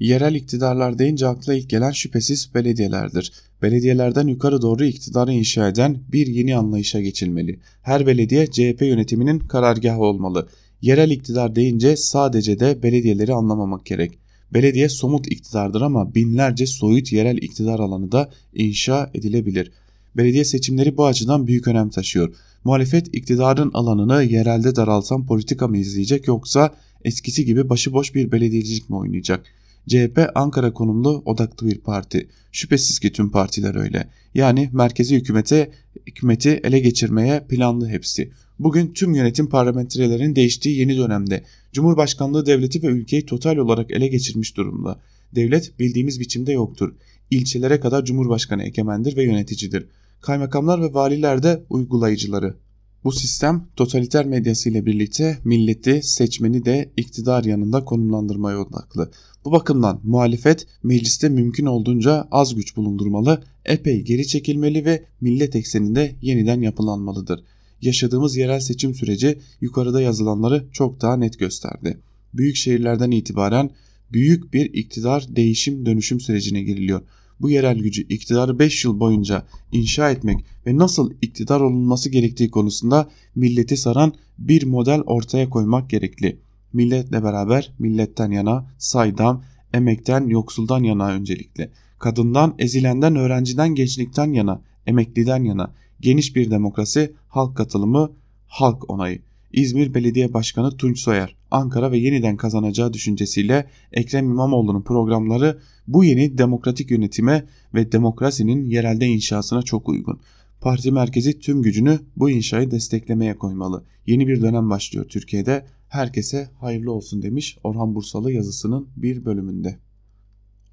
Yerel 0.00 0.34
iktidarlar 0.34 0.98
deyince 0.98 1.26
akla 1.26 1.54
ilk 1.54 1.70
gelen 1.70 1.90
şüphesiz 1.90 2.54
belediyelerdir. 2.54 3.32
Belediyelerden 3.62 4.26
yukarı 4.26 4.62
doğru 4.62 4.84
iktidarı 4.84 5.32
inşa 5.32 5.68
eden 5.68 5.98
bir 6.12 6.26
yeni 6.26 6.56
anlayışa 6.56 7.00
geçilmeli. 7.00 7.60
Her 7.82 8.06
belediye 8.06 8.46
CHP 8.46 8.82
yönetiminin 8.82 9.38
karargahı 9.38 10.00
olmalı. 10.00 10.48
Yerel 10.82 11.10
iktidar 11.10 11.54
deyince 11.54 11.96
sadece 11.96 12.60
de 12.60 12.82
belediyeleri 12.82 13.34
anlamamak 13.34 13.86
gerek. 13.86 14.18
Belediye 14.54 14.88
somut 14.88 15.26
iktidardır 15.32 15.80
ama 15.80 16.14
binlerce 16.14 16.66
soyut 16.66 17.12
yerel 17.12 17.36
iktidar 17.36 17.78
alanı 17.78 18.12
da 18.12 18.30
inşa 18.54 19.10
edilebilir. 19.14 19.72
Belediye 20.16 20.44
seçimleri 20.44 20.96
bu 20.96 21.06
açıdan 21.06 21.46
büyük 21.46 21.68
önem 21.68 21.90
taşıyor. 21.90 22.34
Muhalefet 22.64 23.14
iktidarın 23.14 23.70
alanını 23.74 24.22
yerelde 24.22 24.76
daraltan 24.76 25.26
politika 25.26 25.68
mı 25.68 25.78
izleyecek 25.78 26.28
yoksa 26.28 26.74
eskisi 27.04 27.44
gibi 27.44 27.68
başıboş 27.68 28.14
bir 28.14 28.32
belediyecilik 28.32 28.90
mi 28.90 28.96
oynayacak? 28.96 29.44
CHP 29.88 30.30
Ankara 30.34 30.72
konumlu 30.72 31.22
odaklı 31.24 31.66
bir 31.66 31.78
parti. 31.78 32.28
Şüphesiz 32.52 32.98
ki 32.98 33.12
tüm 33.12 33.30
partiler 33.30 33.74
öyle. 33.74 34.08
Yani 34.34 34.70
merkezi 34.72 35.16
hükümete 35.16 35.70
hükümeti 36.06 36.60
ele 36.64 36.80
geçirmeye 36.80 37.40
planlı 37.48 37.88
hepsi. 37.88 38.30
Bugün 38.58 38.92
tüm 38.92 39.14
yönetim 39.14 39.48
parlamenterelerin 39.48 40.36
değiştiği 40.36 40.78
yeni 40.78 40.96
dönemde 40.96 41.44
Cumhurbaşkanlığı 41.72 42.46
devleti 42.46 42.82
ve 42.82 42.86
ülkeyi 42.86 43.26
total 43.26 43.56
olarak 43.56 43.90
ele 43.90 44.08
geçirmiş 44.08 44.56
durumda. 44.56 45.00
Devlet 45.34 45.78
bildiğimiz 45.78 46.20
biçimde 46.20 46.52
yoktur. 46.52 46.94
İlçelere 47.30 47.80
kadar 47.80 48.04
Cumhurbaşkanı 48.04 48.64
egemendir 48.64 49.16
ve 49.16 49.24
yöneticidir. 49.24 49.86
Kaymakamlar 50.20 50.82
ve 50.82 50.94
valiler 50.94 51.42
de 51.42 51.64
uygulayıcıları. 51.70 52.56
Bu 53.04 53.12
sistem 53.12 53.68
totaliter 53.76 54.26
medyasıyla 54.26 54.86
birlikte 54.86 55.38
milleti, 55.44 56.00
seçmeni 56.02 56.64
de 56.64 56.92
iktidar 56.96 57.44
yanında 57.44 57.84
konumlandırmaya 57.84 58.58
odaklı. 58.58 59.10
Bu 59.44 59.52
bakımdan 59.52 60.00
muhalefet 60.04 60.66
mecliste 60.82 61.28
mümkün 61.28 61.66
olduğunca 61.66 62.28
az 62.30 62.54
güç 62.54 62.76
bulundurmalı, 62.76 63.42
epey 63.64 64.02
geri 64.02 64.26
çekilmeli 64.26 64.84
ve 64.84 65.04
millet 65.20 65.56
ekseninde 65.56 66.14
yeniden 66.22 66.60
yapılanmalıdır. 66.60 67.44
Yaşadığımız 67.80 68.36
yerel 68.36 68.60
seçim 68.60 68.94
süreci 68.94 69.38
yukarıda 69.60 70.00
yazılanları 70.00 70.64
çok 70.72 71.00
daha 71.00 71.16
net 71.16 71.38
gösterdi. 71.38 71.98
Büyük 72.34 72.56
şehirlerden 72.56 73.10
itibaren 73.10 73.70
büyük 74.12 74.54
bir 74.54 74.74
iktidar 74.74 75.26
değişim 75.28 75.86
dönüşüm 75.86 76.20
sürecine 76.20 76.62
giriliyor 76.62 77.02
bu 77.40 77.50
yerel 77.50 77.78
gücü 77.78 78.02
iktidarı 78.02 78.58
5 78.58 78.84
yıl 78.84 79.00
boyunca 79.00 79.42
inşa 79.72 80.10
etmek 80.10 80.44
ve 80.66 80.76
nasıl 80.76 81.10
iktidar 81.22 81.60
olunması 81.60 82.10
gerektiği 82.10 82.50
konusunda 82.50 83.08
milleti 83.34 83.76
saran 83.76 84.12
bir 84.38 84.66
model 84.66 85.00
ortaya 85.00 85.50
koymak 85.50 85.90
gerekli. 85.90 86.38
Milletle 86.72 87.22
beraber 87.22 87.72
milletten 87.78 88.30
yana, 88.30 88.70
saydam, 88.78 89.44
emekten, 89.74 90.26
yoksuldan 90.26 90.82
yana 90.82 91.10
öncelikle. 91.10 91.70
Kadından, 91.98 92.54
ezilenden, 92.58 93.16
öğrenciden, 93.16 93.74
gençlikten 93.74 94.32
yana, 94.32 94.62
emekliden 94.86 95.44
yana. 95.44 95.74
Geniş 96.00 96.36
bir 96.36 96.50
demokrasi, 96.50 97.12
halk 97.28 97.56
katılımı, 97.56 98.12
halk 98.46 98.90
onayı. 98.90 99.22
İzmir 99.52 99.94
Belediye 99.94 100.34
Başkanı 100.34 100.76
Tunç 100.76 101.00
Soyer, 101.00 101.36
Ankara 101.50 101.92
ve 101.92 101.98
yeniden 101.98 102.36
kazanacağı 102.36 102.92
düşüncesiyle 102.92 103.66
Ekrem 103.92 104.24
İmamoğlu'nun 104.24 104.82
programları 104.82 105.58
bu 105.86 106.04
yeni 106.04 106.38
demokratik 106.38 106.90
yönetime 106.90 107.46
ve 107.74 107.92
demokrasinin 107.92 108.64
yerelde 108.64 109.06
inşasına 109.06 109.62
çok 109.62 109.88
uygun. 109.88 110.20
Parti 110.60 110.92
merkezi 110.92 111.38
tüm 111.38 111.62
gücünü 111.62 112.00
bu 112.16 112.30
inşayı 112.30 112.70
desteklemeye 112.70 113.38
koymalı. 113.38 113.84
Yeni 114.06 114.28
bir 114.28 114.42
dönem 114.42 114.70
başlıyor 114.70 115.06
Türkiye'de. 115.08 115.64
Herkese 115.88 116.48
hayırlı 116.60 116.92
olsun 116.92 117.22
demiş 117.22 117.58
Orhan 117.64 117.94
Bursalı 117.94 118.32
yazısının 118.32 118.88
bir 118.96 119.24
bölümünde. 119.24 119.78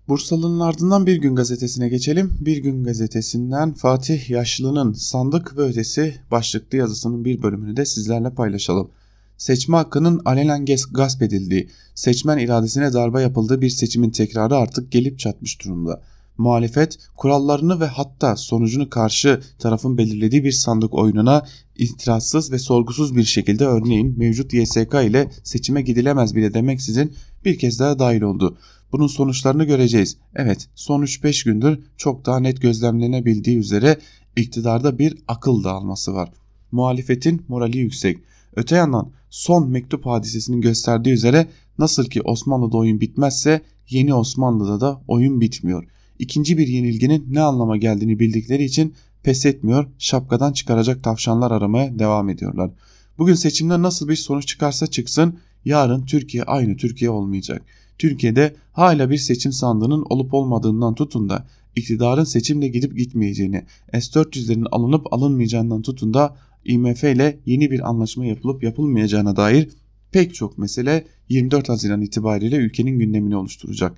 Bursalı'nın 0.08 0.60
ardından 0.60 1.06
Bir 1.06 1.18
Gün 1.18 1.36
Gazetesi'ne 1.36 1.90
geçelim. 1.90 2.34
Bir 2.40 2.58
Gün 2.58 2.84
Gazetesi'nden 2.84 3.74
Fatih 3.74 4.30
Yaşlı'nın 4.30 4.94
Sandık 4.94 5.58
ve 5.58 5.62
Ötesi 5.62 6.16
başlıklı 6.32 6.78
yazısının 6.78 7.26
bir 7.26 7.42
bölümünü 7.42 7.78
de 7.78 7.86
sizlerle 7.86 8.30
paylaşalım. 8.30 8.92
Seçme 9.38 9.78
hakkının 9.78 10.22
alenen 10.26 10.66
gasp 10.92 11.22
edildiği, 11.22 11.70
seçmen 11.96 12.38
iradesine 12.38 12.94
darbe 12.94 13.22
yapıldığı 13.22 13.62
bir 13.62 13.70
seçimin 13.70 14.10
tekrarı 14.10 14.56
artık 14.56 14.92
gelip 14.92 15.20
çatmış 15.20 15.62
durumda. 15.66 16.02
Muhalefet 16.38 16.98
kurallarını 17.18 17.80
ve 17.80 17.86
hatta 17.86 18.36
sonucunu 18.36 18.90
karşı 18.90 19.42
tarafın 19.60 19.98
belirlediği 19.98 20.44
bir 20.44 20.52
sandık 20.52 20.94
oyununa 20.94 21.46
itirazsız 21.76 22.52
ve 22.52 22.60
sorgusuz 22.60 23.16
bir 23.16 23.24
şekilde 23.24 23.66
örneğin 23.66 24.20
mevcut 24.20 24.54
YSK 24.54 24.94
ile 24.94 25.32
seçime 25.44 25.82
gidilemez 25.82 26.36
bile 26.36 26.54
demeksizin 26.54 27.14
bir 27.46 27.60
kez 27.60 27.80
daha 27.80 28.00
dahil 28.00 28.22
oldu. 28.22 28.58
Bunun 28.92 29.08
sonuçlarını 29.08 29.64
göreceğiz. 29.64 30.18
Evet 30.36 30.68
son 30.76 31.04
3-5 31.04 31.46
gündür 31.46 31.80
çok 31.98 32.26
daha 32.26 32.40
net 32.40 32.62
gözlemlenebildiği 32.62 33.58
üzere 33.58 34.00
iktidarda 34.36 35.00
bir 35.00 35.18
akıl 35.28 35.64
dağılması 35.64 36.14
var. 36.14 36.32
Muhalefetin 36.72 37.46
morali 37.48 37.78
yüksek. 37.78 38.20
Öte 38.56 38.76
yandan 38.76 39.12
son 39.30 39.70
mektup 39.70 40.06
hadisesinin 40.06 40.62
gösterdiği 40.62 41.10
üzere 41.10 41.47
nasıl 41.78 42.06
ki 42.06 42.22
Osmanlı'da 42.22 42.78
oyun 42.78 43.01
bitmezse 43.01 43.62
yeni 43.89 44.14
Osmanlı'da 44.14 44.82
da 44.82 45.01
oyun 45.08 45.41
bitmiyor. 45.41 45.88
İkinci 46.20 46.58
bir 46.58 46.68
yenilginin 46.68 47.26
ne 47.30 47.41
anlama 47.41 47.78
geldiğini 47.78 48.20
bildikleri 48.20 48.64
için 48.64 48.93
pes 49.24 49.45
etmiyor, 49.45 49.88
şapkadan 49.97 50.53
çıkaracak 50.53 51.03
tavşanlar 51.03 51.51
aramaya 51.51 51.99
devam 51.99 52.30
ediyorlar. 52.30 52.72
Bugün 53.18 53.34
seçimde 53.34 53.82
nasıl 53.82 54.10
bir 54.10 54.16
sonuç 54.16 54.47
çıkarsa 54.47 54.88
çıksın 54.88 55.39
yarın 55.66 56.06
Türkiye 56.06 56.43
aynı 56.43 56.78
Türkiye 56.78 57.10
olmayacak. 57.10 57.62
Türkiye'de 57.97 58.56
hala 58.74 59.10
bir 59.10 59.18
seçim 59.18 59.51
sandığının 59.51 60.06
olup 60.10 60.34
olmadığından 60.34 60.95
tutun 60.95 61.30
da 61.30 61.47
iktidarın 61.76 62.24
seçimle 62.24 62.68
gidip 62.68 62.97
gitmeyeceğini, 62.97 63.66
S-400'lerin 63.93 64.68
alınıp 64.72 65.14
alınmayacağından 65.14 65.82
tutun 65.82 66.14
da 66.14 66.36
IMF 66.66 67.03
ile 67.03 67.39
yeni 67.45 67.72
bir 67.72 67.89
anlaşma 67.89 68.26
yapılıp 68.26 68.63
yapılmayacağına 68.63 69.36
dair 69.36 69.70
pek 70.11 70.36
çok 70.36 70.57
mesele 70.57 71.05
24 71.30 71.70
Haziran 71.70 72.01
itibariyle 72.01 72.55
ülkenin 72.55 72.99
gündemini 72.99 73.36
oluşturacak. 73.36 73.97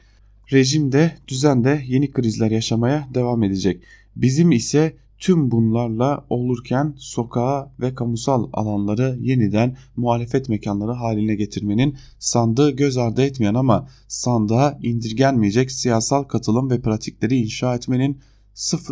Rejim 0.52 0.92
de 0.92 1.18
düzen 1.28 1.64
de 1.64 1.82
yeni 1.88 2.12
krizler 2.12 2.52
yaşamaya 2.52 3.08
devam 3.14 3.44
edecek. 3.44 3.84
Bizim 4.16 4.52
ise 4.52 4.94
tüm 5.20 5.52
bunlarla 5.52 6.26
olurken 6.30 6.94
sokağa 6.98 7.72
ve 7.80 7.96
kamusal 7.96 8.50
alanları 8.54 9.18
yeniden 9.22 9.78
muhalefet 9.96 10.50
mekanları 10.50 10.92
haline 10.92 11.36
getirmenin 11.36 11.98
sandığı 12.20 12.72
göz 12.72 12.98
ardı 12.98 13.22
etmeyen 13.22 13.54
ama 13.54 13.88
sandığa 14.08 14.80
indirgenmeyecek 14.84 15.72
siyasal 15.72 16.24
katılım 16.24 16.70
ve 16.72 16.82
pratikleri 16.82 17.38
inşa 17.38 17.76
etmenin 17.76 18.18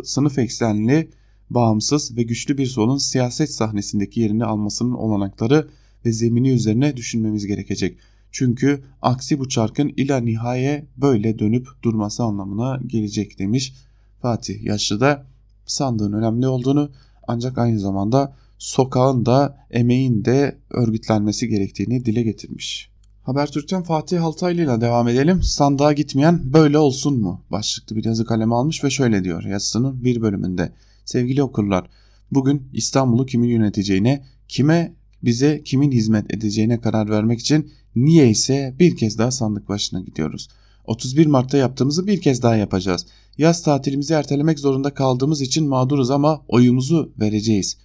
sınıf 0.03 0.39
eksenli 0.39 1.09
bağımsız 1.49 2.17
ve 2.17 2.23
güçlü 2.23 2.57
bir 2.57 2.65
solun 2.65 2.97
siyaset 2.97 3.51
sahnesindeki 3.51 4.19
yerini 4.19 4.45
almasının 4.45 4.93
olanakları 4.93 5.67
ve 6.05 6.11
zemini 6.11 6.49
üzerine 6.49 6.97
düşünmemiz 6.97 7.45
gerekecek. 7.45 7.97
Çünkü 8.31 8.83
aksi 9.01 9.39
bu 9.39 9.49
çarkın 9.49 9.93
ila 9.97 10.17
nihaye 10.17 10.85
böyle 10.97 11.39
dönüp 11.39 11.67
durması 11.83 12.23
anlamına 12.23 12.79
gelecek 12.87 13.39
demiş 13.39 13.73
Fatih 14.21 14.63
Yaşlı 14.63 14.99
da 14.99 15.25
sandığın 15.65 16.13
önemli 16.13 16.47
olduğunu 16.47 16.91
ancak 17.27 17.57
aynı 17.57 17.79
zamanda 17.79 18.35
sokağın 18.57 19.25
da 19.25 19.57
emeğin 19.71 20.25
de 20.25 20.57
örgütlenmesi 20.69 21.47
gerektiğini 21.47 22.05
dile 22.05 22.23
getirmiş. 22.23 22.89
Habertürk'ten 23.23 23.83
Fatih 23.83 24.23
Altaylı 24.23 24.61
ile 24.61 24.81
devam 24.81 25.07
edelim. 25.07 25.43
Sandığa 25.43 25.93
gitmeyen 25.93 26.53
böyle 26.53 26.77
olsun 26.77 27.19
mu? 27.19 27.41
Başlıklı 27.51 27.95
bir 27.95 28.05
yazı 28.05 28.25
kaleme 28.25 28.55
almış 28.55 28.83
ve 28.83 28.89
şöyle 28.89 29.23
diyor 29.23 29.43
yazısının 29.43 30.03
bir 30.03 30.21
bölümünde. 30.21 30.71
Sevgili 31.05 31.43
okurlar, 31.43 31.89
bugün 32.31 32.69
İstanbul'u 32.73 33.25
kimin 33.25 33.49
yöneteceğine, 33.49 34.25
kime 34.47 34.95
bize 35.23 35.63
kimin 35.63 35.91
hizmet 35.91 36.33
edeceğine 36.33 36.81
karar 36.81 37.09
vermek 37.09 37.39
için 37.39 37.71
niye 37.95 38.29
ise 38.29 38.75
bir 38.79 38.95
kez 38.95 39.17
daha 39.17 39.31
sandık 39.31 39.69
başına 39.69 40.01
gidiyoruz. 40.01 40.49
31 40.85 41.25
Mart'ta 41.25 41.57
yaptığımızı 41.57 42.07
bir 42.07 42.21
kez 42.21 42.43
daha 42.43 42.55
yapacağız. 42.55 43.05
Yaz 43.37 43.63
tatilimizi 43.63 44.13
ertelemek 44.13 44.59
zorunda 44.59 44.93
kaldığımız 44.93 45.41
için 45.41 45.67
mağduruz 45.67 46.11
ama 46.11 46.45
oyumuzu 46.47 47.13
vereceğiz. 47.19 47.77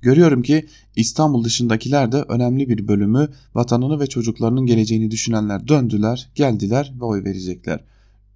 Görüyorum 0.00 0.42
ki 0.42 0.66
İstanbul 0.96 1.44
dışındakiler 1.44 2.12
de 2.12 2.22
önemli 2.22 2.68
bir 2.68 2.88
bölümü 2.88 3.28
vatanını 3.54 4.00
ve 4.00 4.06
çocuklarının 4.06 4.66
geleceğini 4.66 5.10
düşünenler 5.10 5.68
döndüler, 5.68 6.30
geldiler 6.34 6.94
ve 7.00 7.04
oy 7.04 7.24
verecekler. 7.24 7.84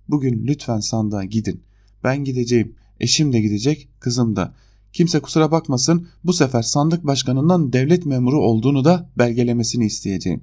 Bugün 0.08 0.46
lütfen 0.46 0.80
sandığa 0.80 1.24
gidin. 1.24 1.62
Ben 2.04 2.24
gideceğim. 2.24 2.74
Eşim 3.02 3.32
de 3.32 3.40
gidecek, 3.40 3.88
kızım 4.00 4.36
da. 4.36 4.54
Kimse 4.92 5.20
kusura 5.20 5.50
bakmasın 5.50 6.08
bu 6.24 6.32
sefer 6.32 6.62
sandık 6.62 7.06
başkanından 7.06 7.72
devlet 7.72 8.06
memuru 8.06 8.40
olduğunu 8.40 8.84
da 8.84 9.10
belgelemesini 9.18 9.86
isteyeceğim. 9.86 10.42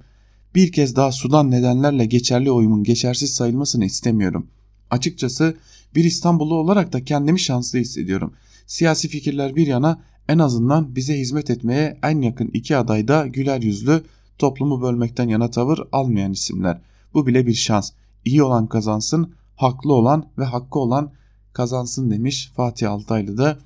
Bir 0.55 0.71
kez 0.71 0.95
daha 0.95 1.11
sudan 1.11 1.51
nedenlerle 1.51 2.05
geçerli 2.05 2.51
oyumun 2.51 2.83
geçersiz 2.83 3.33
sayılmasını 3.33 3.85
istemiyorum. 3.85 4.47
Açıkçası 4.89 5.57
bir 5.95 6.03
İstanbullu 6.03 6.55
olarak 6.55 6.93
da 6.93 7.03
kendimi 7.03 7.39
şanslı 7.39 7.79
hissediyorum. 7.79 8.33
Siyasi 8.67 9.07
fikirler 9.07 9.55
bir 9.55 9.67
yana 9.67 10.01
en 10.27 10.39
azından 10.39 10.95
bize 10.95 11.19
hizmet 11.19 11.49
etmeye 11.49 11.99
en 12.03 12.21
yakın 12.21 12.47
iki 12.53 12.77
aday 12.77 13.07
da 13.07 13.27
güler 13.27 13.61
yüzlü, 13.61 14.03
toplumu 14.37 14.81
bölmekten 14.81 15.29
yana 15.29 15.49
tavır 15.49 15.79
almayan 15.91 16.31
isimler. 16.31 16.81
Bu 17.13 17.27
bile 17.27 17.47
bir 17.47 17.53
şans. 17.53 17.91
İyi 18.25 18.43
olan 18.43 18.67
kazansın, 18.67 19.33
haklı 19.55 19.93
olan 19.93 20.25
ve 20.37 20.43
hakkı 20.43 20.79
olan 20.79 21.11
kazansın 21.53 22.11
demiş 22.11 22.51
Fatih 22.55 22.91
Altaylı 22.91 23.37
da 23.37 23.59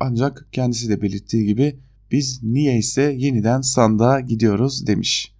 ancak 0.00 0.48
kendisi 0.52 0.88
de 0.88 1.02
belirttiği 1.02 1.46
gibi 1.46 1.78
biz 2.10 2.42
niyeyse 2.42 3.14
yeniden 3.18 3.60
sandığa 3.60 4.20
gidiyoruz 4.20 4.86
demiş. 4.86 5.32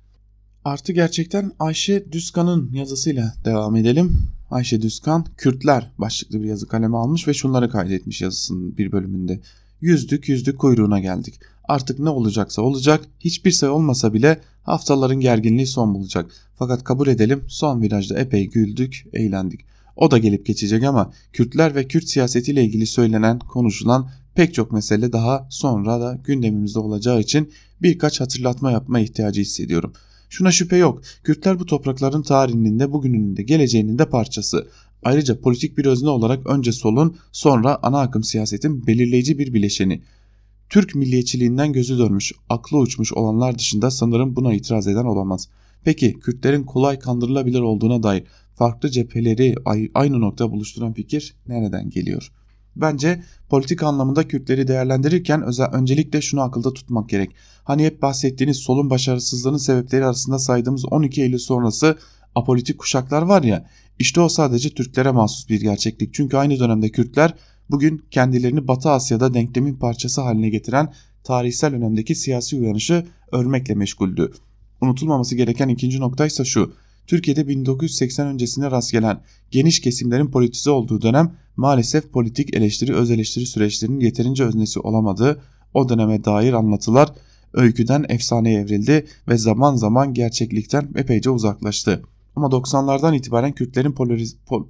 Artı 0.65 0.93
gerçekten 0.93 1.53
Ayşe 1.59 2.13
Düzkan'ın 2.13 2.71
yazısıyla 2.73 3.35
devam 3.45 3.77
edelim. 3.77 4.23
Ayşe 4.51 4.83
Düzkan 4.83 5.27
Kürtler 5.37 5.91
başlıklı 5.99 6.43
bir 6.43 6.49
yazı 6.49 6.69
kaleme 6.69 6.97
almış 6.97 7.29
ve 7.29 7.35
şunları 7.35 7.71
kaydetmiş 7.71 8.21
yazısının 8.21 8.77
bir 8.77 8.93
bölümünde. 8.93 9.41
Yüzdük 9.81 10.29
yüzdük 10.29 10.59
kuyruğuna 10.59 11.01
geldik. 11.01 11.41
Artık 11.69 11.99
ne 11.99 12.09
olacaksa 12.09 12.63
olacak 12.63 13.05
hiçbir 13.21 13.51
şey 13.51 13.69
olmasa 13.69 14.15
bile 14.15 14.41
haftaların 14.63 15.21
gerginliği 15.21 15.67
son 15.67 15.95
bulacak. 15.95 16.31
Fakat 16.57 16.85
kabul 16.85 17.07
edelim 17.07 17.45
son 17.49 17.83
virajda 17.83 18.19
epey 18.19 18.51
güldük 18.51 19.05
eğlendik. 19.13 19.61
O 19.99 20.11
da 20.11 20.19
gelip 20.19 20.47
geçecek 20.47 20.85
ama 20.85 21.13
Kürtler 21.33 21.75
ve 21.75 21.89
Kürt 21.89 22.09
siyasetiyle 22.09 22.65
ilgili 22.65 22.87
söylenen 22.87 23.39
konuşulan 23.39 24.11
pek 24.35 24.55
çok 24.55 24.73
mesele 24.73 25.13
daha 25.13 25.47
sonra 25.51 26.01
da 26.01 26.19
gündemimizde 26.25 26.79
olacağı 26.79 27.21
için 27.21 27.53
birkaç 27.83 28.21
hatırlatma 28.21 28.71
yapma 28.71 29.01
ihtiyacı 29.01 29.41
hissediyorum. 29.41 29.93
Şuna 30.29 30.53
şüphe 30.53 30.77
yok. 30.77 31.03
Kürtler 31.25 31.61
bu 31.61 31.67
toprakların 31.67 32.23
tarihinin 32.23 32.79
de 32.79 32.93
bugününün 32.93 33.37
de 33.37 33.43
geleceğinin 33.43 33.99
de 33.99 34.09
parçası. 34.09 34.69
Ayrıca 35.05 35.41
politik 35.41 35.79
bir 35.79 35.85
özne 35.85 36.09
olarak 36.09 36.47
önce 36.47 36.73
solun 36.73 37.17
sonra 37.33 37.79
ana 37.83 38.01
akım 38.01 38.25
siyasetin 38.25 38.87
belirleyici 38.87 39.39
bir 39.39 39.55
bileşeni. 39.55 40.03
Türk 40.71 40.95
milliyetçiliğinden 40.95 41.73
gözü 41.73 41.99
dönmüş, 41.99 42.33
aklı 42.49 42.79
uçmuş 42.79 43.13
olanlar 43.13 43.59
dışında 43.59 43.91
sanırım 43.91 44.37
buna 44.37 44.55
itiraz 44.55 44.87
eden 44.87 45.05
olamaz. 45.05 45.49
Peki 45.85 46.13
Kürtlerin 46.13 46.65
kolay 46.65 46.99
kandırılabilir 46.99 47.61
olduğuna 47.61 48.03
dair 48.03 48.25
farklı 48.59 48.91
cepheleri 48.91 49.55
aynı 49.95 50.21
nokta 50.21 50.51
buluşturan 50.51 50.93
fikir 50.93 51.37
nereden 51.47 51.91
geliyor? 51.91 52.33
Bence 52.77 53.23
politik 53.49 53.83
anlamında 53.83 54.29
Kürtleri 54.29 54.69
değerlendirirken 54.69 55.43
özel, 55.43 55.67
öncelikle 55.73 56.21
şunu 56.21 56.41
akılda 56.41 56.73
tutmak 56.73 57.09
gerek. 57.09 57.31
Hani 57.65 57.85
hep 57.85 58.03
bahsettiğiniz 58.03 58.57
solun 58.57 58.91
başarısızlığının 58.91 59.57
sebepleri 59.57 60.05
arasında 60.05 60.39
saydığımız 60.39 60.85
12 60.85 61.23
Eylül 61.23 61.39
sonrası 61.39 61.99
apolitik 62.35 62.79
kuşaklar 62.79 63.23
var 63.23 63.43
ya 63.43 63.67
işte 63.99 64.21
o 64.21 64.29
sadece 64.29 64.71
Türklere 64.71 65.11
mahsus 65.11 65.49
bir 65.49 65.61
gerçeklik. 65.61 66.15
Çünkü 66.15 66.37
aynı 66.37 66.59
dönemde 66.59 66.89
Kürtler 66.89 67.35
bugün 67.71 68.05
kendilerini 68.11 68.69
Batı 68.69 68.91
Asya'da 68.91 69.35
denklemin 69.35 69.75
parçası 69.75 70.21
haline 70.21 70.49
getiren 70.49 70.93
tarihsel 71.25 71.75
önemdeki 71.75 72.15
siyasi 72.15 72.57
uyanışı 72.57 73.07
örmekle 73.33 73.75
meşguldü. 73.75 74.33
Unutulmaması 74.81 75.37
gereken 75.37 75.69
ikinci 75.69 76.01
nokta 76.01 76.27
ise 76.27 76.45
şu. 76.45 76.73
Türkiye'de 77.09 77.49
1980 77.49 78.27
öncesine 78.27 78.71
rast 78.71 78.93
gelen 78.93 79.21
geniş 79.51 79.81
kesimlerin 79.81 80.27
politize 80.27 80.71
olduğu 80.71 81.03
dönem 81.03 81.33
maalesef 81.57 82.13
politik 82.13 82.55
eleştiri 82.55 82.95
öz 82.95 83.11
eleştiri 83.11 83.47
süreçlerinin 83.47 84.01
yeterince 84.01 84.45
öznesi 84.45 84.81
olamadığı 84.81 85.43
o 85.75 85.89
döneme 85.89 86.25
dair 86.25 86.53
anlatılar 86.53 87.09
öyküden 87.53 88.05
efsaneye 88.09 88.61
evrildi 88.61 89.07
ve 89.29 89.37
zaman 89.37 89.77
zaman 89.77 90.15
gerçeklikten 90.15 90.89
epeyce 90.97 91.31
uzaklaştı. 91.31 92.03
Ama 92.37 92.47
90'lardan 92.47 93.17
itibaren 93.17 93.53
Kürtlerin 93.53 93.95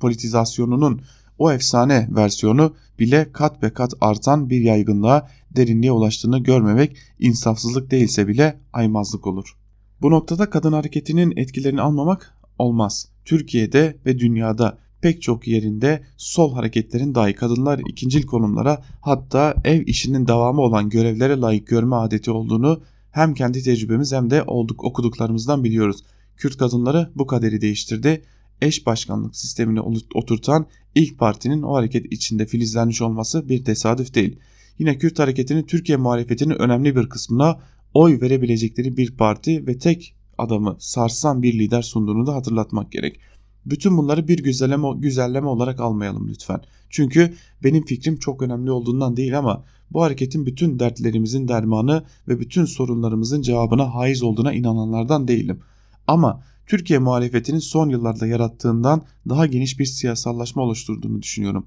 politizasyonunun 0.00 1.02
o 1.38 1.52
efsane 1.52 2.08
versiyonu 2.10 2.74
bile 2.98 3.32
kat 3.32 3.62
be 3.62 3.70
kat 3.70 3.94
artan 4.00 4.50
bir 4.50 4.60
yaygınlığa 4.60 5.28
derinliğe 5.56 5.92
ulaştığını 5.92 6.38
görmemek 6.38 6.96
insafsızlık 7.18 7.90
değilse 7.90 8.28
bile 8.28 8.60
aymazlık 8.72 9.26
olur. 9.26 9.56
Bu 10.02 10.10
noktada 10.10 10.50
kadın 10.50 10.72
hareketinin 10.72 11.36
etkilerini 11.36 11.80
almamak 11.80 12.34
olmaz. 12.58 13.08
Türkiye'de 13.24 13.96
ve 14.06 14.18
dünyada 14.18 14.78
pek 15.00 15.22
çok 15.22 15.48
yerinde 15.48 16.02
sol 16.16 16.54
hareketlerin 16.54 17.14
dahi 17.14 17.34
kadınlar 17.34 17.80
ikincil 17.88 18.22
konumlara 18.22 18.82
hatta 19.00 19.54
ev 19.64 19.82
işinin 19.86 20.26
devamı 20.26 20.60
olan 20.60 20.88
görevlere 20.88 21.36
layık 21.36 21.66
görme 21.66 21.96
adeti 21.96 22.30
olduğunu 22.30 22.80
hem 23.10 23.34
kendi 23.34 23.62
tecrübemiz 23.62 24.12
hem 24.12 24.30
de 24.30 24.42
olduk 24.42 24.84
okuduklarımızdan 24.84 25.64
biliyoruz. 25.64 26.04
Kürt 26.36 26.56
kadınları 26.56 27.10
bu 27.14 27.26
kaderi 27.26 27.60
değiştirdi. 27.60 28.22
Eş 28.62 28.86
başkanlık 28.86 29.36
sistemini 29.36 29.80
oturtan 30.14 30.66
ilk 30.94 31.18
partinin 31.18 31.62
o 31.62 31.74
hareket 31.74 32.12
içinde 32.12 32.46
filizlenmiş 32.46 33.02
olması 33.02 33.48
bir 33.48 33.64
tesadüf 33.64 34.14
değil. 34.14 34.38
Yine 34.78 34.98
Kürt 34.98 35.18
hareketinin 35.18 35.62
Türkiye 35.62 35.98
muhalefetinin 35.98 36.54
önemli 36.54 36.96
bir 36.96 37.08
kısmına 37.08 37.60
oy 37.94 38.20
verebilecekleri 38.20 38.96
bir 38.96 39.16
parti 39.16 39.66
ve 39.66 39.78
tek 39.78 40.14
adamı 40.38 40.76
sarsan 40.78 41.42
bir 41.42 41.58
lider 41.58 41.82
sunduğunu 41.82 42.26
da 42.26 42.34
hatırlatmak 42.34 42.92
gerek. 42.92 43.20
Bütün 43.66 43.96
bunları 43.98 44.28
bir 44.28 44.38
güzelleme, 44.38 44.88
güzelleme 44.96 45.46
olarak 45.46 45.80
almayalım 45.80 46.28
lütfen. 46.28 46.60
Çünkü 46.90 47.34
benim 47.64 47.84
fikrim 47.84 48.18
çok 48.18 48.42
önemli 48.42 48.70
olduğundan 48.70 49.16
değil 49.16 49.38
ama 49.38 49.64
bu 49.90 50.02
hareketin 50.02 50.46
bütün 50.46 50.78
dertlerimizin 50.78 51.48
dermanı 51.48 52.04
ve 52.28 52.40
bütün 52.40 52.64
sorunlarımızın 52.64 53.42
cevabına 53.42 53.94
haiz 53.94 54.22
olduğuna 54.22 54.52
inananlardan 54.52 55.28
değilim. 55.28 55.60
Ama 56.06 56.42
Türkiye 56.66 56.98
muhalefetinin 56.98 57.58
son 57.58 57.88
yıllarda 57.88 58.26
yarattığından 58.26 59.02
daha 59.28 59.46
geniş 59.46 59.78
bir 59.78 59.84
siyasallaşma 59.84 60.62
oluşturduğunu 60.62 61.22
düşünüyorum. 61.22 61.66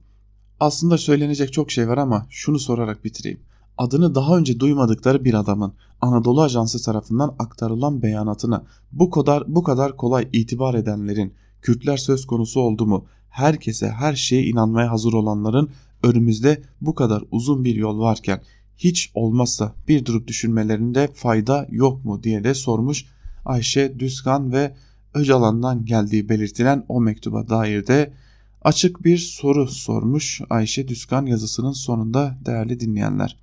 Aslında 0.59 0.97
söylenecek 0.97 1.53
çok 1.53 1.71
şey 1.71 1.87
var 1.87 1.97
ama 1.97 2.27
şunu 2.29 2.59
sorarak 2.59 3.05
bitireyim 3.05 3.39
adını 3.77 4.15
daha 4.15 4.37
önce 4.37 4.59
duymadıkları 4.59 5.25
bir 5.25 5.33
adamın 5.33 5.73
Anadolu 6.01 6.41
Ajansı 6.41 6.83
tarafından 6.83 7.35
aktarılan 7.39 8.01
beyanatına 8.01 8.63
bu 8.91 9.09
kadar 9.09 9.43
bu 9.47 9.63
kadar 9.63 9.97
kolay 9.97 10.27
itibar 10.33 10.73
edenlerin 10.73 11.33
Kürtler 11.61 11.97
söz 11.97 12.25
konusu 12.25 12.59
oldu 12.59 12.85
mu 12.85 13.05
herkese 13.29 13.89
her 13.89 14.15
şeye 14.15 14.43
inanmaya 14.43 14.91
hazır 14.91 15.13
olanların 15.13 15.69
önümüzde 16.03 16.61
bu 16.81 16.95
kadar 16.95 17.23
uzun 17.31 17.63
bir 17.63 17.75
yol 17.75 17.99
varken 17.99 18.41
hiç 18.77 19.11
olmazsa 19.13 19.73
bir 19.87 20.05
durup 20.05 20.27
düşünmelerinde 20.27 21.09
fayda 21.13 21.67
yok 21.71 22.05
mu 22.05 22.23
diye 22.23 22.43
de 22.43 22.53
sormuş 22.53 23.05
Ayşe 23.45 23.99
Düzkan 23.99 24.51
ve 24.51 24.75
Öcalan'dan 25.13 25.85
geldiği 25.85 26.29
belirtilen 26.29 26.85
o 26.89 27.01
mektuba 27.01 27.49
dair 27.49 27.87
de 27.87 28.13
açık 28.61 29.03
bir 29.03 29.17
soru 29.17 29.67
sormuş 29.67 30.41
Ayşe 30.49 30.87
Düzkan 30.87 31.25
yazısının 31.25 31.71
sonunda 31.71 32.37
değerli 32.45 32.79
dinleyenler. 32.79 33.40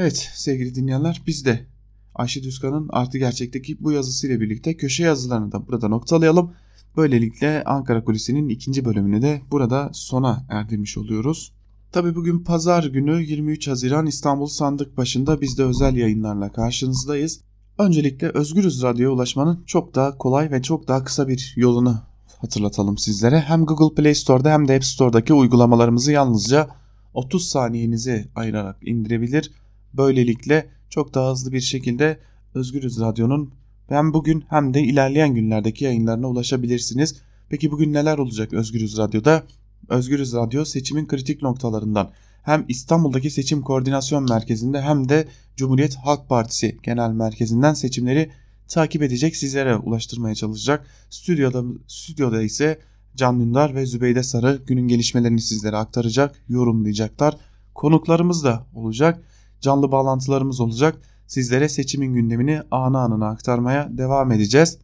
Evet 0.00 0.30
sevgili 0.34 0.74
dinleyenler 0.74 1.22
biz 1.26 1.44
de 1.44 1.66
Ayşe 2.14 2.42
Düzkan'ın 2.42 2.88
Artı 2.90 3.18
Gerçek'teki 3.18 3.84
bu 3.84 3.92
yazısıyla 3.92 4.40
birlikte 4.40 4.76
köşe 4.76 5.02
yazılarını 5.02 5.52
da 5.52 5.66
burada 5.66 5.88
noktalayalım. 5.88 6.52
Böylelikle 6.96 7.64
Ankara 7.64 8.04
Kulisi'nin 8.04 8.48
ikinci 8.48 8.84
bölümünü 8.84 9.22
de 9.22 9.42
burada 9.50 9.90
sona 9.92 10.46
erdirmiş 10.48 10.98
oluyoruz. 10.98 11.52
Tabi 11.92 12.14
bugün 12.14 12.44
pazar 12.44 12.84
günü 12.84 13.22
23 13.22 13.68
Haziran 13.68 14.06
İstanbul 14.06 14.46
Sandık 14.46 14.96
başında 14.96 15.40
biz 15.40 15.58
de 15.58 15.64
özel 15.64 15.96
yayınlarla 15.96 16.52
karşınızdayız. 16.52 17.40
Öncelikle 17.78 18.28
Özgürüz 18.28 18.82
Radyo'ya 18.82 19.10
ulaşmanın 19.10 19.64
çok 19.66 19.94
daha 19.94 20.18
kolay 20.18 20.50
ve 20.50 20.62
çok 20.62 20.88
daha 20.88 21.04
kısa 21.04 21.28
bir 21.28 21.54
yolunu 21.56 22.00
hatırlatalım 22.40 22.98
sizlere. 22.98 23.40
Hem 23.40 23.64
Google 23.64 24.02
Play 24.02 24.14
Store'da 24.14 24.52
hem 24.52 24.68
de 24.68 24.74
App 24.74 24.84
Store'daki 24.84 25.34
uygulamalarımızı 25.34 26.12
yalnızca 26.12 26.68
30 27.14 27.48
saniyenizi 27.48 28.28
ayırarak 28.34 28.76
indirebilir 28.82 29.50
Böylelikle 29.94 30.70
çok 30.90 31.14
daha 31.14 31.32
hızlı 31.32 31.52
bir 31.52 31.60
şekilde 31.60 32.18
Özgürüz 32.54 33.00
Radyo'nun 33.00 33.52
hem 33.88 34.14
bugün 34.14 34.44
hem 34.48 34.74
de 34.74 34.82
ilerleyen 34.82 35.34
günlerdeki 35.34 35.84
yayınlarına 35.84 36.28
ulaşabilirsiniz. 36.28 37.22
Peki 37.48 37.70
bugün 37.70 37.92
neler 37.92 38.18
olacak 38.18 38.52
Özgürüz 38.52 38.98
Radyo'da? 38.98 39.42
Özgürüz 39.88 40.32
Radyo 40.32 40.64
seçimin 40.64 41.06
kritik 41.06 41.42
noktalarından 41.42 42.12
hem 42.42 42.64
İstanbul'daki 42.68 43.30
seçim 43.30 43.62
koordinasyon 43.62 44.28
merkezinde 44.28 44.80
hem 44.80 45.08
de 45.08 45.28
Cumhuriyet 45.56 45.94
Halk 45.94 46.28
Partisi 46.28 46.78
genel 46.82 47.10
merkezinden 47.10 47.74
seçimleri 47.74 48.30
takip 48.68 49.02
edecek 49.02 49.36
sizlere 49.36 49.76
ulaştırmaya 49.76 50.34
çalışacak. 50.34 50.86
Stüdyoda, 51.10 51.62
stüdyoda 51.86 52.42
ise 52.42 52.78
Can 53.16 53.40
Dündar 53.40 53.74
ve 53.74 53.86
Zübeyde 53.86 54.22
Sarı 54.22 54.62
günün 54.66 54.88
gelişmelerini 54.88 55.40
sizlere 55.40 55.76
aktaracak, 55.76 56.36
yorumlayacaklar. 56.48 57.36
Konuklarımız 57.74 58.44
da 58.44 58.66
olacak 58.74 59.22
canlı 59.60 59.92
bağlantılarımız 59.92 60.60
olacak. 60.60 60.98
Sizlere 61.26 61.68
seçimin 61.68 62.14
gündemini 62.14 62.62
anı 62.70 62.98
anına 62.98 63.28
aktarmaya 63.28 63.88
devam 63.98 64.32
edeceğiz. 64.32 64.78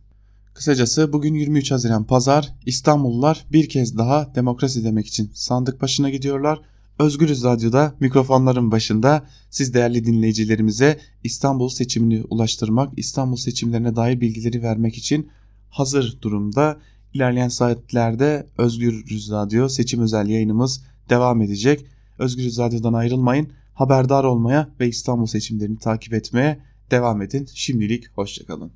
Kısacası 0.55 1.13
bugün 1.13 1.35
23 1.35 1.71
Haziran 1.71 2.05
Pazar 2.05 2.55
İstanbullular 2.67 3.47
bir 3.53 3.69
kez 3.69 3.99
daha 3.99 4.35
demokrasi 4.35 4.85
demek 4.85 5.07
için 5.07 5.31
sandık 5.35 5.83
başına 5.83 6.11
gidiyorlar. 6.11 6.61
Özgürüz 6.99 7.45
Radyo'da 7.45 7.95
mikrofonların 8.01 8.71
başında 8.71 9.27
siz 9.51 9.75
değerli 9.75 10.07
dinleyicilerimize 10.07 10.99
İstanbul 11.25 11.69
seçimini 11.69 12.23
ulaştırmak, 12.31 12.93
İstanbul 12.97 13.37
seçimlerine 13.37 13.97
dair 13.97 14.21
bilgileri 14.21 14.63
vermek 14.63 14.97
için 14.97 15.31
hazır 15.71 16.19
durumda. 16.23 16.79
İlerleyen 17.15 17.49
saatlerde 17.49 18.47
Özgürüz 18.59 19.31
Radyo 19.31 19.69
seçim 19.69 20.01
özel 20.01 20.29
yayınımız 20.29 20.83
devam 21.11 21.43
edecek. 21.43 21.87
Özgürüz 22.19 22.59
Radyo'dan 22.59 22.93
ayrılmayın 22.93 23.49
haberdar 23.75 24.25
olmaya 24.25 24.69
ve 24.81 24.89
İstanbul 24.89 25.27
seçimlerini 25.27 25.79
takip 25.79 26.15
etmeye 26.15 26.59
devam 26.91 27.23
edin. 27.23 27.49
Şimdilik 27.55 28.09
hoşçakalın. 28.17 28.73